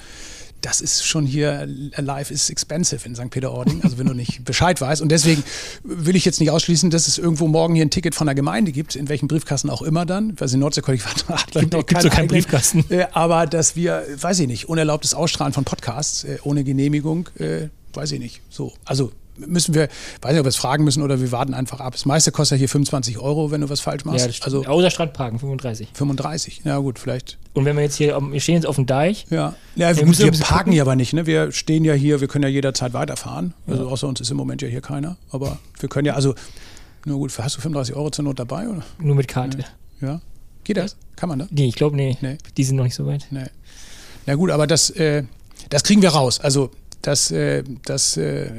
das 0.63 0.79
ist 0.79 1.05
schon 1.05 1.25
hier, 1.25 1.67
life 1.97 2.33
is 2.33 2.49
expensive 2.49 3.05
in 3.05 3.15
St. 3.15 3.29
Peter-Ording, 3.29 3.81
also 3.83 3.97
wenn 3.97 4.07
du 4.07 4.13
nicht 4.13 4.43
Bescheid 4.45 4.79
weißt. 4.79 5.01
Und 5.01 5.09
deswegen 5.09 5.43
will 5.83 6.15
ich 6.15 6.23
jetzt 6.25 6.39
nicht 6.39 6.51
ausschließen, 6.51 6.89
dass 6.89 7.07
es 7.07 7.17
irgendwo 7.17 7.47
morgen 7.47 7.75
hier 7.75 7.85
ein 7.85 7.89
Ticket 7.89 8.15
von 8.15 8.27
der 8.27 8.33
Gemeinde 8.33 8.71
gibt, 8.71 8.95
in 8.95 9.09
welchem 9.09 9.27
Briefkasten 9.27 9.69
auch 9.69 9.81
immer 9.81 10.05
dann, 10.05 10.39
weil 10.39 10.47
sie 10.47 10.57
Nordsee-Kollektiv 10.57 11.27
hat 11.27 11.51
gibt, 11.51 11.73
noch 11.73 11.85
keinen, 11.85 12.09
keinen 12.09 12.27
Briefkasten. 12.27 12.85
Äh, 12.89 13.07
aber 13.11 13.45
dass 13.45 13.75
wir, 13.75 14.05
weiß 14.15 14.39
ich 14.39 14.47
nicht, 14.47 14.69
unerlaubtes 14.69 15.13
Ausstrahlen 15.13 15.53
von 15.53 15.65
Podcasts 15.65 16.23
äh, 16.23 16.37
ohne 16.43 16.63
Genehmigung, 16.63 17.29
äh, 17.39 17.67
weiß 17.93 18.13
ich 18.13 18.19
nicht. 18.19 18.41
So, 18.49 18.73
also 18.85 19.11
müssen 19.37 19.73
wir, 19.73 19.89
weiß 20.21 20.31
nicht, 20.31 20.39
ob 20.39 20.45
wir 20.45 20.49
es 20.49 20.55
fragen 20.55 20.83
müssen 20.83 21.01
oder 21.01 21.19
wir 21.19 21.31
warten 21.31 21.53
einfach 21.53 21.79
ab. 21.79 21.93
Das 21.93 22.05
meiste 22.05 22.31
kostet 22.31 22.59
hier 22.59 22.69
25 22.69 23.19
Euro, 23.19 23.51
wenn 23.51 23.61
du 23.61 23.69
was 23.69 23.79
falsch 23.79 24.05
machst. 24.05 24.21
Ja, 24.21 24.27
das 24.27 24.41
Also, 24.41 24.65
Außer 24.65 24.89
Strandparken, 24.89 25.39
35. 25.39 25.89
35, 25.93 26.61
ja 26.65 26.77
gut, 26.77 26.99
vielleicht. 26.99 27.37
Und 27.53 27.65
wenn 27.65 27.75
wir 27.75 27.83
jetzt 27.83 27.95
hier, 27.95 28.19
wir 28.19 28.39
stehen 28.39 28.55
jetzt 28.55 28.65
auf 28.65 28.75
dem 28.75 28.85
Deich. 28.85 29.25
Ja, 29.29 29.55
ja 29.75 29.95
wir, 29.95 30.07
wir 30.07 30.31
parken 30.31 30.71
hier 30.71 30.81
aber 30.81 30.95
nicht, 30.95 31.13
ne? 31.13 31.25
Wir 31.25 31.51
stehen 31.51 31.85
ja 31.85 31.93
hier, 31.93 32.21
wir 32.21 32.27
können 32.27 32.43
ja 32.43 32.49
jederzeit 32.49 32.93
weiterfahren. 32.93 33.53
Also 33.67 33.87
außer 33.87 34.07
uns 34.07 34.21
ist 34.21 34.31
im 34.31 34.37
Moment 34.37 34.61
ja 34.61 34.67
hier 34.67 34.81
keiner. 34.81 35.17
Aber 35.31 35.59
wir 35.79 35.89
können 35.89 36.05
ja, 36.05 36.13
also, 36.13 36.35
nur 37.05 37.17
gut, 37.17 37.37
hast 37.37 37.57
du 37.57 37.61
35 37.61 37.95
Euro 37.95 38.09
zur 38.09 38.25
Not 38.25 38.39
dabei? 38.39 38.67
Oder? 38.67 38.83
Nur 38.99 39.15
mit 39.15 39.27
Karte. 39.27 39.65
Ja. 40.01 40.21
Geht 40.63 40.77
das? 40.77 40.95
Kann 41.15 41.29
man 41.29 41.39
das? 41.39 41.49
Nee, 41.51 41.67
ich 41.67 41.75
glaube, 41.75 41.95
nee. 41.95 42.17
nee. 42.21 42.37
Die 42.57 42.63
sind 42.63 42.77
noch 42.77 42.83
nicht 42.83 42.95
so 42.95 43.05
weit. 43.05 43.27
Nee. 43.29 43.45
Na 44.25 44.35
gut, 44.35 44.51
aber 44.51 44.67
das, 44.67 44.89
äh, 44.91 45.23
das 45.69 45.83
kriegen 45.83 46.01
wir 46.01 46.09
raus. 46.09 46.39
Also 46.39 46.71
das, 47.03 47.31
äh, 47.31 47.63
das 47.83 48.15
äh, 48.15 48.49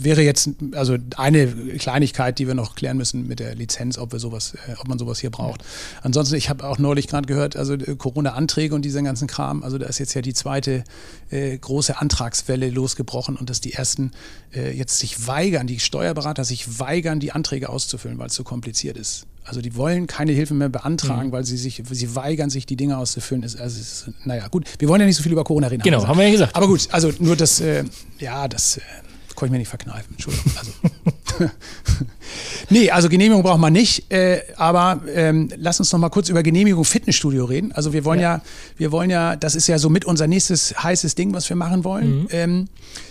wäre 0.00 0.22
jetzt 0.22 0.50
also 0.72 0.96
eine 1.16 1.48
Kleinigkeit, 1.48 2.38
die 2.38 2.46
wir 2.46 2.54
noch 2.54 2.76
klären 2.76 2.96
müssen 2.96 3.26
mit 3.26 3.40
der 3.40 3.56
Lizenz, 3.56 3.98
ob 3.98 4.12
wir 4.12 4.20
sowas, 4.20 4.54
äh, 4.68 4.74
ob 4.78 4.86
man 4.86 4.96
sowas 4.96 5.18
hier 5.18 5.30
braucht. 5.30 5.62
Ansonsten, 6.02 6.36
ich 6.36 6.48
habe 6.48 6.64
auch 6.64 6.78
neulich 6.78 7.08
gerade 7.08 7.26
gehört, 7.26 7.56
also 7.56 7.76
Corona-Anträge 7.76 8.76
und 8.76 8.84
diesen 8.84 9.04
ganzen 9.04 9.26
Kram. 9.26 9.64
Also 9.64 9.76
da 9.76 9.86
ist 9.86 9.98
jetzt 9.98 10.14
ja 10.14 10.22
die 10.22 10.34
zweite 10.34 10.84
große 11.30 12.00
Antragswelle 12.00 12.70
losgebrochen 12.70 13.36
und 13.36 13.50
dass 13.50 13.60
die 13.60 13.72
ersten 13.72 14.10
jetzt 14.52 14.98
sich 14.98 15.28
weigern, 15.28 15.66
die 15.68 15.78
Steuerberater 15.78 16.44
sich 16.44 16.80
weigern, 16.80 17.20
die 17.20 17.32
Anträge 17.32 17.68
auszufüllen, 17.68 18.18
weil 18.18 18.26
es 18.26 18.34
so 18.34 18.42
kompliziert 18.42 18.96
ist. 18.96 19.26
Also 19.44 19.60
die 19.60 19.74
wollen 19.74 20.06
keine 20.06 20.32
Hilfe 20.32 20.54
mehr 20.54 20.68
beantragen, 20.68 21.28
mhm. 21.28 21.32
weil 21.32 21.44
sie 21.44 21.56
sich, 21.56 21.82
sie 21.90 22.14
weigern 22.14 22.50
sich, 22.50 22.66
die 22.66 22.76
Dinge 22.76 22.98
auszufüllen. 22.98 23.42
Ist, 23.42 23.58
also 23.58 23.80
ist, 23.80 24.10
naja, 24.24 24.46
gut, 24.48 24.66
wir 24.78 24.88
wollen 24.88 25.00
ja 25.00 25.06
nicht 25.06 25.16
so 25.16 25.22
viel 25.22 25.32
über 25.32 25.44
Corona 25.44 25.68
reden. 25.68 25.82
Genau, 25.82 26.06
haben 26.06 26.18
wir 26.18 26.26
ja 26.26 26.32
gesagt. 26.32 26.54
Aber 26.54 26.66
gut, 26.66 26.88
also 26.92 27.10
nur 27.18 27.36
das, 27.36 27.60
äh, 27.60 27.84
ja, 28.18 28.46
das 28.48 28.76
äh, 28.76 28.80
konnte 29.34 29.46
ich 29.46 29.52
mir 29.52 29.58
nicht 29.58 29.68
verkneifen. 29.68 30.12
Entschuldigung. 30.12 30.52
Also. 30.56 30.72
nee, 32.70 32.90
also 32.90 33.08
Genehmigung 33.08 33.42
braucht 33.42 33.60
man 33.60 33.72
nicht, 33.72 34.10
äh, 34.12 34.42
aber 34.56 35.02
ähm, 35.14 35.48
lass 35.56 35.80
uns 35.80 35.92
noch 35.92 35.98
mal 35.98 36.08
kurz 36.08 36.28
über 36.28 36.42
Genehmigung 36.42 36.84
Fitnessstudio 36.84 37.44
reden. 37.44 37.72
Also 37.72 37.92
wir 37.92 38.04
wollen 38.04 38.20
ja. 38.20 38.36
ja 38.36 38.42
wir 38.76 38.92
wollen 38.92 39.10
ja, 39.10 39.36
das 39.36 39.54
ist 39.54 39.66
ja 39.66 39.78
so 39.78 39.88
mit 39.88 40.04
unser 40.04 40.26
nächstes 40.26 40.82
heißes 40.82 41.14
Ding, 41.14 41.32
was 41.32 41.48
wir 41.48 41.56
machen 41.56 41.84
wollen. 41.84 42.22
Mhm. 42.22 42.28
Ähm, 42.30 42.68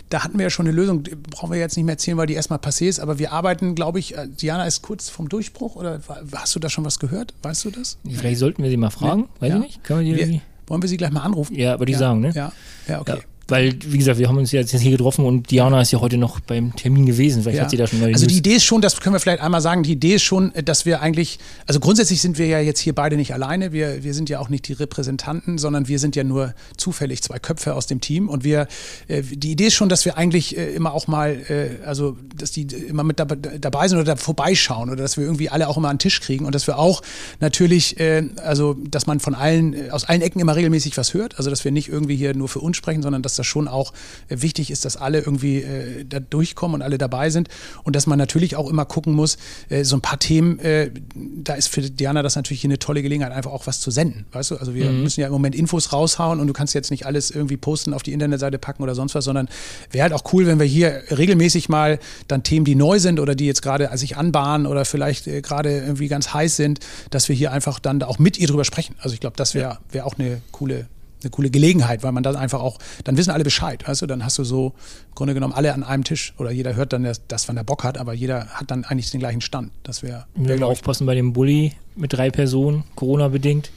da 0.09 0.23
hatten 0.23 0.37
wir 0.39 0.43
ja 0.43 0.49
schon 0.49 0.65
eine 0.65 0.75
Lösung, 0.75 1.03
brauchen 1.29 1.51
wir 1.51 1.59
jetzt 1.59 1.77
nicht 1.77 1.85
mehr 1.85 1.93
erzählen, 1.93 2.17
weil 2.17 2.27
die 2.27 2.33
erstmal 2.33 2.59
passé 2.59 2.87
ist, 2.87 2.99
aber 2.99 3.19
wir 3.19 3.31
arbeiten, 3.31 3.75
glaube 3.75 3.99
ich, 3.99 4.17
äh, 4.17 4.27
Diana 4.27 4.65
ist 4.65 4.81
kurz 4.81 5.09
vom 5.09 5.29
Durchbruch 5.29 5.75
oder 5.75 6.01
hast 6.35 6.55
du 6.55 6.59
da 6.59 6.69
schon 6.69 6.85
was 6.85 6.99
gehört? 6.99 7.33
Weißt 7.43 7.65
du 7.65 7.71
das? 7.71 7.97
Vielleicht 8.09 8.39
sollten 8.39 8.63
wir 8.63 8.69
sie 8.69 8.77
mal 8.77 8.89
fragen, 8.89 9.21
nee? 9.21 9.41
weiß 9.41 9.49
ja. 9.49 9.55
ich 9.57 9.61
nicht. 9.61 9.83
Können 9.83 10.05
wir, 10.05 10.15
die 10.15 10.31
wir 10.33 10.41
wollen 10.67 10.81
wir 10.83 10.89
sie 10.89 10.97
gleich 10.97 11.11
mal 11.11 11.21
anrufen? 11.21 11.55
Ja, 11.55 11.79
würde 11.79 11.91
ich 11.91 11.95
ja. 11.95 11.99
sagen, 11.99 12.21
ne? 12.21 12.31
Ja, 12.33 12.51
ja 12.87 13.01
okay. 13.01 13.17
Ja 13.17 13.28
weil, 13.49 13.75
wie 13.85 13.97
gesagt, 13.97 14.19
wir 14.19 14.27
haben 14.27 14.37
uns 14.37 14.51
jetzt 14.51 14.71
hier 14.77 14.91
getroffen 14.91 15.25
und 15.25 15.51
Diana 15.51 15.81
ist 15.81 15.91
ja 15.91 15.99
heute 15.99 16.17
noch 16.17 16.39
beim 16.39 16.75
Termin 16.75 17.05
gewesen. 17.05 17.43
Vielleicht 17.43 17.57
ja. 17.57 17.63
hat 17.63 17.71
sie 17.71 17.77
da 17.77 17.87
schon 17.87 17.99
mal 17.99 18.11
Also 18.13 18.27
die 18.27 18.37
Idee 18.37 18.55
ist 18.55 18.63
schon, 18.63 18.81
das 18.81 18.99
können 19.01 19.15
wir 19.15 19.19
vielleicht 19.19 19.41
einmal 19.41 19.61
sagen, 19.61 19.83
die 19.83 19.93
Idee 19.93 20.15
ist 20.15 20.23
schon, 20.23 20.51
dass 20.65 20.85
wir 20.85 21.01
eigentlich, 21.01 21.39
also 21.65 21.79
grundsätzlich 21.79 22.21
sind 22.21 22.37
wir 22.37 22.47
ja 22.47 22.59
jetzt 22.59 22.79
hier 22.79 22.93
beide 22.93 23.15
nicht 23.15 23.33
alleine. 23.33 23.71
Wir, 23.71 24.03
wir 24.03 24.13
sind 24.13 24.29
ja 24.29 24.39
auch 24.39 24.49
nicht 24.49 24.67
die 24.67 24.73
Repräsentanten, 24.73 25.57
sondern 25.57 25.87
wir 25.87 25.99
sind 25.99 26.15
ja 26.15 26.23
nur 26.23 26.53
zufällig 26.77 27.21
zwei 27.21 27.39
Köpfe 27.39 27.75
aus 27.75 27.87
dem 27.87 28.01
Team. 28.01 28.29
Und 28.29 28.43
wir, 28.43 28.67
äh, 29.07 29.21
die 29.21 29.51
Idee 29.51 29.67
ist 29.67 29.75
schon, 29.75 29.89
dass 29.89 30.05
wir 30.05 30.17
eigentlich 30.17 30.57
äh, 30.57 30.73
immer 30.73 30.93
auch 30.93 31.07
mal, 31.07 31.39
äh, 31.49 31.85
also 31.85 32.17
dass 32.35 32.51
die 32.51 32.63
immer 32.63 33.03
mit 33.03 33.19
dabei 33.19 33.87
sind 33.87 33.97
oder 33.97 34.05
da 34.05 34.15
vorbeischauen 34.15 34.89
oder 34.89 35.03
dass 35.03 35.17
wir 35.17 35.23
irgendwie 35.23 35.49
alle 35.49 35.67
auch 35.67 35.77
immer 35.77 35.89
an 35.89 35.95
den 35.95 35.99
Tisch 35.99 36.21
kriegen 36.21 36.45
und 36.45 36.55
dass 36.55 36.67
wir 36.67 36.77
auch 36.77 37.01
natürlich, 37.39 37.97
also 38.41 38.73
dass 38.73 39.07
man 39.07 39.19
von 39.19 39.35
allen, 39.35 39.91
aus 39.91 40.05
allen 40.05 40.21
Ecken 40.21 40.39
immer 40.39 40.55
regelmäßig 40.55 40.97
was 40.97 41.13
hört. 41.13 41.37
Also 41.37 41.49
dass 41.49 41.63
wir 41.63 41.71
nicht 41.71 41.89
irgendwie 41.89 42.15
hier 42.15 42.33
nur 42.33 42.47
für 42.47 42.59
uns 42.59 42.77
sprechen, 42.77 43.01
sondern 43.01 43.21
dass 43.21 43.35
das 43.39 43.47
schon 43.47 43.67
auch 43.67 43.93
äh, 44.27 44.41
wichtig 44.41 44.71
ist, 44.71 44.85
dass 44.85 44.97
alle 44.97 45.19
irgendwie 45.19 45.61
äh, 45.61 46.05
da 46.05 46.19
durchkommen 46.19 46.75
und 46.75 46.81
alle 46.81 46.97
dabei 46.97 47.29
sind 47.29 47.49
und 47.83 47.95
dass 47.95 48.07
man 48.07 48.19
natürlich 48.19 48.55
auch 48.55 48.69
immer 48.69 48.85
gucken 48.85 49.13
muss, 49.13 49.37
äh, 49.69 49.83
so 49.83 49.95
ein 49.95 50.01
paar 50.01 50.19
Themen, 50.19 50.59
äh, 50.59 50.91
da 51.15 51.55
ist 51.55 51.67
für 51.67 51.81
Diana 51.81 52.21
das 52.21 52.35
natürlich 52.35 52.63
eine 52.65 52.79
tolle 52.79 53.01
Gelegenheit, 53.01 53.31
einfach 53.31 53.51
auch 53.51 53.67
was 53.67 53.79
zu 53.79 53.91
senden, 53.91 54.25
weißt 54.31 54.51
du? 54.51 54.57
Also 54.57 54.75
wir 54.75 54.89
mhm. 54.89 55.03
müssen 55.03 55.21
ja 55.21 55.27
im 55.27 55.33
Moment 55.33 55.55
Infos 55.55 55.93
raushauen 55.93 56.39
und 56.39 56.47
du 56.47 56.53
kannst 56.53 56.73
jetzt 56.73 56.91
nicht 56.91 57.05
alles 57.05 57.31
irgendwie 57.31 57.57
posten, 57.57 57.93
auf 57.93 58.03
die 58.03 58.13
Internetseite 58.13 58.59
packen 58.59 58.83
oder 58.83 58.95
sonst 58.95 59.15
was, 59.15 59.25
sondern 59.25 59.49
wäre 59.91 60.03
halt 60.03 60.13
auch 60.13 60.23
cool, 60.33 60.45
wenn 60.45 60.59
wir 60.59 60.65
hier 60.65 61.03
regelmäßig 61.09 61.69
mal 61.69 61.99
dann 62.27 62.43
Themen, 62.43 62.65
die 62.65 62.75
neu 62.75 62.99
sind 62.99 63.19
oder 63.19 63.35
die 63.35 63.45
jetzt 63.45 63.61
gerade 63.61 63.89
sich 63.97 64.17
anbahnen 64.17 64.67
oder 64.67 64.85
vielleicht 64.85 65.27
äh, 65.27 65.41
gerade 65.41 65.71
irgendwie 65.71 66.07
ganz 66.07 66.33
heiß 66.33 66.55
sind, 66.55 66.79
dass 67.09 67.29
wir 67.29 67.35
hier 67.35 67.51
einfach 67.51 67.79
dann 67.79 68.01
auch 68.03 68.19
mit 68.19 68.37
ihr 68.37 68.47
drüber 68.47 68.65
sprechen. 68.65 68.95
Also 68.99 69.13
ich 69.13 69.19
glaube, 69.19 69.37
das 69.37 69.53
wäre 69.53 69.77
wär 69.91 70.05
auch 70.05 70.17
eine 70.17 70.41
coole 70.51 70.87
eine 71.21 71.31
coole 71.31 71.49
Gelegenheit, 71.49 72.03
weil 72.03 72.11
man 72.11 72.23
dann 72.23 72.35
einfach 72.35 72.61
auch, 72.61 72.77
dann 73.03 73.17
wissen 73.17 73.31
alle 73.31 73.43
Bescheid, 73.43 73.87
weißt 73.87 74.01
du, 74.01 74.07
dann 74.07 74.23
hast 74.23 74.37
du 74.37 74.43
so 74.43 74.73
im 75.09 75.15
Grunde 75.15 75.33
genommen 75.33 75.53
alle 75.53 75.73
an 75.73 75.83
einem 75.83 76.03
Tisch 76.03 76.33
oder 76.37 76.51
jeder 76.51 76.75
hört 76.75 76.93
dann 76.93 77.11
das, 77.27 77.47
wann 77.47 77.57
er 77.57 77.63
Bock 77.63 77.83
hat, 77.83 77.97
aber 77.97 78.13
jeder 78.13 78.47
hat 78.47 78.71
dann 78.71 78.85
eigentlich 78.85 79.11
den 79.11 79.19
gleichen 79.19 79.41
Stand. 79.41 79.71
Das 79.83 80.03
wäre. 80.03 80.25
Wir 80.35 80.53
müssen 80.53 80.63
aufpassen 80.63 81.05
bei 81.05 81.15
dem 81.15 81.33
Bulli 81.33 81.73
mit 81.95 82.13
drei 82.13 82.29
Personen, 82.29 82.83
Corona-bedingt. 82.95 83.71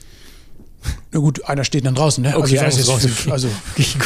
Na 1.11 1.19
gut, 1.19 1.45
einer 1.45 1.63
steht 1.63 1.85
dann 1.85 1.95
draußen, 1.95 2.23
ne? 2.23 2.35
Okay, 2.37 2.59
also, 2.59 2.83
draußen. 2.83 3.11
Okay. 3.21 3.31
also 3.31 3.47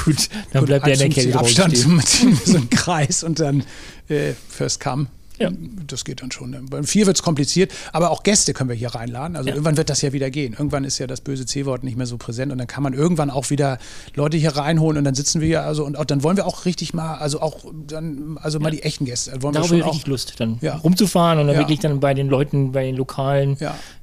gut, 0.04 0.30
dann 0.54 0.65
bleibt 0.65 0.86
der 0.86 0.93
in 0.93 1.00
der 1.00 1.10
Kälte 1.10 1.39
Abstand, 1.39 1.78
so 2.45 2.58
ein 2.58 2.69
Kreis 2.69 3.23
und 3.23 3.39
dann 3.39 3.63
äh, 4.10 4.34
First 4.50 4.80
Come. 4.80 5.08
Ja. 5.39 5.52
Das 5.86 6.06
geht 6.06 6.21
dann 6.21 6.32
schon. 6.32 6.56
Beim 6.69 6.84
vier 6.84 7.06
wird 7.06 7.17
es 7.17 7.23
kompliziert, 7.23 7.71
aber 7.93 8.12
auch 8.12 8.23
Gäste 8.23 8.54
können 8.54 8.69
wir 8.69 8.76
hier 8.76 8.95
reinladen. 8.95 9.36
Also 9.36 9.50
ja. 9.50 9.56
irgendwann 9.56 9.78
wird 9.78 9.89
das 9.89 10.02
ja 10.02 10.13
wieder 10.13 10.30
gehen. 10.30 10.54
Irgendwann 10.54 10.84
ist 10.84 10.97
ja 10.97 11.08
das 11.08 11.21
böse 11.21 11.45
C-Wort 11.45 11.84
nicht 11.84 11.97
mehr 11.97 12.08
so 12.08 12.17
präsent 12.17 12.52
und 12.52 12.58
dann 12.58 12.67
kann 12.67 12.84
man 12.84 12.93
irgendwann 12.93 13.30
auch 13.30 13.50
wieder 13.50 13.78
Leute 14.15 14.38
hier 14.38 14.56
reinholen 14.56 14.97
und 14.97 15.04
dann 15.04 15.15
sitzen 15.15 15.41
wir 15.41 15.47
hier, 15.47 15.63
also 15.63 15.86
und 15.86 15.97
auch, 15.97 16.06
dann 16.06 16.23
wollen 16.23 16.38
wir 16.38 16.45
auch 16.45 16.65
richtig 16.65 16.93
mal, 16.93 17.15
also 17.15 17.41
auch 17.41 17.65
dann, 17.88 18.38
also 18.41 18.60
mal 18.60 18.73
ja. 18.73 18.80
die 18.80 18.84
echten 18.84 19.06
Gäste. 19.06 19.41
Wollen 19.41 19.54
da 19.54 19.62
haben 19.62 19.71
wir 19.71 19.86
richtig 19.86 20.08
Lust, 20.08 20.34
dann 20.39 20.60
rumzufahren 20.84 21.39
und 21.39 21.47
dann 21.47 21.58
wirklich 21.58 21.80
dann 21.80 22.00
bei 22.00 22.13
den 22.13 22.28
Leuten, 22.28 22.71
bei 22.71 22.86
den 22.86 22.95
lokalen 22.95 23.58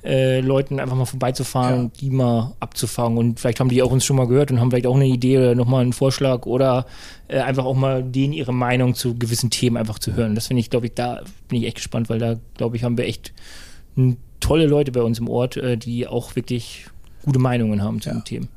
äh, 0.05 0.41
Leuten 0.41 0.81
einfach 0.81 0.97
mal 0.97 1.05
vorbeizufahren 1.05 1.81
und 1.81 2.01
die 2.01 2.11
mal 2.11 2.55
abzufangen. 2.61 3.19
Und 3.19 3.41
vielleicht 3.41 3.61
haben 3.61 3.69
die 3.69 3.83
auch 3.83 3.91
uns 3.91 4.05
schon 4.05 4.17
mal 4.17 4.27
gehört 4.27 4.51
und 4.51 4.61
haben 4.61 4.71
vielleicht 4.71 4.87
auch 4.87 4.97
eine 4.97 5.07
Idee 5.07 5.39
oder 5.39 5.55
nochmal 5.55 5.83
einen 5.83 5.93
Vorschlag 5.93 6.47
oder 6.47 6.87
äh, 7.29 7.39
einfach 7.41 7.65
auch 7.65 7.75
mal 7.75 8.03
denen 8.03 8.33
ihre 8.33 8.53
Meinung 8.53 8.95
zu 8.95 9.19
gewissen 9.19 9.51
Themen 9.51 9.77
einfach 9.77 9.99
zu 9.99 10.15
hören. 10.15 10.35
Das 10.35 10.49
finde 10.49 10.61
ich, 10.61 10.71
glaube 10.71 10.87
ich, 10.87 10.95
da 10.95 11.23
bin 11.49 11.61
ich 11.61 11.67
echt 11.67 11.77
gespannt, 11.77 12.09
weil 12.09 12.19
da, 12.19 12.37
glaube 12.57 12.77
ich, 12.77 12.85
haben 12.85 12.97
wir 12.97 13.07
echt 13.07 13.33
tolle 14.41 14.67
Leute 14.67 14.93
bei 14.93 15.03
uns 15.03 15.19
im 15.19 15.29
Ort, 15.29 15.57
äh, 15.57 15.77
die 15.77 16.07
auch 16.07 16.37
wirklich 16.37 16.87
gute 17.25 17.39
Meinungen 17.39 17.83
haben 17.83 18.01
zu 18.01 18.11
ja. 18.11 18.17
den 18.17 18.25
Themen. 18.25 18.49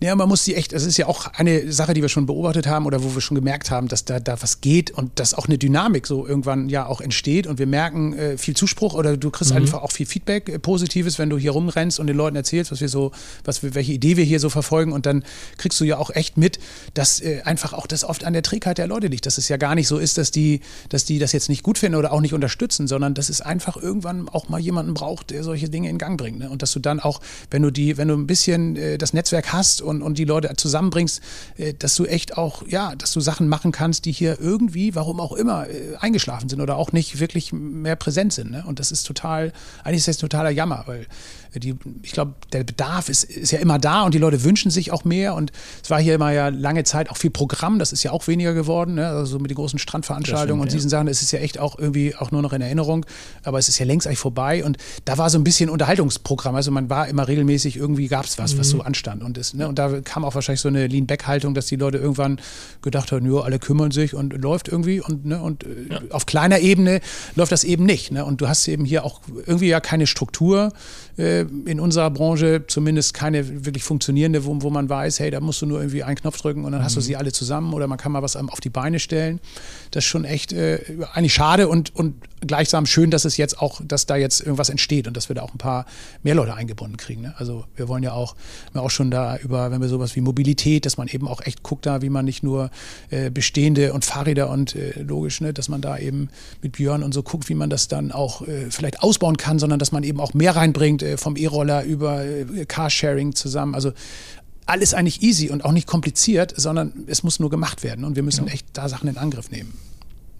Ja, 0.00 0.14
man 0.14 0.28
muss 0.28 0.44
die 0.44 0.54
echt, 0.54 0.72
das 0.72 0.84
ist 0.84 0.96
ja 0.96 1.06
auch 1.06 1.26
eine 1.34 1.72
Sache, 1.72 1.94
die 1.94 2.02
wir 2.02 2.08
schon 2.08 2.26
beobachtet 2.26 2.66
haben 2.66 2.86
oder 2.86 3.02
wo 3.02 3.14
wir 3.14 3.20
schon 3.20 3.34
gemerkt 3.34 3.70
haben, 3.70 3.88
dass 3.88 4.04
da, 4.04 4.20
da 4.20 4.40
was 4.40 4.60
geht 4.60 4.90
und 4.90 5.18
dass 5.18 5.34
auch 5.34 5.46
eine 5.46 5.58
Dynamik 5.58 6.06
so 6.06 6.26
irgendwann 6.26 6.68
ja 6.68 6.86
auch 6.86 7.00
entsteht 7.00 7.46
und 7.46 7.58
wir 7.58 7.66
merken 7.66 8.12
äh, 8.14 8.38
viel 8.38 8.54
Zuspruch 8.54 8.94
oder 8.94 9.16
du 9.16 9.30
kriegst 9.30 9.52
mhm. 9.52 9.58
einfach 9.58 9.82
auch 9.82 9.92
viel 9.92 10.06
Feedback, 10.06 10.48
äh, 10.48 10.58
Positives, 10.58 11.18
wenn 11.18 11.30
du 11.30 11.38
hier 11.38 11.52
rumrennst 11.52 11.98
und 11.98 12.06
den 12.06 12.16
Leuten 12.16 12.36
erzählst, 12.36 12.72
was 12.72 12.80
wir 12.80 12.88
so, 12.88 13.12
was 13.44 13.62
wir, 13.62 13.74
welche 13.74 13.92
Idee 13.92 14.16
wir 14.16 14.24
hier 14.24 14.40
so 14.40 14.50
verfolgen 14.50 14.92
und 14.92 15.06
dann 15.06 15.24
kriegst 15.58 15.80
du 15.80 15.84
ja 15.84 15.98
auch 15.98 16.10
echt 16.10 16.36
mit, 16.36 16.58
dass 16.94 17.20
äh, 17.20 17.42
einfach 17.44 17.72
auch 17.72 17.86
das 17.86 18.04
oft 18.04 18.24
an 18.24 18.32
der 18.32 18.42
Trägheit 18.42 18.78
der 18.78 18.86
Leute 18.86 19.06
liegt, 19.08 19.26
dass 19.26 19.38
es 19.38 19.48
ja 19.48 19.56
gar 19.56 19.74
nicht 19.74 19.88
so 19.88 19.98
ist, 19.98 20.18
dass 20.18 20.30
die, 20.30 20.60
dass 20.88 21.04
die 21.04 21.18
das 21.18 21.32
jetzt 21.32 21.48
nicht 21.48 21.62
gut 21.62 21.78
finden 21.78 21.96
oder 21.96 22.12
auch 22.12 22.20
nicht 22.20 22.34
unterstützen, 22.34 22.86
sondern 22.86 23.14
dass 23.14 23.28
es 23.28 23.40
einfach 23.40 23.76
irgendwann 23.76 24.28
auch 24.28 24.48
mal 24.48 24.60
jemanden 24.60 24.94
braucht, 24.94 25.30
der 25.30 25.42
solche 25.42 25.68
Dinge 25.68 25.88
in 25.88 25.98
Gang 25.98 26.18
bringt. 26.18 26.38
Ne? 26.38 26.50
Und 26.50 26.62
dass 26.62 26.72
du 26.72 26.80
dann 26.80 27.00
auch, 27.00 27.20
wenn 27.50 27.62
du 27.62 27.70
die, 27.70 27.96
wenn 27.96 28.08
du 28.08 28.14
ein 28.14 28.26
bisschen 28.26 28.76
äh, 28.76 28.98
das 28.98 29.12
Netzwerk 29.12 29.52
hast 29.52 29.65
und, 29.80 30.02
und 30.02 30.18
die 30.18 30.24
Leute 30.24 30.52
zusammenbringst, 30.56 31.20
äh, 31.56 31.74
dass 31.74 31.94
du 31.94 32.04
echt 32.04 32.36
auch, 32.36 32.66
ja, 32.66 32.94
dass 32.94 33.12
du 33.12 33.20
Sachen 33.20 33.48
machen 33.48 33.72
kannst, 33.72 34.04
die 34.04 34.12
hier 34.12 34.38
irgendwie, 34.40 34.94
warum 34.94 35.20
auch 35.20 35.32
immer, 35.32 35.68
äh, 35.68 35.96
eingeschlafen 35.98 36.48
sind 36.48 36.60
oder 36.60 36.76
auch 36.76 36.92
nicht 36.92 37.20
wirklich 37.20 37.52
mehr 37.52 37.96
präsent 37.96 38.32
sind. 38.32 38.50
Ne? 38.50 38.64
Und 38.66 38.78
das 38.78 38.92
ist 38.92 39.04
total, 39.04 39.52
eigentlich 39.84 39.98
ist 39.98 40.08
das 40.08 40.18
totaler 40.18 40.50
Jammer, 40.50 40.84
weil 40.86 41.06
die, 41.58 41.74
ich 42.02 42.12
glaube, 42.12 42.34
der 42.52 42.64
Bedarf 42.64 43.08
ist, 43.08 43.24
ist 43.24 43.50
ja 43.50 43.58
immer 43.58 43.78
da 43.78 44.02
und 44.02 44.14
die 44.14 44.18
Leute 44.18 44.44
wünschen 44.44 44.70
sich 44.70 44.92
auch 44.92 45.04
mehr. 45.04 45.34
Und 45.34 45.52
es 45.82 45.90
war 45.90 46.00
hier 46.00 46.14
immer 46.14 46.32
ja 46.32 46.48
lange 46.48 46.84
Zeit 46.84 47.10
auch 47.10 47.16
viel 47.16 47.30
Programm, 47.30 47.78
das 47.78 47.92
ist 47.92 48.02
ja 48.02 48.12
auch 48.12 48.26
weniger 48.26 48.54
geworden, 48.54 48.94
ne? 48.94 49.08
also 49.08 49.38
mit 49.38 49.50
den 49.50 49.56
großen 49.56 49.78
Strandveranstaltungen 49.78 50.60
und 50.60 50.72
diesen 50.72 50.90
ja. 50.90 50.98
Sachen. 50.98 51.08
Es 51.08 51.22
ist 51.22 51.32
ja 51.32 51.38
echt 51.38 51.58
auch 51.58 51.78
irgendwie 51.78 52.14
auch 52.14 52.30
nur 52.30 52.42
noch 52.42 52.52
in 52.52 52.60
Erinnerung, 52.60 53.06
aber 53.44 53.58
es 53.58 53.68
ist 53.68 53.78
ja 53.78 53.86
längst 53.86 54.06
eigentlich 54.06 54.18
vorbei. 54.18 54.64
Und 54.64 54.76
da 55.04 55.18
war 55.18 55.30
so 55.30 55.38
ein 55.38 55.44
bisschen 55.44 55.70
Unterhaltungsprogramm. 55.70 56.54
Also 56.54 56.70
man 56.70 56.90
war 56.90 57.08
immer 57.08 57.28
regelmäßig, 57.28 57.76
irgendwie 57.76 58.08
gab 58.08 58.24
es 58.24 58.38
was, 58.38 58.54
mhm. 58.54 58.58
was 58.58 58.70
so 58.70 58.82
anstand. 58.82 59.22
Und, 59.22 59.38
das, 59.46 59.54
ne? 59.58 59.68
und 59.68 59.78
da 59.78 60.00
kam 60.00 60.24
auch 60.24 60.34
wahrscheinlich 60.34 60.60
so 60.60 60.68
eine 60.68 60.86
Lean-Back-Haltung, 60.86 61.54
dass 61.54 61.66
die 61.66 61.76
Leute 61.76 61.98
irgendwann 61.98 62.40
gedacht 62.82 63.12
haben, 63.12 63.30
ja, 63.32 63.40
alle 63.40 63.58
kümmern 63.58 63.90
sich 63.90 64.14
und 64.14 64.32
läuft 64.32 64.68
irgendwie. 64.68 65.00
Und, 65.00 65.26
ne? 65.26 65.40
und 65.40 65.64
äh, 65.64 65.68
ja. 65.90 66.00
auf 66.10 66.26
kleiner 66.26 66.60
Ebene 66.60 67.00
läuft 67.34 67.52
das 67.52 67.64
eben 67.64 67.84
nicht. 67.84 68.12
Ne? 68.12 68.24
Und 68.24 68.40
du 68.40 68.48
hast 68.48 68.66
eben 68.68 68.84
hier 68.84 69.04
auch 69.04 69.20
irgendwie 69.46 69.68
ja 69.68 69.80
keine 69.80 70.06
Struktur 70.06 70.72
äh, 71.18 71.40
in 71.40 71.80
unserer 71.80 72.10
Branche 72.10 72.64
zumindest 72.66 73.14
keine 73.14 73.64
wirklich 73.64 73.84
funktionierende, 73.84 74.44
wo, 74.44 74.62
wo 74.62 74.70
man 74.70 74.88
weiß, 74.88 75.20
hey, 75.20 75.30
da 75.30 75.40
musst 75.40 75.62
du 75.62 75.66
nur 75.66 75.78
irgendwie 75.78 76.02
einen 76.02 76.16
Knopf 76.16 76.40
drücken 76.40 76.64
und 76.64 76.72
dann 76.72 76.82
hast 76.82 76.96
du 76.96 77.00
mhm. 77.00 77.04
sie 77.04 77.16
alle 77.16 77.32
zusammen 77.32 77.72
oder 77.72 77.86
man 77.86 77.98
kann 77.98 78.12
mal 78.12 78.22
was 78.22 78.36
auf 78.36 78.60
die 78.60 78.70
Beine 78.70 78.98
stellen. 78.98 79.40
Das 79.90 80.04
ist 80.04 80.08
schon 80.08 80.24
echt 80.24 80.52
äh, 80.52 80.80
eigentlich 81.12 81.34
schade 81.34 81.68
und, 81.68 81.94
und 81.94 82.14
gleichsam 82.40 82.86
schön, 82.86 83.10
dass 83.10 83.24
es 83.24 83.36
jetzt 83.36 83.60
auch, 83.60 83.80
dass 83.84 84.06
da 84.06 84.16
jetzt 84.16 84.40
irgendwas 84.40 84.68
entsteht 84.68 85.06
und 85.06 85.16
dass 85.16 85.28
wir 85.28 85.36
da 85.36 85.42
auch 85.42 85.54
ein 85.54 85.58
paar 85.58 85.86
mehr 86.22 86.34
Leute 86.34 86.54
eingebunden 86.54 86.96
kriegen. 86.96 87.22
Ne? 87.22 87.34
Also 87.38 87.64
wir 87.76 87.88
wollen 87.88 88.02
ja 88.02 88.12
auch, 88.12 88.36
wir 88.72 88.82
auch 88.82 88.90
schon 88.90 89.10
da 89.10 89.35
über, 89.42 89.70
wenn 89.70 89.80
wir 89.80 89.88
sowas 89.88 90.16
wie 90.16 90.20
Mobilität, 90.20 90.86
dass 90.86 90.96
man 90.96 91.08
eben 91.08 91.28
auch 91.28 91.40
echt 91.40 91.62
guckt 91.62 91.86
da, 91.86 92.02
wie 92.02 92.10
man 92.10 92.24
nicht 92.24 92.42
nur 92.42 92.70
äh, 93.10 93.30
bestehende 93.30 93.92
und 93.92 94.04
Fahrräder 94.04 94.50
und 94.50 94.74
äh, 94.74 95.02
logisch, 95.02 95.40
ne, 95.40 95.52
dass 95.52 95.68
man 95.68 95.80
da 95.80 95.98
eben 95.98 96.28
mit 96.62 96.72
Björn 96.72 97.02
und 97.02 97.12
so 97.12 97.22
guckt, 97.22 97.48
wie 97.48 97.54
man 97.54 97.70
das 97.70 97.88
dann 97.88 98.12
auch 98.12 98.46
äh, 98.46 98.70
vielleicht 98.70 99.02
ausbauen 99.02 99.36
kann, 99.36 99.58
sondern 99.58 99.78
dass 99.78 99.92
man 99.92 100.02
eben 100.02 100.20
auch 100.20 100.34
mehr 100.34 100.56
reinbringt 100.56 101.02
äh, 101.02 101.16
vom 101.16 101.36
E-Roller 101.36 101.84
über 101.84 102.24
äh, 102.24 102.66
Carsharing 102.66 103.34
zusammen. 103.34 103.74
Also 103.74 103.92
alles 104.66 104.94
eigentlich 104.94 105.22
easy 105.22 105.50
und 105.50 105.64
auch 105.64 105.72
nicht 105.72 105.86
kompliziert, 105.86 106.52
sondern 106.56 107.04
es 107.06 107.22
muss 107.22 107.38
nur 107.40 107.50
gemacht 107.50 107.82
werden 107.82 108.04
und 108.04 108.16
wir 108.16 108.22
müssen 108.22 108.46
ja. 108.46 108.52
echt 108.52 108.66
da 108.72 108.88
Sachen 108.88 109.08
in 109.08 109.16
Angriff 109.16 109.50
nehmen. 109.50 109.72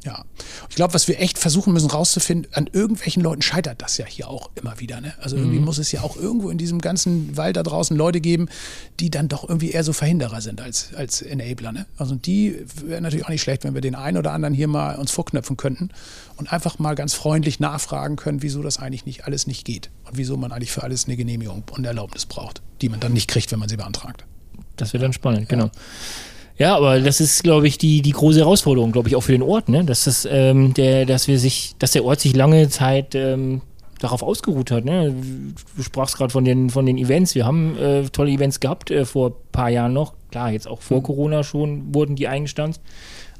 Ja. 0.06 0.24
Ich 0.70 0.76
glaube, 0.76 0.94
was 0.94 1.08
wir 1.08 1.20
echt 1.20 1.36
versuchen 1.36 1.72
müssen 1.72 1.90
rauszufinden, 1.90 2.46
an 2.54 2.70
irgendwelchen 2.72 3.24
Leuten 3.24 3.42
scheitert 3.42 3.82
das 3.82 3.98
ja 3.98 4.06
hier 4.06 4.28
auch 4.28 4.50
immer 4.54 4.78
wieder. 4.78 5.00
Ne? 5.00 5.12
Also 5.20 5.34
irgendwie 5.36 5.58
mhm. 5.58 5.64
muss 5.64 5.78
es 5.78 5.90
ja 5.90 6.02
auch 6.02 6.16
irgendwo 6.16 6.48
in 6.48 6.58
diesem 6.58 6.80
ganzen 6.80 7.36
Wald 7.36 7.56
da 7.56 7.64
draußen 7.64 7.96
Leute 7.96 8.20
geben, 8.20 8.48
die 9.00 9.10
dann 9.10 9.26
doch 9.26 9.48
irgendwie 9.48 9.72
eher 9.72 9.82
so 9.82 9.92
Verhinderer 9.92 10.40
sind 10.40 10.60
als, 10.60 10.94
als 10.94 11.22
Enabler. 11.22 11.72
Ne? 11.72 11.86
Also 11.96 12.14
die 12.14 12.64
wäre 12.84 13.00
natürlich 13.00 13.24
auch 13.26 13.30
nicht 13.30 13.42
schlecht, 13.42 13.64
wenn 13.64 13.74
wir 13.74 13.80
den 13.80 13.96
einen 13.96 14.16
oder 14.16 14.30
anderen 14.30 14.54
hier 14.54 14.68
mal 14.68 14.94
uns 14.94 15.10
vorknöpfen 15.10 15.56
könnten 15.56 15.90
und 16.36 16.52
einfach 16.52 16.78
mal 16.78 16.94
ganz 16.94 17.14
freundlich 17.14 17.58
nachfragen 17.58 18.14
können, 18.14 18.42
wieso 18.42 18.62
das 18.62 18.78
eigentlich 18.78 19.06
nicht 19.06 19.24
alles 19.24 19.48
nicht 19.48 19.64
geht 19.64 19.90
und 20.04 20.16
wieso 20.16 20.36
man 20.36 20.52
eigentlich 20.52 20.70
für 20.70 20.84
alles 20.84 21.06
eine 21.06 21.16
Genehmigung 21.16 21.64
und 21.72 21.84
Erlaubnis 21.84 22.26
braucht, 22.26 22.62
die 22.80 22.88
man 22.88 23.00
dann 23.00 23.12
nicht 23.12 23.26
kriegt, 23.26 23.50
wenn 23.50 23.58
man 23.58 23.68
sie 23.68 23.76
beantragt. 23.76 24.24
Das 24.76 24.92
wird 24.92 25.02
dann 25.02 25.12
spannend, 25.12 25.48
genau. 25.48 25.72
Ja, 26.58 26.76
aber 26.76 27.00
das 27.00 27.20
ist, 27.20 27.42
glaube 27.42 27.68
ich, 27.68 27.76
die, 27.76 28.00
die 28.00 28.12
große 28.12 28.38
Herausforderung, 28.38 28.92
glaube 28.92 29.08
ich, 29.08 29.16
auch 29.16 29.20
für 29.20 29.32
den 29.32 29.42
Ort, 29.42 29.68
ne? 29.68 29.84
Dass 29.84 30.04
das, 30.04 30.26
ähm, 30.30 30.72
der, 30.72 31.04
dass 31.04 31.28
wir 31.28 31.38
sich, 31.38 31.74
dass 31.78 31.92
der 31.92 32.04
Ort 32.04 32.20
sich 32.20 32.34
lange 32.34 32.68
Zeit 32.70 33.14
ähm, 33.14 33.60
darauf 34.00 34.22
ausgeruht 34.22 34.70
hat. 34.70 34.84
Ne? 34.84 35.14
Du 35.76 35.82
sprachst 35.82 36.16
gerade 36.16 36.30
von 36.30 36.44
den, 36.44 36.70
von 36.70 36.86
den 36.86 36.98
Events. 36.98 37.34
Wir 37.34 37.46
haben 37.46 37.76
äh, 37.78 38.04
tolle 38.04 38.30
Events 38.30 38.60
gehabt 38.60 38.90
äh, 38.90 39.04
vor 39.04 39.30
ein 39.30 39.34
paar 39.52 39.70
Jahren 39.70 39.92
noch. 39.92 40.14
Klar, 40.30 40.50
jetzt 40.50 40.68
auch 40.68 40.82
vor 40.82 40.98
mhm. 40.98 41.02
Corona 41.02 41.42
schon 41.44 41.94
wurden 41.94 42.16
die 42.16 42.28
eingestanzt. 42.28 42.80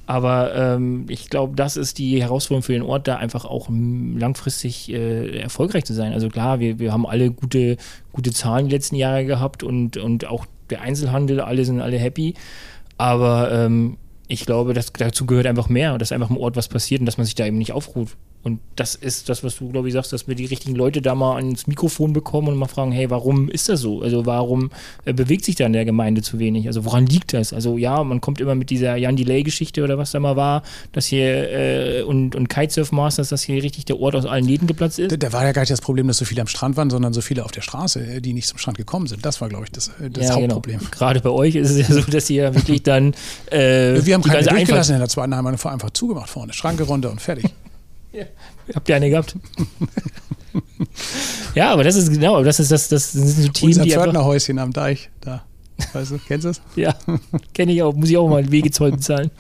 Aber 0.07 0.55
ähm, 0.55 1.07
ich 1.09 1.31
glaube, 1.31 1.57
das 1.57 1.77
ist 1.77 1.99
die 1.99 2.23
Herausforderung 2.23 2.63
für 2.63 2.73
den 2.73 2.83
Ort, 2.83 3.09
da 3.09 3.17
einfach 3.17 3.45
auch 3.45 3.69
langfristig 3.69 4.93
äh, 4.93 5.41
erfolgreich 5.41 5.85
zu 5.85 5.95
sein. 5.95 6.13
Also 6.13 6.29
klar, 6.29 6.61
wir, 6.61 6.79
wir 6.79 6.93
haben 6.93 7.07
alle 7.07 7.33
gute, 7.33 7.77
gute 8.13 8.31
Zahlen 8.31 8.69
die 8.69 8.75
letzten 8.75 8.95
Jahre 8.95 9.25
gehabt 9.25 9.65
und, 9.65 9.97
und 9.97 10.27
auch 10.27 10.47
der 10.71 10.81
Einzelhandel, 10.81 11.41
alle 11.41 11.65
sind 11.65 11.81
alle 11.81 11.99
happy. 11.99 12.35
Aber 12.99 13.53
ähm, 13.53 13.99
ich 14.29 14.45
glaube, 14.47 14.75
dass 14.75 14.93
dazu 14.93 15.27
gehört 15.27 15.47
einfach 15.47 15.69
mehr, 15.69 15.99
dass 15.99 16.13
einfach 16.13 16.31
im 16.31 16.39
Ort 16.39 16.57
was 16.57 16.69
passiert 16.69 17.01
und 17.01 17.07
dass 17.07 17.19
man 17.19 17.27
sich 17.27 17.35
da 17.35 17.47
eben 17.47 17.59
nicht 17.59 17.73
aufruht. 17.73 18.17
Und 18.47 18.61
das 18.77 18.95
ist 18.95 19.29
das, 19.29 19.43
was 19.43 19.57
du, 19.57 19.71
glaube 19.71 19.89
ich, 19.89 19.95
sagst, 19.95 20.13
dass 20.13 20.29
wir 20.29 20.37
die 20.37 20.45
richtigen 20.45 20.77
Leute 20.77 21.03
da 21.03 21.17
mal 21.17 21.35
ans 21.35 21.67
Mikrofon 21.67 22.13
bekommen 22.13 22.47
und 22.47 22.57
mal 22.57 22.69
fragen, 22.69 22.93
hey, 22.93 23.11
warum 23.11 23.49
ist 23.49 23.69
das 23.69 23.81
so? 23.81 24.03
Also 24.03 24.25
warum 24.25 24.71
äh, 25.05 25.13
bewegt 25.13 25.45
sich 25.45 25.57
da 25.57 25.67
in 25.67 25.73
der 25.73 25.85
Gemeinde 25.85 26.23
zu 26.23 26.39
wenig? 26.39 26.69
Also 26.69 26.85
woran 26.85 27.07
liegt 27.07 27.33
das? 27.33 27.53
Also 27.53 27.77
ja, 27.77 28.05
man 28.05 28.21
kommt 28.21 28.41
immer 28.41 28.55
mit 28.55 28.71
dieser 28.71 28.95
Jan 28.95 29.17
Delay-Geschichte 29.17 29.83
oder 29.83 29.99
was 29.99 30.13
da 30.13 30.21
mal 30.21 30.37
war, 30.37 30.63
dass 30.93 31.07
hier 31.07 31.51
äh, 31.51 32.03
und, 32.03 32.37
und 32.37 32.49
Kitesurf 32.49 32.93
Masters, 32.93 33.31
dass 33.31 33.43
hier 33.43 33.61
richtig 33.65 33.85
der 33.87 33.99
Ort 33.99 34.15
aus 34.15 34.27
allen 34.27 34.47
Nähten 34.47 34.69
geplatzt 34.69 35.01
ist. 35.01 35.11
Da, 35.11 35.17
da, 35.17 35.33
war 35.33 35.45
ja 35.45 35.51
gar 35.51 35.63
nicht 35.63 35.73
das 35.73 35.81
Problem, 35.81 36.07
dass 36.07 36.19
so 36.19 36.25
viele 36.25 36.43
am 36.43 36.47
Strand 36.47 36.77
waren, 36.77 36.89
sondern 36.89 37.13
so 37.13 37.23
viele 37.23 37.45
auf 37.45 37.51
der 37.51 37.63
Straße, 37.63 37.99
äh, 37.99 38.21
die 38.21 38.33
nicht 38.33 38.47
zum 38.47 38.59
Strand 38.59 38.79
gekommen 38.79 39.09
sind. 39.09 39.27
Das 39.27 39.41
war, 39.41 39.49
glaube 39.49 39.65
ich, 39.65 39.73
das, 39.73 39.89
äh, 40.01 40.09
das 40.09 40.23
ja, 40.23 40.37
genau. 40.37 40.55
Hauptproblem. 40.55 40.79
Genau. 40.79 40.91
Gerade 40.93 41.19
bei 41.21 41.31
euch 41.31 41.57
ist 41.57 41.71
es 41.71 41.89
ja 41.89 41.93
so, 41.93 42.03
dass 42.03 42.31
ihr 42.31 42.55
wirklich 42.55 42.85
dann 42.85 43.13
äh, 43.51 44.07
Wir 44.07 44.15
haben 44.15 44.23
keine 44.23 44.47
durchgelassen 44.47 44.95
in 44.95 45.01
der 45.01 45.09
zweiten 45.09 45.35
Heim, 45.35 45.49
einfach 45.49 45.91
zugemacht 45.91 46.31
vorne, 46.31 46.53
Schranke 46.53 46.85
runter 46.85 47.11
und 47.11 47.21
fertig. 47.21 47.47
Ja. 48.17 48.25
Habt 48.75 48.89
ihr 48.89 48.97
eine 48.97 49.11
gehabt? 49.11 49.37
ja, 51.55 51.73
aber 51.73 51.85
das 51.85 51.97
ist 51.97 52.11
genau, 52.11 52.43
das 52.43 52.61
ist 52.61 52.73
das, 52.73 52.89
das 52.89 53.13
sind 53.13 53.27
so 53.29 53.49
Themen, 53.49 53.73
Unser 53.73 53.83
die 53.85 53.91
Pförtnerhäuschen 53.91 54.59
am 54.59 54.73
Deich, 54.73 55.11
da. 55.21 55.45
Weißt 55.93 56.13
du, 56.13 56.19
kennst 56.19 56.47
du 56.47 56.49
es? 56.51 56.63
ja, 56.75 56.95
kenne 57.53 57.73
ich 57.73 57.83
auch, 57.83 57.95
muss 57.95 58.09
ich 58.09 58.17
auch 58.17 58.29
mal 58.29 58.51
Wegezoll 58.51 58.93
bezahlen. 58.93 59.31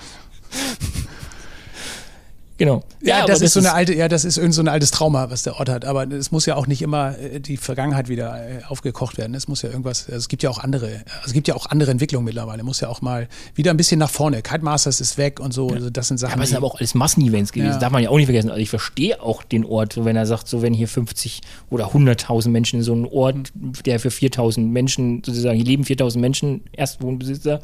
Genau. 2.58 2.82
Ja, 3.02 3.18
ja 3.18 3.26
das, 3.26 3.42
ist 3.42 3.52
so 3.52 3.60
eine 3.60 3.74
alte, 3.74 3.94
ja, 3.94 4.08
das 4.08 4.24
ist 4.24 4.38
irgend 4.38 4.54
so 4.54 4.62
ein 4.62 4.68
altes 4.68 4.90
Trauma, 4.90 5.30
was 5.30 5.42
der 5.42 5.56
Ort 5.56 5.68
hat. 5.68 5.84
Aber 5.84 6.10
es 6.10 6.30
muss 6.30 6.46
ja 6.46 6.56
auch 6.56 6.66
nicht 6.66 6.80
immer 6.80 7.18
äh, 7.18 7.40
die 7.40 7.56
Vergangenheit 7.56 8.08
wieder 8.08 8.36
äh, 8.36 8.62
aufgekocht 8.66 9.18
werden. 9.18 9.34
Es 9.34 9.46
muss 9.46 9.62
ja 9.62 9.68
irgendwas, 9.68 10.06
also 10.06 10.16
es 10.16 10.28
gibt 10.28 10.42
ja 10.42 10.50
auch 10.50 10.58
andere, 10.58 10.86
also 10.86 11.26
es 11.26 11.32
gibt 11.32 11.48
ja 11.48 11.54
auch 11.54 11.66
andere 11.66 11.90
Entwicklungen 11.90 12.24
mittlerweile. 12.24 12.62
Muss 12.62 12.80
ja 12.80 12.88
auch 12.88 13.02
mal 13.02 13.28
wieder 13.54 13.72
ein 13.72 13.76
bisschen 13.76 13.98
nach 13.98 14.10
vorne. 14.10 14.40
Kite 14.42 14.64
Masters 14.64 15.00
ist 15.00 15.18
weg 15.18 15.38
und 15.38 15.52
so. 15.52 15.68
Ja. 15.68 15.76
Also 15.76 15.90
das 15.90 16.08
sind 16.08 16.18
Sachen. 16.18 16.30
Ja, 16.30 16.34
aber 16.36 16.44
es 16.44 16.48
sind 16.50 16.56
aber 16.56 16.66
auch 16.66 16.76
alles 16.76 16.94
Massenevents 16.94 17.52
gewesen. 17.52 17.72
Ja. 17.72 17.78
Darf 17.78 17.92
man 17.92 18.02
ja 18.02 18.08
auch 18.08 18.16
nicht 18.16 18.26
vergessen. 18.26 18.50
Also 18.50 18.62
ich 18.62 18.70
verstehe 18.70 19.20
auch 19.22 19.42
den 19.42 19.64
Ort, 19.64 20.02
wenn 20.04 20.16
er 20.16 20.26
sagt, 20.26 20.48
so 20.48 20.62
wenn 20.62 20.72
hier 20.72 20.88
50 20.88 21.42
oder 21.70 21.92
100.000 21.92 22.48
Menschen 22.48 22.78
in 22.78 22.82
so 22.82 22.92
einem 22.92 23.06
Ort, 23.06 23.36
der 23.84 24.00
für 24.00 24.08
4.000 24.08 24.60
Menschen 24.60 25.22
sozusagen, 25.24 25.56
hier 25.56 25.66
leben 25.66 25.84
4.000 25.84 26.18
Menschen, 26.18 26.64
Erstwohnbesitzer 26.72 27.60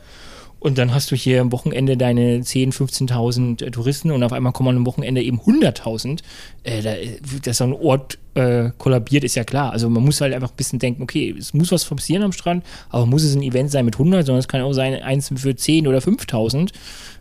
und 0.62 0.78
dann 0.78 0.94
hast 0.94 1.10
du 1.10 1.16
hier 1.16 1.40
am 1.40 1.50
Wochenende 1.50 1.96
deine 1.96 2.38
10.000, 2.38 3.08
15.000 3.08 3.64
äh, 3.64 3.70
Touristen 3.72 4.12
und 4.12 4.22
auf 4.22 4.32
einmal 4.32 4.52
kommen 4.52 4.76
am 4.76 4.86
Wochenende 4.86 5.20
eben 5.20 5.40
100.000. 5.40 6.20
Äh, 6.62 6.82
da, 6.82 6.94
dass 7.42 7.56
so 7.56 7.64
ein 7.64 7.72
Ort 7.72 8.18
äh, 8.34 8.70
kollabiert, 8.78 9.24
ist 9.24 9.34
ja 9.34 9.42
klar. 9.42 9.72
Also 9.72 9.90
man 9.90 10.04
muss 10.04 10.20
halt 10.20 10.32
einfach 10.32 10.50
ein 10.50 10.56
bisschen 10.56 10.78
denken, 10.78 11.02
okay, 11.02 11.34
es 11.36 11.52
muss 11.52 11.72
was 11.72 11.84
passieren 11.84 12.22
am 12.22 12.30
Strand, 12.30 12.64
aber 12.90 13.06
muss 13.06 13.24
es 13.24 13.34
ein 13.34 13.42
Event 13.42 13.72
sein 13.72 13.84
mit 13.84 13.96
100, 13.96 14.24
sondern 14.24 14.38
es 14.38 14.46
kann 14.46 14.60
auch 14.60 14.72
sein, 14.72 14.94
eins 15.02 15.32
für 15.34 15.56
10 15.56 15.88
oder 15.88 15.98
5.000, 15.98 16.70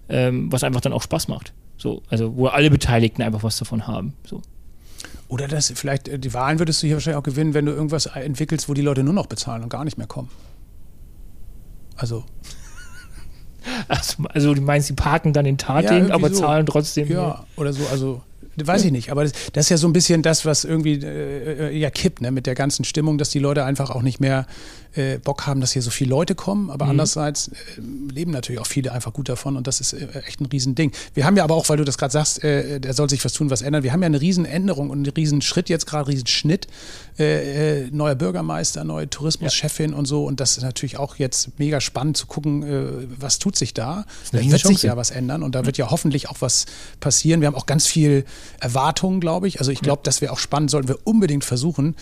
ähm, 0.10 0.51
was 0.51 0.63
einfach 0.63 0.82
dann 0.82 0.93
auch 0.93 1.01
Spaß 1.01 1.27
macht. 1.27 1.51
So, 1.77 2.04
also 2.10 2.36
wo 2.36 2.45
alle 2.45 2.69
Beteiligten 2.69 3.23
einfach 3.23 3.41
was 3.41 3.58
davon 3.58 3.88
haben. 3.88 4.13
So. 4.23 4.43
Oder 5.30 5.47
das, 5.47 5.73
vielleicht, 5.75 6.10
äh, 6.10 6.19
die 6.19 6.36
Wahlen 6.36 6.60
würdest 6.60 6.84
du 6.84 6.88
hier 6.88 6.97
wahrscheinlich 6.97 7.17
auch 7.17 7.23
gewinnen, 7.23 7.56
wenn 7.56 7.65
du 7.65 7.71
irgendwas 7.71 8.06
entwickelst, 8.06 8.69
wo 8.69 8.75
die 8.75 8.84
Leute 8.84 9.01
nur 9.01 9.15
noch 9.15 9.25
bezahlen 9.25 9.63
und 9.63 9.69
gar 9.69 9.84
nicht 9.84 9.97
mehr 9.97 10.06
kommen. 10.06 10.30
Also. 11.95 12.23
Also, 13.88 14.24
also 14.30 14.54
du 14.54 14.62
meinst, 14.62 14.88
sie 14.88 14.93
parken 14.93 15.34
dann 15.34 15.45
in 15.45 15.58
Tating, 15.58 16.08
ja, 16.08 16.13
aber 16.13 16.30
so. 16.30 16.41
zahlen 16.41 16.65
trotzdem. 16.65 17.10
Ja, 17.10 17.21
mehr. 17.21 17.45
oder 17.58 17.74
so, 17.74 17.86
also 17.91 18.21
weiß 18.58 18.86
ich 18.86 18.91
nicht, 18.91 19.12
aber 19.12 19.24
das, 19.24 19.34
das, 19.54 19.65
ist 19.65 19.69
ja 19.69 19.78
so 19.78 19.88
ein 19.88 19.93
bisschen 19.93 20.21
das, 20.21 20.45
was 20.45 20.63
irgendwie 20.63 20.95
äh, 20.95 21.69
äh, 21.69 21.78
ja 21.78 21.89
kippt, 21.89 22.21
ne, 22.21 22.32
mit 22.32 22.45
der 22.45 22.56
ganzen 22.56 22.84
Stimmung, 22.84 23.17
dass 23.17 23.30
die 23.30 23.39
Leute 23.39 23.63
einfach 23.63 23.89
auch 23.89 24.02
nicht 24.02 24.19
mehr 24.19 24.45
äh, 24.95 25.19
Bock 25.19 25.47
haben, 25.47 25.62
dass 25.62 25.71
hier 25.71 25.82
so 25.82 25.89
viele 25.89 26.10
Leute 26.10 26.36
kommen, 26.36 26.69
aber 26.69 26.86
mhm. 26.86 26.91
andererseits 26.91 27.47
äh, 27.47 27.54
leben 28.12 28.32
natürlich 28.32 28.60
auch 28.60 28.67
viele 28.67 28.91
einfach 28.91 29.13
gut 29.13 29.30
davon 29.30 29.56
und 29.56 29.67
das 29.67 29.80
ist 29.80 29.93
äh, 29.93 30.08
echt 30.27 30.41
ein 30.41 30.47
Riesending. 30.47 30.91
Wir 31.13 31.25
haben 31.25 31.38
ja 31.38 31.43
aber 31.43 31.56
auch, 31.56 31.69
weil 31.69 31.77
du 31.77 31.86
das 31.86 31.97
gerade 31.97 32.12
sagst, 32.12 32.43
äh, 32.43 32.80
da 32.80 32.93
soll 32.93 33.10
sich 33.10 33.23
was 33.23 33.34
tun, 33.34 33.49
was 33.49 33.62
ändern. 33.62 33.84
Wir 33.84 33.93
haben 33.93 34.01
ja 34.01 34.08
eine 34.08 34.19
Riesenänderung 34.19 34.89
und 34.89 34.97
einen 34.97 35.13
Riesenschritt 35.13 35.69
jetzt 35.69 35.86
gerade, 35.86 36.10
Riesenschnitt. 36.10 36.67
Äh, 37.19 37.84
äh, 37.84 37.89
neuer 37.91 38.15
Bürgermeister, 38.15 38.84
neue 38.84 39.10
Tourismuschefin 39.10 39.91
ja. 39.91 39.97
und 39.97 40.06
so 40.06 40.25
und 40.25 40.39
das 40.39 40.58
ist 40.58 40.63
natürlich 40.63 40.97
auch 40.97 41.17
jetzt 41.17 41.60
mega 41.60 41.82
spannend 41.82 42.17
zu 42.17 42.25
gucken, 42.25 43.12
was 43.19 43.39
tut 43.39 43.56
sich 43.56 43.73
da. 43.73 44.06
Da 44.32 44.41
wird 44.41 44.65
sich 44.65 44.84
ja 44.84 44.97
was 44.97 45.12
ändern 45.12 45.43
und 45.43 45.54
da 45.54 45.65
wird 45.65 45.77
ja 45.77 45.91
hoffentlich 45.91 46.30
auch 46.30 46.38
was 46.39 46.65
passieren. 46.99 47.41
Wir 47.41 47.47
haben 47.47 47.56
auch 47.56 47.65
ganz 47.65 47.86
viel 47.86 48.25
Erwartungen, 48.60 49.19
glaube 49.19 49.47
ich. 49.47 49.60
Also 49.60 49.71
ich 49.71 49.82
glaube, 49.82 49.99
ja. 49.99 50.04
das 50.04 50.21
wäre 50.21 50.32
auch 50.32 50.39
spannend, 50.39 50.71
sollten 50.71 50.88
wir 50.88 50.99
unbedingt 51.04 51.43
versuchen, 51.43 51.95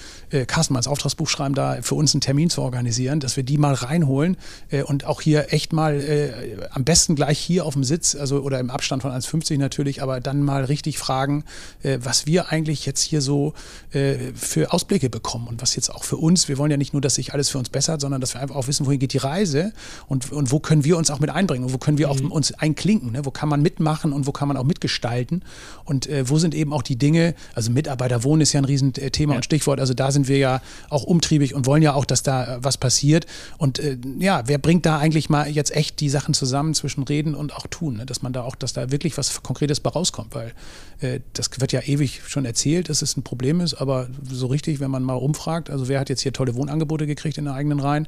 Carsten 0.48 0.74
mal 0.74 0.80
ins 0.80 0.88
Auftragsbuch 0.88 1.28
schreiben, 1.28 1.56
da 1.56 1.82
für 1.82 1.96
uns 1.96 2.14
einen 2.14 2.22
Termin 2.22 2.50
zu 2.50 2.62
organisieren 2.62 2.79
organisieren, 2.80 3.20
dass 3.20 3.36
wir 3.36 3.44
die 3.44 3.58
mal 3.58 3.74
reinholen 3.74 4.38
äh, 4.70 4.84
und 4.84 5.04
auch 5.04 5.20
hier 5.20 5.52
echt 5.52 5.74
mal 5.74 6.00
äh, 6.00 6.32
am 6.72 6.86
besten 6.86 7.16
gleich 7.16 7.38
hier 7.38 7.66
auf 7.66 7.74
dem 7.74 7.84
Sitz, 7.84 8.16
also 8.16 8.40
oder 8.40 8.58
im 8.58 8.70
Abstand 8.70 9.02
von 9.02 9.12
1,50 9.12 9.58
natürlich, 9.58 10.02
aber 10.02 10.22
dann 10.22 10.42
mal 10.42 10.64
richtig 10.64 10.98
fragen, 10.98 11.44
äh, 11.84 11.98
was 12.02 12.26
wir 12.26 12.50
eigentlich 12.50 12.86
jetzt 12.86 13.02
hier 13.02 13.22
so 13.22 13.54
äh, 13.92 14.16
für 14.34 14.72
Ausblicke 14.72 15.10
bekommen 15.10 15.48
und 15.48 15.62
was 15.62 15.76
jetzt 15.76 15.94
auch 15.94 16.06
für 16.06 16.16
uns, 16.16 16.48
wir 16.48 16.58
wollen 16.58 16.72
ja 16.72 16.78
nicht 16.78 16.94
nur, 16.94 17.02
dass 17.02 17.16
sich 17.16 17.34
alles 17.34 17.50
für 17.50 17.58
uns 17.58 17.68
bessert, 17.68 18.00
sondern 18.00 18.22
dass 18.22 18.34
wir 18.34 18.42
einfach 18.42 18.56
auch 18.56 18.68
wissen, 18.68 18.86
wohin 18.86 19.00
geht 19.00 19.12
die 19.12 19.18
Reise 19.18 19.74
und, 20.08 20.32
und 20.32 20.52
wo 20.52 20.60
können 20.60 20.86
wir 20.86 20.98
uns 20.98 21.12
auch 21.12 21.20
mit 21.20 21.32
einbringen 21.32 21.66
und 21.66 21.74
wo 21.74 21.80
können 21.80 21.98
wir 21.98 22.08
mhm. 22.08 22.28
auch 22.28 22.36
uns 22.36 22.54
einklinken, 22.54 23.12
ne? 23.12 23.26
wo 23.26 23.32
kann 23.32 23.50
man 23.50 23.62
mitmachen 23.62 24.14
und 24.14 24.26
wo 24.26 24.32
kann 24.32 24.48
man 24.48 24.56
auch 24.56 24.64
mitgestalten 24.64 25.44
und 25.84 26.08
äh, 26.08 26.30
wo 26.30 26.38
sind 26.38 26.56
eben 26.56 26.72
auch 26.72 26.84
die 26.84 26.96
Dinge, 26.96 27.36
also 27.56 27.72
Mitarbeiterwohnen 27.72 28.42
ist 28.42 28.54
ja 28.54 28.62
ein 28.62 28.66
Riesenthema 28.66 29.34
ja. 29.34 29.38
und 29.38 29.44
Stichwort, 29.44 29.82
also 29.82 29.94
da 29.94 30.12
sind 30.12 30.30
wir 30.30 30.38
ja 30.38 30.62
auch 30.90 31.04
umtriebig 31.04 31.54
und 31.54 31.66
wollen 31.66 31.84
ja 31.84 31.94
auch, 31.94 32.06
dass 32.06 32.24
da 32.24 32.60
was 32.62 32.69
was 32.70 32.78
passiert. 32.78 33.26
Und 33.58 33.80
äh, 33.80 33.98
ja, 34.20 34.44
wer 34.46 34.60
bringt 34.60 34.86
da 34.86 35.00
eigentlich 35.00 35.28
mal 35.28 35.50
jetzt 35.50 35.76
echt 35.76 36.00
die 36.00 36.10
Sachen 36.10 36.36
zusammen 36.36 36.76
zwischen 36.76 37.04
Reden 37.04 37.34
und 37.34 37.56
auch 37.56 37.66
Tun, 37.68 37.98
ne? 37.98 38.06
dass 38.06 38.22
man 38.22 38.32
da 38.32 38.44
auch, 38.44 38.56
dass 38.56 38.74
da 38.74 38.92
wirklich 38.92 39.18
was 39.18 39.42
Konkretes 39.42 39.80
bei 39.80 39.90
rauskommt, 39.90 40.36
weil 40.36 40.54
äh, 41.02 41.20
das 41.34 41.50
wird 41.60 41.72
ja 41.72 41.82
ewig 41.82 42.22
schon 42.28 42.46
erzählt, 42.46 42.90
dass 42.90 43.02
es 43.02 43.18
ein 43.18 43.24
Problem 43.24 43.60
ist, 43.60 43.74
aber 43.74 44.08
so 44.30 44.46
richtig, 44.48 44.80
wenn 44.80 44.92
man 44.92 45.02
mal 45.02 45.16
umfragt, 45.16 45.72
also 45.72 45.88
wer 45.88 46.00
hat 46.00 46.10
jetzt 46.10 46.22
hier 46.22 46.32
tolle 46.32 46.54
Wohnangebote 46.54 47.08
gekriegt 47.08 47.40
in 47.40 47.46
der 47.46 47.56
eigenen 47.56 47.80
Reihen? 47.80 48.08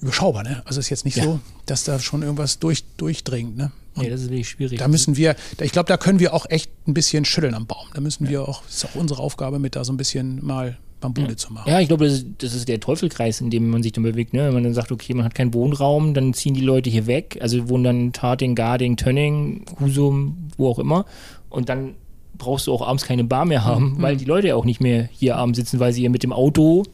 überschaubar, 0.00 0.42
ne? 0.42 0.62
Also 0.66 0.80
ist 0.80 0.90
jetzt 0.90 1.06
nicht 1.06 1.16
ja. 1.16 1.24
so, 1.24 1.40
dass 1.64 1.84
da 1.84 1.98
schon 1.98 2.22
irgendwas 2.22 2.58
durch, 2.58 2.84
durchdringt, 2.98 3.56
ne? 3.56 3.72
nee, 3.96 4.10
das 4.10 4.22
ist 4.22 4.30
wirklich 4.30 4.48
schwierig. 4.48 4.78
Da 4.78 4.88
müssen 4.88 5.16
wir, 5.16 5.34
ich 5.60 5.72
glaube, 5.72 5.88
da 5.88 5.96
können 5.96 6.20
wir 6.20 6.34
auch 6.34 6.46
echt 6.50 6.70
ein 6.86 6.94
bisschen 6.94 7.24
schütteln 7.24 7.54
am 7.54 7.66
Baum. 7.66 7.86
Da 7.94 8.00
müssen 8.00 8.28
wir 8.28 8.46
auch, 8.46 8.62
das 8.64 8.76
ist 8.76 8.84
auch 8.84 8.94
unsere 8.94 9.20
Aufgabe, 9.20 9.58
mit 9.58 9.76
da 9.76 9.84
so 9.84 9.92
ein 9.92 9.96
bisschen 9.96 10.44
mal 10.44 10.76
Bambule 11.04 11.30
ja. 11.30 11.36
zu 11.36 11.52
machen. 11.52 11.70
Ja, 11.70 11.80
ich 11.80 11.88
glaube, 11.88 12.06
das, 12.06 12.24
das, 12.38 12.54
ist 12.54 12.68
der 12.68 12.80
Teufelkreis, 12.80 13.40
in 13.40 13.50
dem 13.50 13.68
man 13.70 13.82
sich 13.82 13.92
dann 13.92 14.04
bewegt. 14.04 14.32
Ne? 14.32 14.46
Wenn 14.46 14.54
man 14.54 14.64
dann 14.64 14.74
sagt, 14.74 14.90
okay, 14.90 15.14
man 15.14 15.24
hat 15.24 15.34
keinen 15.34 15.54
Wohnraum, 15.54 16.14
dann 16.14 16.34
ziehen 16.34 16.54
die 16.54 16.60
Leute 16.60 16.90
hier 16.90 17.06
weg. 17.06 17.38
Also 17.40 17.68
wohnen 17.68 17.84
dann 17.84 18.12
Tating, 18.12 18.54
Garding, 18.54 18.96
Tönning, 18.96 19.64
Husum, 19.80 20.48
wo 20.56 20.68
auch 20.68 20.78
immer. 20.78 21.04
Und 21.50 21.68
dann 21.68 21.94
brauchst 22.36 22.66
du 22.66 22.72
auch 22.72 22.86
abends 22.86 23.04
keine 23.04 23.24
Bar 23.24 23.44
mehr 23.44 23.64
haben, 23.64 23.92
mhm. 23.92 24.02
weil 24.02 24.16
die 24.16 24.24
Leute 24.24 24.48
ja 24.48 24.56
auch 24.56 24.64
nicht 24.64 24.80
mehr 24.80 25.08
hier 25.12 25.36
abends 25.36 25.58
sitzen, 25.58 25.78
weil 25.78 25.92
sie 25.92 26.02
ja 26.02 26.10
mit 26.10 26.22
dem 26.22 26.32
Auto 26.32 26.84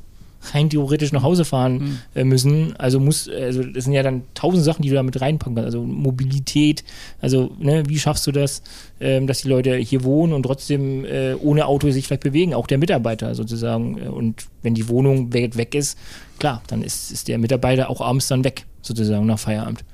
rein 0.53 0.71
theoretisch 0.71 1.13
nach 1.13 1.23
Hause 1.23 1.45
fahren 1.45 1.99
mhm. 2.15 2.29
müssen. 2.29 2.77
Also 2.77 3.01
muss, 3.01 3.29
also 3.29 3.63
das 3.63 3.85
sind 3.85 3.93
ja 3.93 4.03
dann 4.03 4.23
tausend 4.35 4.65
Sachen, 4.65 4.83
die 4.83 4.89
du 4.89 4.95
da 4.95 5.03
mit 5.03 5.21
reinpacken 5.21 5.55
kannst. 5.55 5.67
Also 5.67 5.85
Mobilität, 5.85 6.85
also 7.21 7.51
ne, 7.59 7.85
wie 7.87 7.99
schaffst 7.99 8.27
du 8.27 8.33
das, 8.33 8.63
ähm, 9.01 9.27
dass 9.27 9.43
die 9.43 9.49
Leute 9.49 9.77
hier 9.77 10.05
wohnen 10.05 10.33
und 10.33 10.43
trotzdem 10.43 11.05
äh, 11.05 11.35
ohne 11.35 11.67
Auto 11.67 11.91
sich 11.91 12.07
vielleicht 12.07 12.23
bewegen, 12.23 12.55
auch 12.55 12.67
der 12.67 12.79
Mitarbeiter 12.79 13.35
sozusagen. 13.35 14.01
Und 14.09 14.47
wenn 14.63 14.75
die 14.75 14.89
Wohnung 14.89 15.33
weg, 15.33 15.57
weg 15.57 15.75
ist, 15.75 15.99
klar, 16.39 16.63
dann 16.69 16.83
ist, 16.83 17.11
ist 17.11 17.29
der 17.29 17.39
Mitarbeiter 17.39 17.91
auch 17.91 18.01
abends 18.01 18.29
dann 18.29 18.45
weg, 18.45 18.65
sozusagen 18.83 19.27
nach 19.27 19.39
Feierabend. 19.39 19.85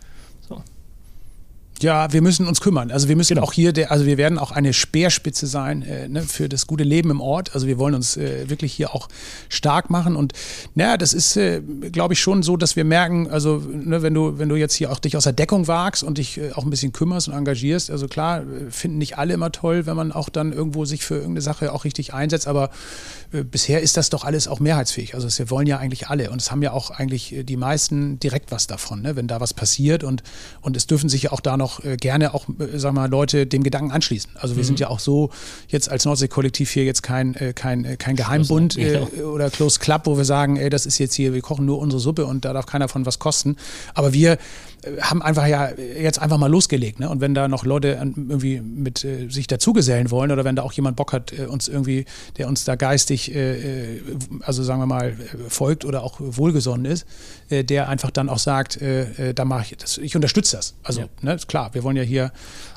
Ja, 1.82 2.10
wir 2.10 2.22
müssen 2.22 2.46
uns 2.46 2.62
kümmern. 2.62 2.90
Also 2.90 3.08
wir 3.08 3.16
müssen 3.16 3.34
genau. 3.34 3.46
auch 3.46 3.52
hier, 3.52 3.74
der, 3.74 3.92
also 3.92 4.06
wir 4.06 4.16
werden 4.16 4.38
auch 4.38 4.50
eine 4.50 4.72
Speerspitze 4.72 5.46
sein 5.46 5.82
äh, 5.82 6.08
ne, 6.08 6.22
für 6.22 6.48
das 6.48 6.66
gute 6.66 6.84
Leben 6.84 7.10
im 7.10 7.20
Ort. 7.20 7.54
Also 7.54 7.66
wir 7.66 7.76
wollen 7.76 7.94
uns 7.94 8.16
äh, 8.16 8.48
wirklich 8.48 8.72
hier 8.72 8.94
auch 8.94 9.08
stark 9.50 9.90
machen. 9.90 10.16
Und 10.16 10.32
naja, 10.74 10.96
das 10.96 11.12
ist, 11.12 11.36
äh, 11.36 11.60
glaube 11.92 12.14
ich, 12.14 12.20
schon 12.20 12.42
so, 12.42 12.56
dass 12.56 12.76
wir 12.76 12.84
merken, 12.84 13.28
also 13.28 13.58
ne, 13.58 14.00
wenn 14.00 14.14
du, 14.14 14.38
wenn 14.38 14.48
du 14.48 14.56
jetzt 14.56 14.74
hier 14.74 14.90
auch 14.90 14.98
dich 14.98 15.18
aus 15.18 15.24
der 15.24 15.34
Deckung 15.34 15.68
wagst 15.68 16.02
und 16.02 16.16
dich 16.16 16.38
äh, 16.38 16.52
auch 16.52 16.64
ein 16.64 16.70
bisschen 16.70 16.92
kümmerst 16.92 17.28
und 17.28 17.34
engagierst, 17.34 17.90
also 17.90 18.08
klar, 18.08 18.40
äh, 18.40 18.70
finden 18.70 18.96
nicht 18.96 19.18
alle 19.18 19.34
immer 19.34 19.52
toll, 19.52 19.84
wenn 19.84 19.96
man 19.96 20.12
auch 20.12 20.30
dann 20.30 20.54
irgendwo 20.54 20.86
sich 20.86 21.04
für 21.04 21.16
irgendeine 21.16 21.42
Sache 21.42 21.74
auch 21.74 21.84
richtig 21.84 22.14
einsetzt, 22.14 22.48
aber 22.48 22.70
äh, 23.32 23.44
bisher 23.44 23.82
ist 23.82 23.98
das 23.98 24.08
doch 24.08 24.24
alles 24.24 24.48
auch 24.48 24.60
mehrheitsfähig. 24.60 25.14
Also 25.14 25.28
wir 25.38 25.50
wollen 25.50 25.66
ja 25.66 25.76
eigentlich 25.76 26.08
alle 26.08 26.30
und 26.30 26.40
es 26.40 26.50
haben 26.50 26.62
ja 26.62 26.72
auch 26.72 26.90
eigentlich 26.90 27.34
die 27.42 27.56
meisten 27.58 28.18
direkt 28.18 28.50
was 28.50 28.66
davon, 28.66 29.02
ne, 29.02 29.14
wenn 29.14 29.28
da 29.28 29.42
was 29.42 29.52
passiert 29.52 30.04
und, 30.04 30.22
und 30.62 30.74
es 30.74 30.86
dürfen 30.86 31.10
sich 31.10 31.24
ja 31.24 31.32
auch 31.32 31.40
da 31.40 31.58
noch 31.58 31.65
noch 31.66 31.85
äh, 31.85 31.96
gerne 31.96 32.33
auch, 32.35 32.48
äh, 32.48 32.79
sag 32.79 32.94
mal, 32.94 33.11
Leute 33.11 33.46
dem 33.46 33.62
Gedanken 33.62 33.90
anschließen. 33.90 34.31
Also 34.37 34.57
wir 34.57 34.62
mhm. 34.62 34.66
sind 34.66 34.81
ja 34.81 34.88
auch 34.88 35.00
so 35.00 35.31
jetzt 35.68 35.90
als 35.90 36.05
Nordsee-Kollektiv 36.05 36.70
hier 36.70 36.85
jetzt 36.85 37.02
kein, 37.02 37.35
äh, 37.35 37.52
kein, 37.52 37.98
kein 37.98 38.14
Geheimbund 38.14 38.79
äh, 38.79 39.00
oder 39.22 39.50
Closed 39.50 39.81
Club, 39.81 40.02
wo 40.05 40.16
wir 40.16 40.24
sagen, 40.24 40.57
ey, 40.57 40.70
das 40.70 40.87
ist 40.87 40.98
jetzt 40.98 41.14
hier, 41.14 41.35
wir 41.35 41.42
kochen 41.42 41.66
nur 41.66 41.79
unsere 41.79 42.00
Suppe 42.00 42.26
und 42.26 42.44
da 42.44 42.52
darf 42.52 42.66
keiner 42.66 42.88
von 42.88 43.05
was 43.05 43.18
kosten. 43.18 43.57
Aber 43.94 44.12
wir 44.12 44.38
haben 45.01 45.22
einfach 45.22 45.46
ja 45.46 45.70
jetzt 45.77 46.20
einfach 46.20 46.38
mal 46.38 46.51
losgelegt. 46.51 47.01
Ne? 47.01 47.09
Und 47.09 47.20
wenn 47.20 47.35
da 47.35 47.49
noch 47.49 47.64
Leute 47.64 47.99
irgendwie 48.01 48.61
mit 48.61 49.05
äh, 49.05 49.29
sich 49.29 49.46
dazugesellen 49.46 50.11
wollen 50.11 50.31
oder 50.31 50.44
wenn 50.44 50.57
da 50.57 50.62
auch 50.62 50.72
jemand 50.72 50.96
Bock 50.96 51.12
hat, 51.12 51.33
äh, 51.33 51.46
uns 51.46 51.68
irgendwie, 51.68 52.05
der 52.37 52.49
uns 52.49 52.64
da 52.64 52.75
geistig, 52.75 53.35
äh, 53.35 53.94
äh 53.94 54.01
also 54.42 54.62
sagen 54.62 54.81
wir 54.81 54.87
mal, 54.87 55.16
folgt 55.49 55.85
oder 55.85 56.03
auch 56.03 56.16
wohlgesonnen 56.18 56.87
ist, 56.87 57.07
äh, 57.49 57.64
der 57.64 57.88
einfach 57.88 58.11
dann 58.11 58.29
auch 58.29 58.38
sagt, 58.38 58.81
äh, 58.81 59.35
da 59.35 59.44
mache 59.44 59.62
ich 59.62 59.77
das, 59.77 59.99
ich 59.99 60.14
unterstütze 60.16 60.57
das. 60.57 60.75
Also, 60.83 61.01
ja. 61.01 61.07
ne, 61.22 61.37
klar, 61.46 61.75
wir 61.75 61.83
wollen 61.83 61.96
ja 61.96 62.03
hier. 62.03 62.33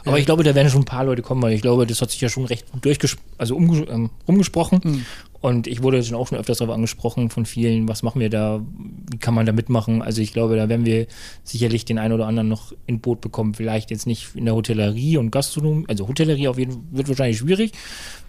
Aber 0.06 0.18
ich 0.18 0.26
glaube, 0.26 0.44
da 0.44 0.56
werden 0.56 0.70
schon 0.70 0.82
ein 0.82 0.86
paar 0.86 1.06
Leute 1.06 1.22
kommen, 1.22 1.42
weil 1.42 1.54
ich 1.54 1.62
glaube, 1.62 1.86
das 1.86 2.02
hat 2.02 2.12
sich 2.12 2.22
ja 2.22 2.30
schon 2.30 2.46
recht 2.46 2.72
gut 2.72 2.86
durchgesprochen, 2.86 3.29
also 3.40 3.58
ähm, 3.58 4.10
rumgesprochen. 4.28 4.82
Mhm. 4.84 5.06
Und 5.42 5.68
ich 5.68 5.82
wurde 5.82 6.04
schon 6.04 6.18
auch 6.18 6.28
schon 6.28 6.38
öfters 6.38 6.58
darauf 6.58 6.76
angesprochen 6.76 7.30
von 7.30 7.46
vielen, 7.46 7.88
was 7.88 8.04
machen 8.04 8.20
wir 8.20 8.30
da, 8.30 8.62
wie 9.10 9.18
kann 9.18 9.34
man 9.34 9.46
da 9.46 9.54
mitmachen. 9.54 10.02
Also 10.02 10.22
ich 10.22 10.34
glaube, 10.34 10.58
da 10.58 10.68
werden 10.68 10.86
wir 10.86 11.08
sicherlich 11.46 11.86
den 11.86 11.98
einen 11.98 12.14
oder 12.14 12.28
anderen 12.28 12.50
noch 12.50 12.74
in 12.88 13.00
Boot 13.00 13.22
bekommen. 13.22 13.54
Vielleicht 13.54 13.90
jetzt 13.90 14.06
nicht 14.06 14.36
in 14.36 14.46
der 14.46 14.56
Hotellerie 14.56 15.16
und 15.18 15.32
Gastronomie, 15.32 15.86
also 15.88 16.08
Hotellerie 16.10 16.50
auf 16.50 16.58
jeden 16.60 16.74
Fall 16.74 16.82
wird 16.92 17.08
wahrscheinlich 17.08 17.38
schwierig, 17.38 17.72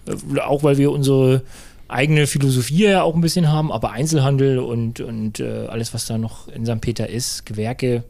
äh, 0.06 0.40
auch 0.40 0.62
weil 0.62 0.78
wir 0.78 0.92
unsere 0.92 1.42
eigene 1.88 2.28
Philosophie 2.28 2.84
ja 2.84 3.02
auch 3.02 3.16
ein 3.16 3.20
bisschen 3.20 3.48
haben, 3.48 3.72
aber 3.72 3.90
Einzelhandel 3.90 4.61
und, 4.61 5.00
und 5.00 5.40
äh, 5.40 5.66
alles, 5.66 5.92
was 5.92 6.06
da 6.06 6.16
noch 6.16 6.46
in 6.46 6.64
St. 6.64 6.80
Peter 6.80 7.08
ist, 7.08 7.44
Gewerke, 7.44 8.04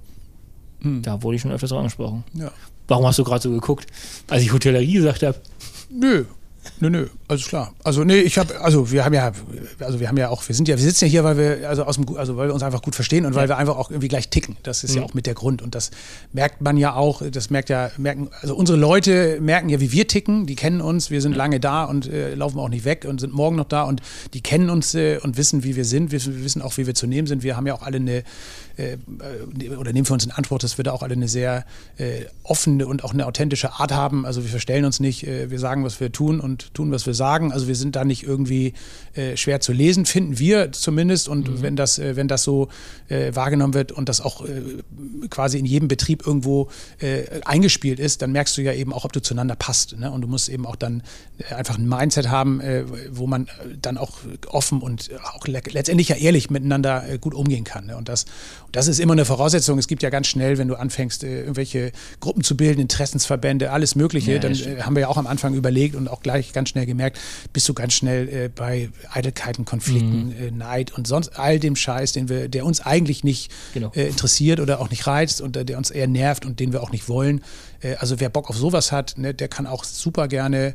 hm. 0.82 1.00
da 1.00 1.22
wurde 1.22 1.36
ich 1.36 1.42
schon 1.42 1.52
öfters 1.52 1.70
darauf 1.70 1.80
angesprochen. 1.80 2.24
Ja. 2.34 2.52
Warum 2.88 3.06
hast 3.06 3.18
du 3.18 3.24
gerade 3.24 3.42
so 3.42 3.50
geguckt, 3.50 3.86
als 4.28 4.42
ich 4.42 4.52
Hotellerie 4.52 4.92
gesagt 4.92 5.22
habe? 5.22 5.38
Nö, 5.88 6.26
Nö, 6.82 6.88
nö, 6.88 7.08
also 7.28 7.46
klar. 7.46 7.74
Also 7.84 8.04
nee, 8.04 8.20
ich 8.20 8.38
habe, 8.38 8.58
also 8.60 8.90
wir 8.90 9.04
haben 9.04 9.12
ja, 9.12 9.32
also 9.80 10.00
wir 10.00 10.08
haben 10.08 10.16
ja 10.16 10.30
auch, 10.30 10.48
wir 10.48 10.54
sind 10.54 10.66
ja, 10.66 10.76
wir 10.76 10.82
sitzen 10.82 11.04
ja 11.04 11.10
hier, 11.10 11.24
weil 11.24 11.36
wir, 11.36 11.68
also 11.68 11.84
aus 11.84 11.96
dem, 11.96 12.16
also 12.16 12.38
weil 12.38 12.48
wir 12.48 12.54
uns 12.54 12.62
einfach 12.62 12.80
gut 12.80 12.94
verstehen 12.94 13.26
und 13.26 13.34
weil 13.34 13.48
wir 13.48 13.58
einfach 13.58 13.76
auch 13.76 13.90
irgendwie 13.90 14.08
gleich 14.08 14.30
ticken. 14.30 14.56
Das 14.62 14.82
ist 14.82 14.92
mhm. 14.92 14.96
ja 14.96 15.02
auch 15.04 15.12
mit 15.12 15.26
der 15.26 15.34
Grund 15.34 15.60
und 15.60 15.74
das 15.74 15.90
merkt 16.32 16.62
man 16.62 16.78
ja 16.78 16.94
auch. 16.94 17.20
Das 17.30 17.50
merkt 17.50 17.68
ja, 17.68 17.90
merken, 17.98 18.30
also 18.40 18.56
unsere 18.56 18.78
Leute 18.78 19.38
merken 19.42 19.68
ja, 19.68 19.78
wie 19.80 19.92
wir 19.92 20.08
ticken. 20.08 20.46
Die 20.46 20.56
kennen 20.56 20.80
uns, 20.80 21.10
wir 21.10 21.20
sind 21.20 21.36
lange 21.36 21.60
da 21.60 21.84
und 21.84 22.08
äh, 22.08 22.34
laufen 22.34 22.58
auch 22.58 22.70
nicht 22.70 22.86
weg 22.86 23.04
und 23.06 23.20
sind 23.20 23.34
morgen 23.34 23.56
noch 23.56 23.68
da 23.68 23.82
und 23.82 24.00
die 24.32 24.40
kennen 24.40 24.70
uns 24.70 24.94
äh, 24.94 25.18
und 25.22 25.36
wissen, 25.36 25.62
wie 25.62 25.76
wir 25.76 25.84
sind. 25.84 26.12
Wir, 26.12 26.24
wir 26.24 26.44
wissen 26.44 26.62
auch, 26.62 26.78
wie 26.78 26.86
wir 26.86 26.94
zu 26.94 27.06
nehmen 27.06 27.26
sind. 27.26 27.42
Wir 27.42 27.58
haben 27.58 27.66
ja 27.66 27.74
auch 27.74 27.82
alle 27.82 27.96
eine 27.96 28.24
äh, 28.80 29.76
oder 29.76 29.92
nehmen 29.92 30.06
für 30.06 30.14
uns 30.14 30.24
in 30.24 30.30
Anspruch, 30.30 30.58
dass 30.58 30.78
wir 30.78 30.84
da 30.84 30.92
auch 30.92 31.02
alle 31.02 31.14
eine 31.14 31.28
sehr 31.28 31.64
äh, 31.98 32.24
offene 32.42 32.86
und 32.86 33.04
auch 33.04 33.12
eine 33.12 33.26
authentische 33.26 33.72
Art 33.72 33.92
haben. 33.92 34.26
Also 34.26 34.42
wir 34.42 34.50
verstellen 34.50 34.84
uns 34.84 35.00
nicht, 35.00 35.26
äh, 35.26 35.50
wir 35.50 35.58
sagen, 35.58 35.84
was 35.84 36.00
wir 36.00 36.12
tun 36.12 36.40
und 36.40 36.72
tun, 36.74 36.90
was 36.90 37.06
wir 37.06 37.14
sagen. 37.14 37.52
Also 37.52 37.68
wir 37.68 37.74
sind 37.74 37.96
da 37.96 38.04
nicht 38.04 38.22
irgendwie 38.22 38.74
äh, 39.14 39.36
schwer 39.36 39.60
zu 39.60 39.72
lesen, 39.72 40.06
finden 40.06 40.38
wir 40.38 40.72
zumindest. 40.72 41.28
Und 41.28 41.48
mhm. 41.48 41.62
wenn 41.62 41.76
das, 41.76 41.98
äh, 41.98 42.16
wenn 42.16 42.28
das 42.28 42.42
so 42.42 42.68
äh, 43.08 43.34
wahrgenommen 43.34 43.74
wird 43.74 43.92
und 43.92 44.08
das 44.08 44.20
auch 44.20 44.44
quasi 45.28 45.58
in 45.58 45.66
jedem 45.66 45.88
Betrieb 45.88 46.26
irgendwo 46.26 46.68
eingespielt 47.44 47.98
ist, 47.98 48.22
dann 48.22 48.32
merkst 48.32 48.56
du 48.56 48.62
ja 48.62 48.72
eben 48.72 48.92
auch, 48.92 49.04
ob 49.04 49.12
du 49.12 49.20
zueinander 49.20 49.56
passt. 49.56 49.98
Ne? 49.98 50.10
Und 50.10 50.22
du 50.22 50.28
musst 50.28 50.48
eben 50.48 50.66
auch 50.66 50.76
dann 50.76 51.02
einfach 51.50 51.78
ein 51.78 51.88
Mindset 51.88 52.28
haben, 52.28 52.60
wo 53.10 53.26
man 53.26 53.48
dann 53.80 53.98
auch 53.98 54.18
offen 54.46 54.80
und 54.80 55.10
auch 55.34 55.46
letztendlich 55.46 56.08
ja 56.08 56.16
ehrlich 56.16 56.50
miteinander 56.50 57.04
gut 57.18 57.34
umgehen 57.34 57.64
kann. 57.64 57.86
Ne? 57.86 57.96
Und 57.96 58.08
das, 58.08 58.26
das 58.72 58.88
ist 58.88 59.00
immer 59.00 59.12
eine 59.12 59.24
Voraussetzung. 59.24 59.78
Es 59.78 59.88
gibt 59.88 60.02
ja 60.02 60.10
ganz 60.10 60.26
schnell, 60.26 60.58
wenn 60.58 60.68
du 60.68 60.76
anfängst, 60.76 61.24
äh, 61.24 61.40
irgendwelche 61.40 61.92
Gruppen 62.20 62.44
zu 62.44 62.56
bilden, 62.56 62.80
Interessensverbände, 62.80 63.70
alles 63.70 63.94
Mögliche, 63.94 64.32
ja, 64.32 64.38
dann 64.38 64.52
äh, 64.52 64.82
haben 64.82 64.94
wir 64.94 65.02
ja 65.02 65.08
auch 65.08 65.16
am 65.16 65.26
Anfang 65.26 65.54
überlegt 65.54 65.94
und 65.94 66.08
auch 66.08 66.22
gleich 66.22 66.52
ganz 66.52 66.68
schnell 66.70 66.86
gemerkt, 66.86 67.18
bist 67.52 67.68
du 67.68 67.74
ganz 67.74 67.94
schnell 67.94 68.28
äh, 68.28 68.48
bei 68.48 68.90
Eitelkeiten, 69.10 69.64
Konflikten, 69.64 70.34
mhm. 70.52 70.58
Neid 70.58 70.92
und 70.92 71.06
sonst 71.06 71.38
all 71.38 71.58
dem 71.58 71.76
Scheiß, 71.76 72.12
den 72.12 72.28
wir, 72.28 72.48
der 72.48 72.64
uns 72.64 72.80
eigentlich 72.80 73.24
nicht 73.24 73.50
genau. 73.74 73.90
interessiert 73.90 74.60
oder 74.60 74.80
auch 74.80 74.90
nicht 74.90 75.06
reizt 75.06 75.40
und 75.40 75.56
der 75.56 75.76
uns 75.76 75.90
eher 75.90 76.06
nervt 76.06 76.46
und 76.46 76.60
den 76.60 76.72
wir 76.72 76.82
auch 76.82 76.92
nicht 76.92 77.08
wollen. 77.08 77.42
also 77.98 78.20
wer 78.20 78.28
Bock 78.28 78.50
auf 78.50 78.56
sowas 78.56 78.92
hat, 78.92 79.14
ne, 79.16 79.34
der 79.34 79.48
kann 79.48 79.66
auch 79.66 79.84
super 79.84 80.28
gerne 80.28 80.74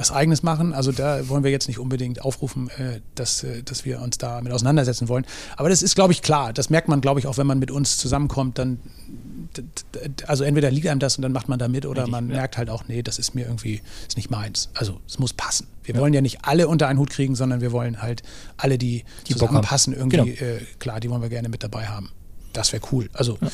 was 0.00 0.10
Eigenes 0.10 0.42
machen. 0.42 0.72
Also 0.72 0.92
da 0.92 1.28
wollen 1.28 1.44
wir 1.44 1.50
jetzt 1.50 1.68
nicht 1.68 1.78
unbedingt 1.78 2.24
aufrufen, 2.24 2.70
äh, 2.70 3.00
dass, 3.14 3.44
äh, 3.44 3.62
dass 3.62 3.84
wir 3.84 4.00
uns 4.00 4.16
da 4.16 4.40
mit 4.40 4.50
auseinandersetzen 4.50 5.08
wollen. 5.08 5.26
Aber 5.56 5.68
das 5.68 5.82
ist, 5.82 5.94
glaube 5.94 6.12
ich, 6.12 6.22
klar. 6.22 6.52
Das 6.54 6.70
merkt 6.70 6.88
man, 6.88 7.02
glaube 7.02 7.20
ich, 7.20 7.26
auch 7.26 7.36
wenn 7.36 7.46
man 7.46 7.58
mit 7.58 7.70
uns 7.70 7.98
zusammenkommt. 7.98 8.58
Dann, 8.58 8.80
also 10.26 10.42
entweder 10.44 10.70
liegt 10.70 10.86
einem 10.86 11.00
das 11.00 11.16
und 11.16 11.22
dann 11.22 11.32
macht 11.32 11.48
man 11.48 11.58
da 11.58 11.68
mit 11.68 11.84
oder 11.84 12.06
man 12.06 12.30
ja. 12.30 12.36
merkt 12.36 12.56
halt 12.56 12.70
auch, 12.70 12.84
nee, 12.88 13.02
das 13.02 13.18
ist 13.18 13.34
mir 13.34 13.44
irgendwie, 13.44 13.82
ist 14.08 14.16
nicht 14.16 14.30
meins. 14.30 14.70
Also 14.74 15.00
es 15.06 15.18
muss 15.18 15.34
passen. 15.34 15.66
Wir 15.84 15.94
ja. 15.94 16.00
wollen 16.00 16.14
ja 16.14 16.22
nicht 16.22 16.46
alle 16.46 16.66
unter 16.66 16.88
einen 16.88 16.98
Hut 16.98 17.10
kriegen, 17.10 17.34
sondern 17.34 17.60
wir 17.60 17.72
wollen 17.72 18.00
halt 18.00 18.22
alle, 18.56 18.78
die, 18.78 19.04
die 19.26 19.34
zusammenpassen, 19.34 19.94
irgendwie, 19.94 20.34
genau. 20.34 20.52
äh, 20.54 20.60
klar, 20.78 21.00
die 21.00 21.10
wollen 21.10 21.22
wir 21.22 21.28
gerne 21.28 21.50
mit 21.50 21.62
dabei 21.62 21.86
haben 21.88 22.10
das 22.52 22.72
wäre 22.72 22.82
cool. 22.92 23.08
Also 23.12 23.38
ja, 23.40 23.48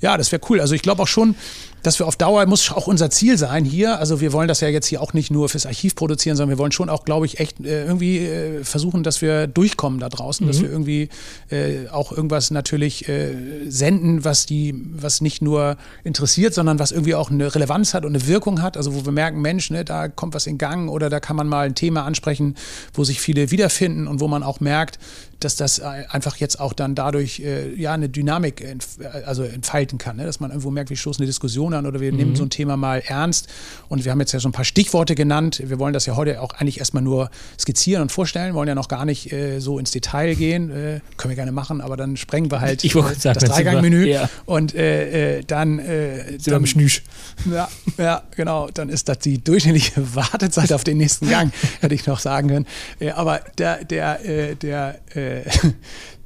ja 0.00 0.16
das 0.16 0.32
wäre 0.32 0.42
cool. 0.48 0.60
Also 0.60 0.74
ich 0.74 0.82
glaube 0.82 1.02
auch 1.02 1.08
schon, 1.08 1.36
dass 1.82 1.98
wir 1.98 2.06
auf 2.06 2.16
Dauer, 2.16 2.46
muss 2.46 2.70
auch 2.72 2.86
unser 2.86 3.10
Ziel 3.10 3.38
sein 3.38 3.64
hier, 3.64 3.98
also 3.98 4.20
wir 4.20 4.32
wollen 4.32 4.48
das 4.48 4.60
ja 4.60 4.68
jetzt 4.68 4.86
hier 4.86 5.00
auch 5.00 5.12
nicht 5.12 5.30
nur 5.30 5.48
fürs 5.48 5.66
Archiv 5.66 5.94
produzieren, 5.94 6.36
sondern 6.36 6.56
wir 6.56 6.58
wollen 6.58 6.72
schon 6.72 6.88
auch, 6.88 7.04
glaube 7.04 7.26
ich, 7.26 7.40
echt 7.40 7.60
äh, 7.60 7.84
irgendwie 7.84 8.18
äh, 8.18 8.64
versuchen, 8.64 9.02
dass 9.02 9.22
wir 9.22 9.46
durchkommen 9.46 10.00
da 10.00 10.08
draußen, 10.08 10.46
mhm. 10.46 10.50
dass 10.50 10.60
wir 10.60 10.70
irgendwie 10.70 11.08
äh, 11.50 11.88
auch 11.88 12.12
irgendwas 12.12 12.50
natürlich 12.50 13.08
äh, 13.08 13.34
senden, 13.68 14.24
was 14.24 14.46
die, 14.46 14.74
was 14.92 15.20
nicht 15.20 15.42
nur 15.42 15.76
interessiert, 16.04 16.54
sondern 16.54 16.78
was 16.78 16.92
irgendwie 16.92 17.14
auch 17.14 17.30
eine 17.30 17.54
Relevanz 17.54 17.94
hat 17.94 18.04
und 18.04 18.14
eine 18.14 18.26
Wirkung 18.26 18.62
hat, 18.62 18.76
also 18.76 18.94
wo 18.94 19.04
wir 19.04 19.12
merken, 19.12 19.40
Mensch, 19.40 19.70
ne, 19.70 19.84
da 19.84 20.08
kommt 20.08 20.34
was 20.34 20.46
in 20.46 20.58
Gang 20.58 20.90
oder 20.90 21.10
da 21.10 21.20
kann 21.20 21.36
man 21.36 21.48
mal 21.48 21.66
ein 21.66 21.74
Thema 21.74 22.04
ansprechen, 22.04 22.56
wo 22.94 23.04
sich 23.04 23.20
viele 23.20 23.50
wiederfinden 23.50 24.06
und 24.06 24.20
wo 24.20 24.28
man 24.28 24.42
auch 24.42 24.60
merkt, 24.60 24.98
dass 25.40 25.56
das 25.56 25.78
äh, 25.78 25.84
einfach 26.08 26.36
jetzt 26.36 26.60
auch 26.60 26.72
dann 26.72 26.94
dadurch 26.94 27.40
äh, 27.40 27.74
ja 27.74 27.92
eine 27.92 28.08
Dynamik 28.08 28.60
entf 28.60 28.98
also 29.24 29.42
entfalten 29.42 29.98
kann, 29.98 30.16
ne? 30.16 30.26
dass 30.26 30.38
man 30.38 30.50
irgendwo 30.50 30.70
merkt, 30.70 30.90
wir 30.90 30.96
stoßen 30.96 31.22
eine 31.22 31.26
Diskussion 31.26 31.69
an 31.74 31.86
oder 31.86 32.00
wir 32.00 32.12
mhm. 32.12 32.18
nehmen 32.18 32.36
so 32.36 32.44
ein 32.44 32.50
Thema 32.50 32.76
mal 32.76 33.02
ernst. 33.06 33.48
Und 33.88 34.04
wir 34.04 34.12
haben 34.12 34.20
jetzt 34.20 34.32
ja 34.32 34.40
so 34.40 34.48
ein 34.48 34.52
paar 34.52 34.64
Stichworte 34.64 35.14
genannt. 35.14 35.62
Wir 35.64 35.78
wollen 35.78 35.92
das 35.92 36.06
ja 36.06 36.16
heute 36.16 36.40
auch 36.40 36.52
eigentlich 36.54 36.78
erstmal 36.78 37.02
nur 37.02 37.30
skizzieren 37.58 38.02
und 38.02 38.12
vorstellen, 38.12 38.54
wollen 38.54 38.68
ja 38.68 38.74
noch 38.74 38.88
gar 38.88 39.04
nicht 39.04 39.32
äh, 39.32 39.60
so 39.60 39.78
ins 39.78 39.90
Detail 39.90 40.34
gehen. 40.34 40.70
Äh, 40.70 41.00
können 41.16 41.30
wir 41.30 41.36
gerne 41.36 41.52
machen, 41.52 41.80
aber 41.80 41.96
dann 41.96 42.16
sprengen 42.16 42.50
wir 42.50 42.60
halt 42.60 42.80
sagen, 42.80 43.16
das 43.22 43.36
Dreigangmenü 43.36 44.06
ja. 44.06 44.28
und 44.46 44.74
äh, 44.74 45.38
äh 45.38 45.44
dann, 45.46 45.78
äh, 45.78 46.38
dann 46.44 46.66
Schnüsch. 46.66 47.02
Ja, 47.50 47.68
ja, 47.98 48.22
genau. 48.36 48.68
Dann 48.72 48.88
ist 48.88 49.08
das 49.08 49.18
die 49.18 49.42
durchschnittliche 49.42 49.92
Wartezeit 50.14 50.72
auf 50.72 50.84
den 50.84 50.98
nächsten 50.98 51.28
Gang, 51.28 51.52
hätte 51.80 51.94
ich 51.94 52.06
noch 52.06 52.20
sagen 52.20 52.48
können. 52.48 52.66
aber 53.14 53.40
der, 53.58 53.84
der, 53.84 54.54
der 54.54 55.00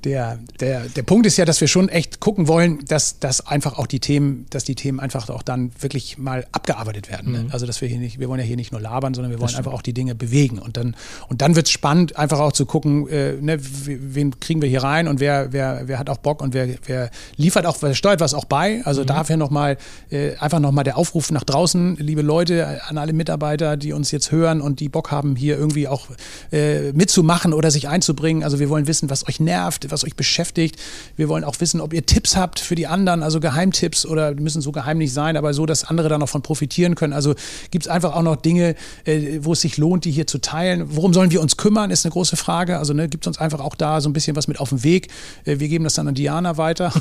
der, 0.04 0.38
der, 0.60 0.82
der 0.82 1.02
Punkt 1.02 1.26
ist 1.26 1.36
ja, 1.36 1.44
dass 1.44 1.60
wir 1.60 1.68
schon 1.68 1.88
echt 1.88 2.20
gucken 2.20 2.46
wollen, 2.46 2.84
dass, 2.86 3.18
dass 3.18 3.46
einfach 3.46 3.78
auch 3.78 3.86
die 3.86 4.00
Themen, 4.00 4.46
dass 4.50 4.64
die 4.64 4.74
Themen 4.74 5.00
einfach 5.00 5.28
auch 5.30 5.42
dann 5.42 5.72
wirklich 5.80 6.18
mal 6.18 6.46
abgearbeitet 6.52 7.10
werden. 7.10 7.32
Ne? 7.32 7.38
Mhm. 7.44 7.50
Also 7.50 7.66
dass 7.66 7.80
wir 7.80 7.88
hier 7.88 7.98
nicht, 7.98 8.18
wir 8.18 8.28
wollen 8.28 8.40
ja 8.40 8.46
hier 8.46 8.56
nicht 8.56 8.72
nur 8.72 8.80
labern, 8.80 9.14
sondern 9.14 9.32
wir 9.32 9.40
wollen 9.40 9.54
einfach 9.54 9.72
auch 9.72 9.82
die 9.82 9.94
Dinge 9.94 10.14
bewegen. 10.14 10.58
Und 10.58 10.76
dann, 10.76 10.94
und 11.28 11.40
dann 11.40 11.56
wird 11.56 11.66
es 11.66 11.72
spannend, 11.72 12.16
einfach 12.16 12.38
auch 12.38 12.52
zu 12.52 12.66
gucken, 12.66 13.08
äh, 13.08 13.32
ne, 13.40 13.58
wen 13.60 14.38
kriegen 14.40 14.60
wir 14.60 14.68
hier 14.68 14.82
rein 14.82 15.08
und 15.08 15.20
wer, 15.20 15.52
wer, 15.52 15.82
wer 15.86 15.98
hat 15.98 16.10
auch 16.10 16.18
Bock 16.18 16.42
und 16.42 16.54
wer, 16.54 16.68
wer 16.86 17.10
liefert 17.36 17.64
auch, 17.66 17.76
wer 17.80 17.94
steuert 17.94 18.20
was 18.20 18.34
auch 18.34 18.44
bei. 18.44 18.82
Also 18.84 19.02
mhm. 19.02 19.06
dafür 19.06 19.36
nochmal, 19.36 19.78
äh, 20.10 20.36
einfach 20.36 20.60
nochmal 20.60 20.84
der 20.84 20.98
Aufruf 20.98 21.30
nach 21.30 21.44
draußen, 21.44 21.96
liebe 21.96 22.22
Leute, 22.22 22.82
an 22.88 22.98
alle 22.98 23.12
Mitarbeiter, 23.12 23.76
die 23.76 23.92
uns 23.92 24.10
jetzt 24.10 24.32
hören 24.32 24.60
und 24.60 24.80
die 24.80 24.88
Bock 24.88 25.10
haben, 25.10 25.36
hier 25.36 25.56
irgendwie 25.56 25.88
auch 25.88 26.08
äh, 26.52 26.92
mitzumachen 26.92 27.52
oder 27.52 27.70
sich 27.70 27.88
einzubringen. 27.88 28.42
Also 28.44 28.58
wir 28.58 28.68
wollen 28.68 28.86
wissen, 28.86 29.08
was 29.08 29.26
euch 29.26 29.40
nervt, 29.40 29.90
was 29.94 30.04
euch 30.04 30.16
beschäftigt. 30.16 30.76
Wir 31.16 31.28
wollen 31.28 31.44
auch 31.44 31.60
wissen, 31.60 31.80
ob 31.80 31.94
ihr 31.94 32.04
Tipps 32.04 32.36
habt 32.36 32.60
für 32.60 32.74
die 32.74 32.86
anderen, 32.86 33.22
also 33.22 33.40
Geheimtipps 33.40 34.04
oder 34.04 34.34
müssen 34.34 34.60
so 34.60 34.72
geheim 34.72 34.98
nicht 34.98 35.12
sein, 35.12 35.36
aber 35.36 35.54
so, 35.54 35.64
dass 35.64 35.84
andere 35.84 36.08
da 36.08 36.18
noch 36.18 36.28
von 36.28 36.42
profitieren 36.42 36.94
können. 36.94 37.12
Also 37.12 37.34
gibt 37.70 37.86
es 37.86 37.90
einfach 37.90 38.14
auch 38.14 38.22
noch 38.22 38.36
Dinge, 38.36 38.74
äh, 39.04 39.38
wo 39.40 39.52
es 39.52 39.60
sich 39.60 39.78
lohnt, 39.78 40.04
die 40.04 40.10
hier 40.10 40.26
zu 40.26 40.38
teilen. 40.38 40.84
Worum 40.96 41.14
sollen 41.14 41.30
wir 41.30 41.40
uns 41.40 41.56
kümmern, 41.56 41.90
ist 41.90 42.04
eine 42.04 42.12
große 42.12 42.36
Frage. 42.36 42.78
Also 42.78 42.92
ne, 42.92 43.08
gibt 43.08 43.24
es 43.24 43.28
uns 43.28 43.38
einfach 43.38 43.60
auch 43.60 43.74
da 43.74 44.00
so 44.00 44.08
ein 44.08 44.12
bisschen 44.12 44.36
was 44.36 44.48
mit 44.48 44.60
auf 44.60 44.68
den 44.68 44.82
Weg. 44.82 45.08
Äh, 45.44 45.58
wir 45.60 45.68
geben 45.68 45.84
das 45.84 45.94
dann 45.94 46.08
an 46.08 46.14
Diana 46.14 46.56
weiter. 46.56 46.92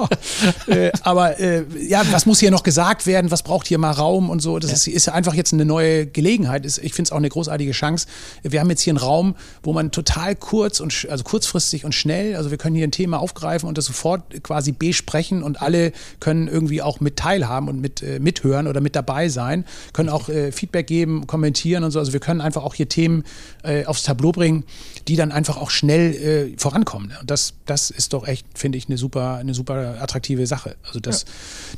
äh, 0.66 0.90
aber 1.02 1.38
äh, 1.38 1.64
ja, 1.86 2.02
was 2.10 2.26
muss 2.26 2.40
hier 2.40 2.50
noch 2.50 2.62
gesagt 2.62 3.06
werden? 3.06 3.30
Was 3.30 3.42
braucht 3.42 3.66
hier 3.66 3.78
mal 3.78 3.92
Raum 3.92 4.30
und 4.30 4.40
so? 4.40 4.58
Das 4.58 4.70
ja. 4.70 4.76
ist, 4.76 4.86
ist 4.88 5.08
einfach 5.08 5.34
jetzt 5.34 5.52
eine 5.52 5.64
neue 5.64 6.06
Gelegenheit. 6.06 6.66
Ich 6.66 6.94
finde 6.94 7.08
es 7.08 7.12
auch 7.12 7.18
eine 7.18 7.28
großartige 7.28 7.72
Chance. 7.72 8.06
Wir 8.42 8.60
haben 8.60 8.70
jetzt 8.70 8.82
hier 8.82 8.92
einen 8.92 8.98
Raum, 8.98 9.34
wo 9.62 9.72
man 9.72 9.90
total 9.90 10.34
kurz 10.34 10.80
und 10.80 11.06
also 11.10 11.24
kurzfristig 11.24 11.84
und 11.84 11.94
schnell 11.94 12.23
schnell. 12.24 12.36
Also 12.36 12.50
wir 12.50 12.58
können 12.58 12.76
hier 12.76 12.86
ein 12.86 12.92
Thema 12.92 13.18
aufgreifen 13.20 13.68
und 13.68 13.78
das 13.78 13.86
sofort 13.86 14.42
quasi 14.42 14.72
besprechen 14.72 15.42
und 15.42 15.60
alle 15.62 15.92
können 16.20 16.48
irgendwie 16.48 16.82
auch 16.82 17.00
mit 17.00 17.16
teilhaben 17.16 17.68
und 17.68 17.80
mit 17.80 18.02
äh, 18.02 18.18
mithören 18.18 18.66
oder 18.66 18.80
mit 18.80 18.96
dabei 18.96 19.28
sein, 19.28 19.64
können 19.92 20.08
auch 20.08 20.28
äh, 20.28 20.52
Feedback 20.52 20.86
geben, 20.86 21.26
kommentieren 21.26 21.84
und 21.84 21.90
so. 21.90 21.98
Also 21.98 22.12
wir 22.12 22.20
können 22.20 22.40
einfach 22.40 22.62
auch 22.62 22.74
hier 22.74 22.88
Themen 22.88 23.24
äh, 23.62 23.84
aufs 23.86 24.02
Tableau 24.02 24.32
bringen, 24.32 24.64
die 25.08 25.16
dann 25.16 25.32
einfach 25.32 25.56
auch 25.56 25.70
schnell 25.70 26.14
äh, 26.14 26.58
vorankommen. 26.58 27.12
Und 27.20 27.30
das, 27.30 27.54
das 27.66 27.90
ist 27.90 28.12
doch 28.12 28.26
echt, 28.26 28.46
finde 28.54 28.78
ich, 28.78 28.88
eine 28.88 28.98
super, 28.98 29.36
eine 29.36 29.54
super 29.54 29.96
attraktive 30.00 30.46
Sache. 30.46 30.76
Also 30.86 31.00
das, 31.00 31.22
ja. 31.22 31.28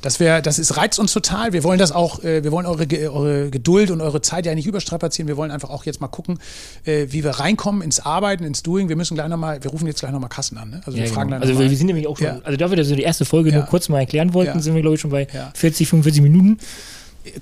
das 0.02 0.20
wäre, 0.20 0.42
das 0.42 0.58
ist 0.58 0.76
reizt 0.76 0.98
uns 0.98 1.12
total. 1.12 1.52
Wir 1.52 1.64
wollen 1.64 1.78
das 1.78 1.92
auch, 1.92 2.22
äh, 2.22 2.44
wir 2.44 2.52
wollen 2.52 2.66
eure, 2.66 2.86
eure 3.10 3.50
Geduld 3.50 3.90
und 3.90 4.00
eure 4.00 4.20
Zeit 4.20 4.46
ja 4.46 4.54
nicht 4.54 4.66
überstrapazieren. 4.66 5.28
Wir 5.28 5.36
wollen 5.36 5.50
einfach 5.50 5.70
auch 5.70 5.84
jetzt 5.84 6.00
mal 6.00 6.08
gucken, 6.08 6.38
äh, 6.84 7.06
wie 7.10 7.24
wir 7.24 7.30
reinkommen 7.30 7.82
ins 7.82 8.00
Arbeiten, 8.00 8.44
ins 8.44 8.62
Doing. 8.62 8.88
Wir 8.88 8.96
müssen 8.96 9.14
gleich 9.14 9.28
nochmal, 9.28 9.62
wir 9.62 9.70
rufen 9.70 9.86
jetzt 9.86 10.00
gleich 10.00 10.12
nochmal 10.12 10.28
Kassen 10.36 10.58
an. 10.58 10.70
Ne? 10.70 10.80
Also 10.84 10.98
ja, 10.98 11.04
wir 11.04 11.10
fragen 11.10 11.30
genau. 11.30 11.40
dann 11.40 11.48
Also 11.48 11.58
wir 11.58 11.76
sind 11.76 11.86
nämlich 11.86 12.06
auch 12.06 12.18
schon, 12.18 12.26
ja. 12.26 12.40
also 12.44 12.58
dafür, 12.58 12.76
dass 12.76 12.90
wir 12.90 12.96
die 12.96 13.02
erste 13.02 13.24
Folge 13.24 13.52
nur 13.52 13.62
kurz 13.62 13.88
mal 13.88 14.00
erklären 14.00 14.34
wollten, 14.34 14.60
sind 14.60 14.74
wir 14.74 14.82
glaube 14.82 14.96
ich 14.96 15.00
schon 15.00 15.10
bei 15.10 15.26
40, 15.54 15.88
45 15.88 16.22
Minuten 16.22 16.58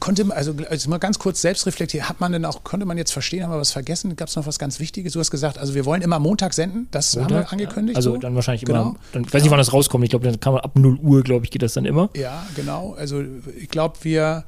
konnte 0.00 0.24
also, 0.34 0.54
also 0.70 0.90
mal 0.90 0.98
ganz 0.98 1.18
kurz 1.18 1.40
selbst 1.40 1.66
reflektieren, 1.66 2.08
hat 2.08 2.20
man 2.20 2.32
denn 2.32 2.44
auch, 2.44 2.64
konnte 2.64 2.86
man 2.86 2.98
jetzt 2.98 3.12
verstehen, 3.12 3.44
haben 3.44 3.52
wir 3.52 3.58
was 3.58 3.72
vergessen? 3.72 4.16
Gab 4.16 4.28
es 4.28 4.36
noch 4.36 4.46
was 4.46 4.58
ganz 4.58 4.80
Wichtiges? 4.80 5.12
Du 5.12 5.20
hast 5.20 5.30
gesagt, 5.30 5.58
also 5.58 5.74
wir 5.74 5.84
wollen 5.84 6.02
immer 6.02 6.18
Montag 6.18 6.54
senden, 6.54 6.88
das 6.90 7.16
Montag, 7.16 7.30
haben 7.30 7.42
wir 7.42 7.52
angekündigt. 7.52 7.96
Also 7.96 8.12
so. 8.14 8.16
dann 8.18 8.34
wahrscheinlich 8.34 8.64
genau. 8.64 8.82
immer, 8.82 8.96
dann, 9.12 9.24
ich 9.24 9.34
weiß 9.34 9.42
nicht, 9.42 9.50
wann 9.50 9.58
das 9.58 9.72
rauskommt, 9.72 10.04
ich 10.04 10.10
glaube, 10.10 10.24
dann 10.24 10.40
kann 10.40 10.54
man 10.54 10.62
ab 10.62 10.76
0 10.76 10.98
Uhr, 11.02 11.22
glaube 11.22 11.44
ich, 11.44 11.50
geht 11.50 11.62
das 11.62 11.74
dann 11.74 11.84
immer. 11.84 12.10
Ja, 12.16 12.46
genau, 12.56 12.94
also 12.98 13.22
ich 13.58 13.68
glaube, 13.68 13.96
wir 14.02 14.44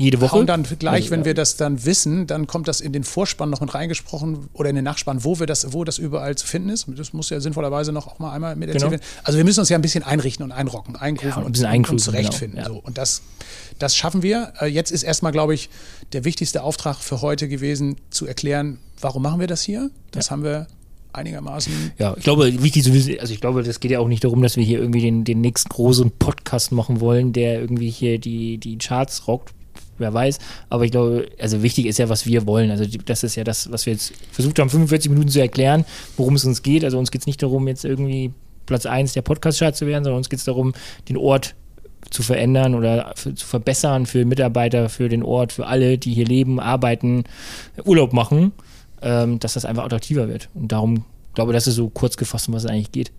jede 0.00 0.20
Woche. 0.20 0.36
Und 0.36 0.46
dann 0.46 0.62
gleich, 0.62 1.04
also, 1.04 1.10
wenn 1.10 1.24
wir 1.24 1.34
das 1.34 1.56
dann 1.56 1.84
wissen, 1.84 2.26
dann 2.26 2.46
kommt 2.46 2.68
das 2.68 2.80
in 2.80 2.92
den 2.92 3.04
Vorspann 3.04 3.50
noch 3.50 3.60
mit 3.60 3.74
reingesprochen 3.74 4.48
oder 4.52 4.70
in 4.70 4.76
den 4.76 4.84
Nachspann, 4.84 5.24
wo 5.24 5.38
wir 5.38 5.46
das, 5.46 5.72
wo 5.72 5.84
das 5.84 5.98
überall 5.98 6.36
zu 6.36 6.46
finden 6.46 6.70
ist. 6.70 6.86
Das 6.96 7.12
muss 7.12 7.30
ja 7.30 7.40
sinnvollerweise 7.40 7.92
noch 7.92 8.06
auch 8.06 8.18
mal 8.18 8.32
einmal 8.32 8.56
mit 8.56 8.70
erzählen. 8.70 8.92
Genau. 8.92 9.02
Also 9.24 9.36
wir 9.36 9.44
müssen 9.44 9.60
uns 9.60 9.68
ja 9.68 9.76
ein 9.76 9.82
bisschen 9.82 10.02
einrichten 10.02 10.44
und 10.44 10.52
einrocken, 10.52 10.96
eingrufen 10.96 11.28
ja, 11.28 11.46
und, 11.46 11.58
und, 11.62 11.90
und 11.90 11.98
zurechtfinden. 11.98 12.62
Genau. 12.62 12.76
So. 12.76 12.80
Und 12.82 12.98
das, 12.98 13.22
das 13.78 13.94
schaffen 13.94 14.22
wir. 14.22 14.52
Äh, 14.60 14.66
jetzt 14.66 14.90
ist 14.90 15.02
erstmal, 15.02 15.32
glaube 15.32 15.54
ich, 15.54 15.68
der 16.12 16.24
wichtigste 16.24 16.62
Auftrag 16.62 16.96
für 16.96 17.20
heute 17.20 17.48
gewesen, 17.48 17.96
zu 18.10 18.26
erklären, 18.26 18.78
warum 19.00 19.22
machen 19.22 19.40
wir 19.40 19.46
das 19.46 19.62
hier. 19.62 19.90
Das 20.12 20.26
ja. 20.26 20.32
haben 20.32 20.44
wir 20.44 20.66
einigermaßen. 21.12 21.92
Ja, 21.98 22.14
ich 22.16 22.22
glaube, 22.22 22.62
wichtig 22.62 22.84
zu 22.84 22.94
wissen, 22.94 23.18
also 23.18 23.34
ich 23.34 23.40
glaube, 23.40 23.62
das 23.62 23.80
geht 23.80 23.90
ja 23.90 23.98
auch 23.98 24.08
nicht 24.08 24.24
darum, 24.24 24.42
dass 24.42 24.56
wir 24.56 24.64
hier 24.64 24.78
irgendwie 24.78 25.00
den, 25.00 25.24
den 25.24 25.40
nächsten 25.40 25.68
großen 25.68 26.12
Podcast 26.12 26.72
machen 26.72 27.00
wollen, 27.00 27.32
der 27.32 27.60
irgendwie 27.60 27.90
hier 27.90 28.18
die, 28.18 28.58
die 28.58 28.78
Charts 28.78 29.26
rockt 29.26 29.52
wer 30.00 30.12
weiß. 30.12 30.38
Aber 30.68 30.84
ich 30.84 30.90
glaube, 30.90 31.28
also 31.38 31.62
wichtig 31.62 31.86
ist 31.86 31.98
ja, 31.98 32.08
was 32.08 32.26
wir 32.26 32.46
wollen. 32.46 32.70
Also 32.70 32.84
das 33.04 33.22
ist 33.22 33.36
ja 33.36 33.44
das, 33.44 33.70
was 33.70 33.86
wir 33.86 33.92
jetzt 33.92 34.12
versucht 34.32 34.58
haben, 34.58 34.70
45 34.70 35.10
Minuten 35.10 35.28
zu 35.28 35.40
erklären, 35.40 35.84
worum 36.16 36.34
es 36.34 36.44
uns 36.44 36.62
geht. 36.62 36.84
Also 36.84 36.98
uns 36.98 37.10
geht 37.10 37.22
es 37.22 37.26
nicht 37.26 37.42
darum, 37.42 37.68
jetzt 37.68 37.84
irgendwie 37.84 38.32
Platz 38.66 38.86
1 38.86 39.12
der 39.12 39.22
Podcast-Chart 39.22 39.76
zu 39.76 39.86
werden, 39.86 40.04
sondern 40.04 40.18
uns 40.18 40.28
geht 40.28 40.38
es 40.38 40.44
darum, 40.44 40.72
den 41.08 41.16
Ort 41.16 41.54
zu 42.10 42.22
verändern 42.22 42.74
oder 42.74 43.14
zu 43.14 43.46
verbessern 43.46 44.06
für 44.06 44.24
Mitarbeiter, 44.24 44.88
für 44.88 45.08
den 45.08 45.22
Ort, 45.22 45.52
für 45.52 45.66
alle, 45.66 45.98
die 45.98 46.14
hier 46.14 46.24
leben, 46.24 46.58
arbeiten, 46.58 47.24
Urlaub 47.84 48.12
machen, 48.12 48.52
ähm, 49.02 49.38
dass 49.38 49.54
das 49.54 49.64
einfach 49.64 49.84
attraktiver 49.84 50.28
wird. 50.28 50.48
Und 50.54 50.72
darum 50.72 51.04
glaube 51.34 51.52
ich, 51.52 51.56
das 51.56 51.66
ist 51.66 51.76
so 51.76 51.88
kurz 51.88 52.16
gefasst, 52.16 52.48
um 52.48 52.54
was 52.54 52.64
es 52.64 52.70
eigentlich 52.70 52.92
geht. 52.92 53.12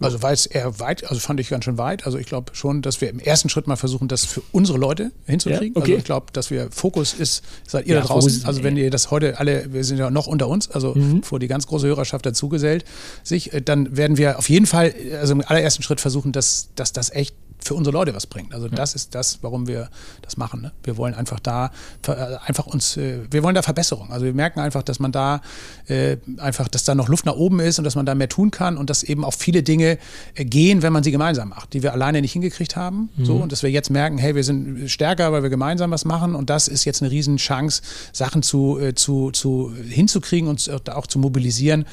Also 0.00 0.22
war 0.22 0.32
es 0.32 0.46
eher 0.46 0.80
weit, 0.80 1.04
also 1.08 1.20
fand 1.20 1.38
ich 1.40 1.48
ganz 1.48 1.64
schön 1.64 1.78
weit. 1.78 2.06
Also 2.06 2.18
ich 2.18 2.26
glaube 2.26 2.54
schon, 2.54 2.82
dass 2.82 3.00
wir 3.00 3.08
im 3.10 3.20
ersten 3.20 3.48
Schritt 3.48 3.66
mal 3.66 3.76
versuchen, 3.76 4.08
das 4.08 4.24
für 4.24 4.42
unsere 4.52 4.78
Leute 4.78 5.12
hinzukriegen. 5.26 5.74
Ja, 5.74 5.80
okay. 5.80 5.92
Also 5.92 5.98
ich 5.98 6.04
glaube, 6.04 6.26
dass 6.32 6.50
wir 6.50 6.70
Fokus 6.70 7.14
ist, 7.14 7.44
seid 7.66 7.86
ihr 7.86 7.94
ja, 7.94 8.00
da 8.00 8.06
draußen. 8.06 8.30
Fokus, 8.30 8.46
also 8.46 8.62
wenn 8.64 8.76
ihr 8.76 8.90
das 8.90 9.10
heute 9.10 9.38
alle, 9.38 9.72
wir 9.72 9.84
sind 9.84 9.98
ja 9.98 10.10
noch 10.10 10.26
unter 10.26 10.48
uns, 10.48 10.70
also 10.70 10.94
mhm. 10.94 11.22
vor 11.22 11.38
die 11.38 11.48
ganz 11.48 11.66
große 11.66 11.86
Hörerschaft 11.86 12.26
dazugesellt 12.26 12.84
sich, 13.22 13.52
äh, 13.52 13.62
dann 13.62 13.96
werden 13.96 14.16
wir 14.16 14.38
auf 14.38 14.48
jeden 14.48 14.66
Fall, 14.66 14.94
also 15.20 15.34
im 15.34 15.42
allerersten 15.46 15.82
Schritt 15.82 16.00
versuchen, 16.00 16.32
dass, 16.32 16.68
dass 16.74 16.92
das 16.92 17.10
echt 17.10 17.34
für 17.62 17.74
unsere 17.74 17.94
Leute 17.94 18.14
was 18.14 18.26
bringt. 18.26 18.54
Also 18.54 18.68
das 18.68 18.94
ist 18.94 19.14
das, 19.14 19.38
warum 19.42 19.66
wir 19.66 19.88
das 20.22 20.36
machen. 20.36 20.62
Ne? 20.62 20.72
Wir 20.82 20.96
wollen 20.96 21.14
einfach 21.14 21.40
da 21.40 21.70
äh, 22.06 22.12
einfach 22.44 22.66
uns, 22.66 22.96
äh, 22.96 23.20
wir 23.30 23.42
wollen 23.42 23.54
da 23.54 23.62
Verbesserung. 23.62 24.10
Also 24.10 24.24
wir 24.24 24.34
merken 24.34 24.60
einfach, 24.60 24.82
dass 24.82 24.98
man 24.98 25.12
da 25.12 25.40
äh, 25.86 26.16
einfach, 26.38 26.68
dass 26.68 26.84
da 26.84 26.94
noch 26.94 27.08
Luft 27.08 27.26
nach 27.26 27.36
oben 27.36 27.60
ist 27.60 27.78
und 27.78 27.84
dass 27.84 27.94
man 27.94 28.06
da 28.06 28.14
mehr 28.14 28.28
tun 28.28 28.50
kann 28.50 28.76
und 28.76 28.90
dass 28.90 29.02
eben 29.02 29.24
auch 29.24 29.34
viele 29.34 29.62
Dinge 29.62 29.98
gehen, 30.34 30.82
wenn 30.82 30.92
man 30.92 31.02
sie 31.02 31.10
gemeinsam 31.10 31.50
macht, 31.50 31.72
die 31.72 31.82
wir 31.82 31.92
alleine 31.92 32.20
nicht 32.20 32.32
hingekriegt 32.32 32.76
haben. 32.76 33.10
Mhm. 33.16 33.24
So 33.24 33.36
und 33.36 33.52
dass 33.52 33.62
wir 33.62 33.70
jetzt 33.70 33.90
merken, 33.90 34.18
hey, 34.18 34.34
wir 34.34 34.44
sind 34.44 34.90
stärker, 34.90 35.32
weil 35.32 35.42
wir 35.42 35.50
gemeinsam 35.50 35.90
was 35.90 36.04
machen 36.04 36.34
und 36.34 36.50
das 36.50 36.68
ist 36.68 36.84
jetzt 36.84 37.02
eine 37.02 37.10
Riesenchance, 37.10 37.82
Sachen 38.12 38.42
zu, 38.42 38.80
zu, 38.94 39.30
zu 39.30 39.72
hinzukriegen 39.88 40.48
und 40.48 40.90
auch 40.90 41.06
zu 41.06 41.18
mobilisieren, 41.18 41.86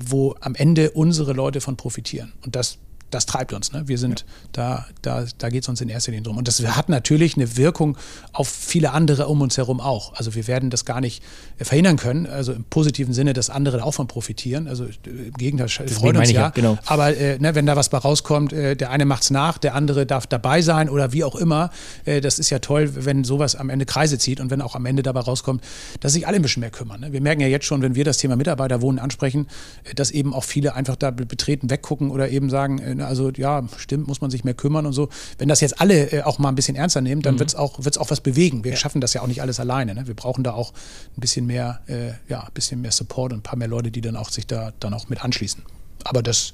wo 0.00 0.34
am 0.40 0.54
Ende 0.54 0.90
unsere 0.92 1.32
Leute 1.32 1.60
von 1.60 1.76
profitieren. 1.76 2.32
Und 2.44 2.56
das 2.56 2.78
das 3.10 3.26
treibt 3.26 3.52
uns. 3.52 3.72
Ne? 3.72 3.86
Wir 3.86 3.98
sind 3.98 4.20
ja. 4.20 4.26
da, 4.52 4.86
da, 5.02 5.24
da 5.38 5.48
geht 5.48 5.62
es 5.62 5.68
uns 5.68 5.80
in 5.80 5.88
erster 5.88 6.12
Linie 6.12 6.24
drum. 6.24 6.38
Und 6.38 6.48
das 6.48 6.60
hat 6.60 6.88
natürlich 6.88 7.36
eine 7.36 7.56
Wirkung 7.56 7.96
auf 8.32 8.48
viele 8.48 8.92
andere 8.92 9.28
um 9.28 9.40
uns 9.40 9.56
herum 9.56 9.80
auch. 9.80 10.14
Also 10.14 10.34
wir 10.34 10.46
werden 10.46 10.70
das 10.70 10.84
gar 10.84 11.00
nicht 11.00 11.22
äh, 11.58 11.64
verhindern 11.64 11.96
können, 11.96 12.26
also 12.26 12.52
im 12.52 12.64
positiven 12.64 13.12
Sinne, 13.12 13.32
dass 13.32 13.50
andere 13.50 13.78
davon 13.78 14.06
profitieren. 14.06 14.68
Also 14.68 14.84
äh, 14.84 14.88
im 15.26 15.34
Gegenteil, 15.34 15.68
das 15.68 15.92
freut 15.92 16.16
uns 16.16 16.30
ja. 16.30 16.50
Genau. 16.50 16.78
Aber 16.86 17.16
äh, 17.16 17.38
ne, 17.38 17.54
wenn 17.54 17.66
da 17.66 17.76
was 17.76 17.88
bei 17.88 17.98
rauskommt, 17.98 18.52
äh, 18.52 18.76
der 18.76 18.90
eine 18.90 19.04
macht 19.04 19.24
es 19.24 19.30
nach, 19.30 19.58
der 19.58 19.74
andere 19.74 20.06
darf 20.06 20.26
dabei 20.26 20.62
sein 20.62 20.88
oder 20.88 21.12
wie 21.12 21.24
auch 21.24 21.34
immer, 21.34 21.70
äh, 22.04 22.20
das 22.20 22.38
ist 22.38 22.50
ja 22.50 22.58
toll, 22.58 22.90
wenn 23.04 23.24
sowas 23.24 23.56
am 23.56 23.70
Ende 23.70 23.86
Kreise 23.86 24.18
zieht 24.18 24.40
und 24.40 24.50
wenn 24.50 24.62
auch 24.62 24.74
am 24.74 24.86
Ende 24.86 25.02
dabei 25.02 25.20
rauskommt, 25.20 25.62
dass 26.00 26.12
sich 26.12 26.26
alle 26.26 26.36
ein 26.36 26.42
bisschen 26.42 26.60
mehr 26.60 26.70
kümmern. 26.70 27.00
Ne? 27.00 27.12
Wir 27.12 27.20
merken 27.20 27.40
ja 27.40 27.48
jetzt 27.48 27.66
schon, 27.66 27.82
wenn 27.82 27.94
wir 27.94 28.04
das 28.04 28.18
Thema 28.18 28.36
Mitarbeiterwohnen 28.36 28.98
ansprechen, 28.98 29.48
äh, 29.84 29.94
dass 29.94 30.10
eben 30.10 30.34
auch 30.34 30.44
viele 30.44 30.74
einfach 30.74 30.96
da 30.96 31.10
betreten 31.10 31.70
weggucken 31.70 32.10
oder 32.10 32.28
eben 32.28 32.50
sagen, 32.50 32.99
Ne, 33.00 33.06
also 33.06 33.30
ja, 33.30 33.62
stimmt, 33.78 34.06
muss 34.06 34.20
man 34.20 34.30
sich 34.30 34.44
mehr 34.44 34.54
kümmern 34.54 34.84
und 34.84 34.92
so. 34.92 35.08
Wenn 35.38 35.48
das 35.48 35.60
jetzt 35.60 35.80
alle 35.80 36.12
äh, 36.12 36.22
auch 36.22 36.38
mal 36.38 36.50
ein 36.50 36.54
bisschen 36.54 36.76
ernster 36.76 37.00
nehmen, 37.00 37.22
dann 37.22 37.34
mhm. 37.34 37.40
wird 37.40 37.48
es 37.50 37.54
auch, 37.54 37.82
wird's 37.82 37.96
auch 37.96 38.10
was 38.10 38.20
bewegen. 38.20 38.62
Wir 38.62 38.72
ja. 38.72 38.76
schaffen 38.76 39.00
das 39.00 39.14
ja 39.14 39.22
auch 39.22 39.26
nicht 39.26 39.40
alles 39.40 39.58
alleine. 39.58 39.94
Ne? 39.94 40.06
Wir 40.06 40.14
brauchen 40.14 40.44
da 40.44 40.52
auch 40.52 40.72
ein 41.16 41.20
bisschen 41.20 41.46
mehr, 41.46 41.80
äh, 41.86 42.12
ja, 42.28 42.42
ein 42.42 42.52
bisschen 42.52 42.82
mehr 42.82 42.92
Support 42.92 43.32
und 43.32 43.38
ein 43.38 43.42
paar 43.42 43.56
mehr 43.56 43.68
Leute, 43.68 43.90
die 43.90 44.02
dann 44.02 44.16
auch 44.16 44.30
sich 44.30 44.46
da 44.46 44.72
dann 44.80 44.92
auch 44.92 45.08
mit 45.08 45.24
anschließen. 45.24 45.62
Aber 46.04 46.22
das, 46.22 46.52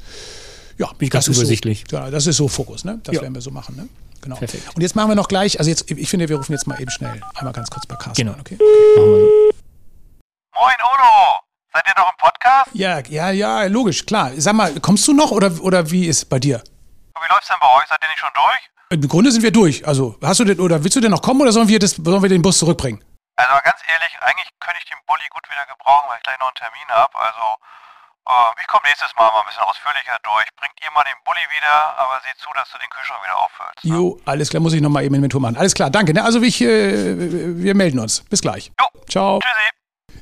ja, 0.79 0.87
Bin 0.99 1.07
ich 1.07 1.11
ganz 1.11 1.27
übersichtlich. 1.27 1.85
So, 1.91 1.97
ja, 1.97 2.11
das 2.11 2.27
ist 2.27 2.37
so 2.37 2.49
Fokus, 2.49 2.85
ne? 2.85 3.01
Das 3.03 3.17
ja. 3.17 3.23
werden 3.23 3.35
wir 3.35 3.43
so 3.43 3.51
machen, 3.51 3.77
ne? 3.77 3.89
Genau. 4.21 4.37
Perfekt. 4.37 4.75
Und 4.75 4.83
jetzt 4.83 4.95
machen 4.95 5.11
wir 5.11 5.15
noch 5.15 5.29
gleich, 5.29 5.59
also 5.59 5.69
jetzt, 5.69 5.91
ich 5.91 6.09
finde, 6.09 6.29
wir 6.29 6.37
rufen 6.37 6.53
jetzt 6.53 6.67
mal 6.67 6.81
eben 6.81 6.91
schnell 6.91 7.21
einmal 7.35 7.53
ganz 7.53 7.71
kurz 7.71 7.87
bei 7.87 7.97
Carsten 7.97 8.23
genau. 8.23 8.35
an, 8.35 8.41
okay? 8.41 8.55
okay. 8.55 8.65
Machen 8.97 9.11
wir 9.11 9.21
so. 9.21 9.27
Moin 10.59 10.77
Uno! 10.95 11.46
Seid 11.77 11.89
ihr 11.89 12.01
noch 12.03 12.09
im 12.09 12.17
Podcast? 12.17 12.71
Ja, 12.73 13.01
ja, 13.01 13.29
ja, 13.29 13.65
logisch, 13.69 14.07
klar. 14.07 14.31
Sag 14.39 14.55
mal, 14.55 14.73
kommst 14.81 15.07
du 15.07 15.13
noch 15.13 15.31
oder, 15.31 15.53
oder 15.61 15.91
wie 15.91 16.07
ist 16.07 16.25
bei 16.25 16.39
dir? 16.39 16.65
Wie 16.65 17.29
läuft's 17.29 17.49
denn 17.49 17.61
bei 17.61 17.69
euch? 17.77 17.85
Seid 17.87 18.01
ihr 18.01 18.09
nicht 18.09 18.19
schon 18.19 18.33
durch? 18.33 18.63
Im 18.89 19.07
Grunde 19.07 19.31
sind 19.31 19.43
wir 19.43 19.53
durch. 19.53 19.87
Also, 19.87 20.17
hast 20.23 20.41
du 20.41 20.45
denn, 20.45 20.59
oder 20.59 20.83
willst 20.83 20.97
du 20.97 21.01
denn 21.01 21.11
noch 21.11 21.21
kommen 21.21 21.43
oder 21.43 21.53
sollen 21.53 21.69
wir, 21.69 21.79
das, 21.79 21.91
sollen 22.01 22.23
wir 22.23 22.31
den 22.31 22.41
Bus 22.41 22.57
zurückbringen? 22.61 23.05
Also 23.37 23.53
ganz 23.63 23.77
ehrlich, 23.93 24.09
eigentlich 24.23 24.49
könnte 24.59 24.81
ich 24.81 24.89
den 24.89 24.97
Bulli 25.07 25.29
gut 25.29 25.45
wieder 25.51 25.67
gebrauchen, 25.69 26.09
weil 26.09 26.17
ich 26.17 26.23
gleich 26.23 26.41
noch 26.41 26.49
einen 26.49 26.57
Termin 26.57 26.89
habe. 26.89 27.13
Also 27.13 27.45
äh, 28.25 28.61
ich 28.63 28.67
komme 28.69 28.89
nächstes 28.89 29.13
Mal 29.17 29.29
mal 29.29 29.41
ein 29.41 29.47
bisschen 29.47 29.65
ausführlicher 29.69 30.17
durch. 30.25 30.49
Bringt 30.57 30.81
ihr 30.81 30.91
mal 30.97 31.05
den 31.05 31.21
Bulli 31.29 31.45
wieder, 31.53 31.77
aber 32.01 32.25
seht 32.25 32.41
zu, 32.41 32.49
dass 32.57 32.73
du 32.73 32.79
den 32.79 32.89
Kühlschrank 32.89 33.21
wieder 33.21 33.37
auffüllst. 33.37 33.85
Ne? 33.85 33.93
Jo, 33.93 34.19
alles 34.25 34.49
klar, 34.49 34.63
muss 34.63 34.73
ich 34.73 34.81
nochmal 34.81 35.05
eben 35.05 35.15
Inventur 35.15 35.43
machen. 35.43 35.59
Alles 35.61 35.75
klar, 35.75 35.91
danke. 35.91 36.15
Ne? 36.17 36.25
Also 36.25 36.41
ich, 36.41 36.63
äh, 36.65 37.61
wir 37.61 37.75
melden 37.75 37.99
uns. 38.01 38.25
Bis 38.25 38.41
gleich. 38.41 38.73
Jo. 38.81 38.87
Ciao. 39.05 39.41
Tschüssi. 39.45 39.76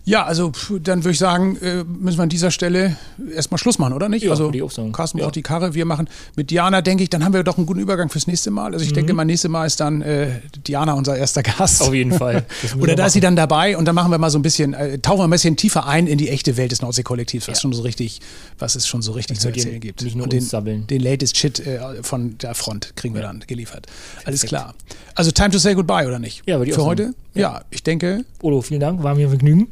Ja, 0.07 0.25
also 0.25 0.53
dann 0.83 1.03
würde 1.03 1.13
ich 1.13 1.19
sagen, 1.19 1.57
äh, 1.63 1.83
müssen 1.85 2.19
wir 2.19 2.25
an 2.25 2.29
dieser 2.29 2.51
Stelle 2.51 2.97
erstmal 3.35 3.59
Schluss 3.59 3.79
machen, 3.79 3.95
oder 3.95 4.11
nicht? 4.11 4.23
Ja, 4.23 4.31
also 4.31 4.51
Carsten 4.93 5.19
braucht 5.19 5.29
ja. 5.29 5.31
die 5.31 5.43
Karre, 5.43 5.75
wir 5.75 5.87
machen 5.87 6.09
mit 6.37 6.51
Diana, 6.51 6.83
denke 6.83 7.03
ich, 7.03 7.11
dann 7.11 7.25
haben 7.25 7.33
wir 7.33 7.43
doch 7.43 7.57
einen 7.57 7.67
guten 7.67 7.81
Übergang 7.81 8.11
fürs 8.11 8.27
nächste 8.27 8.51
Mal. 8.51 8.75
Also 8.75 8.85
ich 8.85 8.91
mhm. 8.91 8.97
denke, 8.97 9.15
mein 9.15 9.29
nächstes 9.29 9.51
Mal 9.51 9.65
ist 9.65 9.81
dann 9.81 10.03
äh, 10.03 10.41
Diana 10.67 10.93
unser 10.93 11.17
erster 11.17 11.43
Gast. 11.43 11.81
Auf 11.81 11.95
jeden 11.95 12.13
Fall. 12.13 12.45
oder 12.79 12.97
da 12.97 13.07
ist 13.07 13.15
sie 13.15 13.21
dann 13.21 13.35
dabei 13.35 13.79
und 13.79 13.87
dann 13.87 13.95
machen 13.95 14.11
wir 14.11 14.19
mal 14.19 14.29
so 14.29 14.39
ein 14.39 14.43
bisschen, 14.43 14.75
äh, 14.75 14.99
tauchen 14.99 15.21
wir 15.21 15.25
ein 15.25 15.31
bisschen 15.31 15.57
tiefer 15.57 15.87
ein 15.87 16.07
in 16.07 16.19
die 16.19 16.29
echte 16.29 16.59
Welt 16.59 16.73
des 16.73 16.83
Nordsee-Kollektivs, 16.83 17.49
was 17.49 17.59
ja. 17.59 17.63
schon 17.63 17.73
so 17.73 17.83
richtig, 17.83 18.21
was 18.59 18.75
es 18.75 18.87
schon 18.87 19.01
so 19.01 19.13
richtig 19.13 19.41
zu 19.41 19.49
erzählen 19.49 19.81
gibt. 19.81 20.03
Nicht 20.03 20.17
nur 20.17 20.25
und 20.25 20.33
den, 20.35 20.87
den 20.87 21.01
latest 21.01 21.39
Shit 21.39 21.61
äh, 21.61 22.03
von 22.03 22.37
der 22.39 22.55
Front 22.55 22.95
kriegen 22.97 23.15
wir 23.15 23.23
dann 23.23 23.43
geliefert. 23.47 23.87
Alles 24.27 24.43
klar. 24.43 24.75
Also 25.15 25.31
time 25.31 25.51
to 25.51 25.59
say 25.59 25.75
goodbye, 25.75 26.07
oder 26.07 26.19
nicht? 26.19 26.43
Ja, 26.47 26.63
Für 26.63 26.85
heute? 26.85 27.15
Ja. 27.35 27.63
ich 27.71 27.83
denke. 27.83 28.25
Olo, 28.43 28.63
vielen 28.63 28.81
Dank, 28.81 29.03
war 29.03 29.15
mir 29.15 29.27
ein 29.27 29.31
Vergnügen. 29.31 29.69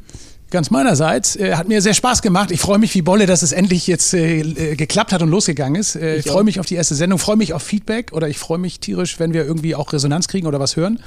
Ganz 0.53 0.69
meinerseits. 0.69 1.35
Äh, 1.35 1.55
hat 1.55 1.67
mir 1.67 1.81
sehr 1.81 1.95
Spaß 1.95 2.21
gemacht. 2.21 2.51
Ich 2.51 2.59
freue 2.59 2.77
mich 2.77 2.93
wie 2.93 3.01
Bolle, 3.01 3.25
dass 3.25 3.41
es 3.41 3.53
endlich 3.53 3.87
jetzt 3.87 4.13
äh, 4.13 4.41
äh 4.41 4.75
geklappt 4.75 5.11
hat 5.11 5.23
und 5.23 5.29
losgegangen 5.29 5.81
ist. 5.81 5.95
Äh, 5.95 6.17
ich, 6.17 6.27
freue 6.27 6.43
mich 6.43 6.59
auf 6.59 6.67
die 6.67 6.75
erste 6.75 6.93
Sendung, 6.93 7.17
freue 7.17 7.37
mich 7.37 7.53
auf 7.53 7.63
Feedback 7.63 8.13
oder 8.13 8.29
ich 8.29 8.37
freue 8.37 8.59
mich 8.59 8.79
tierisch, 8.79 9.19
wenn 9.19 9.33
wir 9.33 9.45
irgendwie 9.45 9.73
auch 9.73 9.91
Resonanz 9.93 10.27
kriegen 10.27 10.45
oder 10.45 10.59
was 10.59 10.75
hören. 10.75 10.99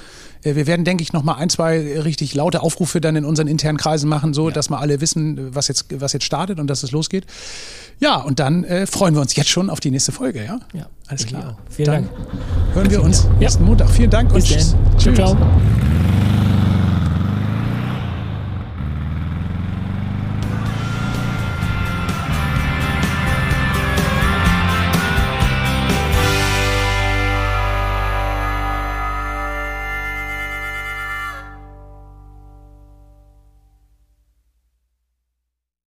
Äh, 0.42 0.56
wir 0.56 0.66
werden, 0.66 0.84
denke 0.84 1.04
ich, 1.04 1.12
noch 1.12 1.22
mal 1.22 1.34
ein, 1.34 1.48
zwei 1.48 2.00
richtig 2.02 2.34
laute 2.34 2.60
Aufrufe 2.60 3.00
dann 3.00 3.14
in 3.14 3.24
unseren 3.24 3.46
internen 3.46 3.78
Kreisen 3.78 4.08
machen, 4.08 4.34
so 4.34 4.48
ja. 4.48 4.54
dass 4.54 4.68
wir 4.68 4.80
alle 4.80 5.00
wissen, 5.00 5.54
was 5.54 5.68
jetzt, 5.68 5.86
was 5.92 6.12
jetzt 6.12 6.24
startet 6.24 6.58
und 6.58 6.66
dass 6.66 6.82
es 6.82 6.90
losgeht. 6.90 7.24
Ja, 8.00 8.16
und 8.16 8.40
dann 8.40 8.64
äh, 8.64 8.88
freuen 8.88 9.14
wir 9.14 9.20
uns 9.20 9.36
jetzt 9.36 9.48
schon 9.48 9.70
auf 9.70 9.78
die 9.78 9.92
nächste 9.92 10.10
Folge. 10.10 10.44
Ja, 10.44 10.58
ja 10.74 10.88
alles 11.06 11.24
klar. 11.24 11.56
Vielen 11.70 11.86
dann 11.86 12.08
Dank. 12.08 12.74
Hören 12.74 12.90
wir 12.90 13.00
uns 13.00 13.22
ja. 13.22 13.30
nächsten 13.38 13.64
Montag. 13.64 13.90
Vielen 13.90 14.10
Dank 14.10 14.34
Bis 14.34 14.50
und 14.50 14.50
tschüss. 14.50 14.76
Ciao, 14.98 15.14
ciao. 15.14 15.36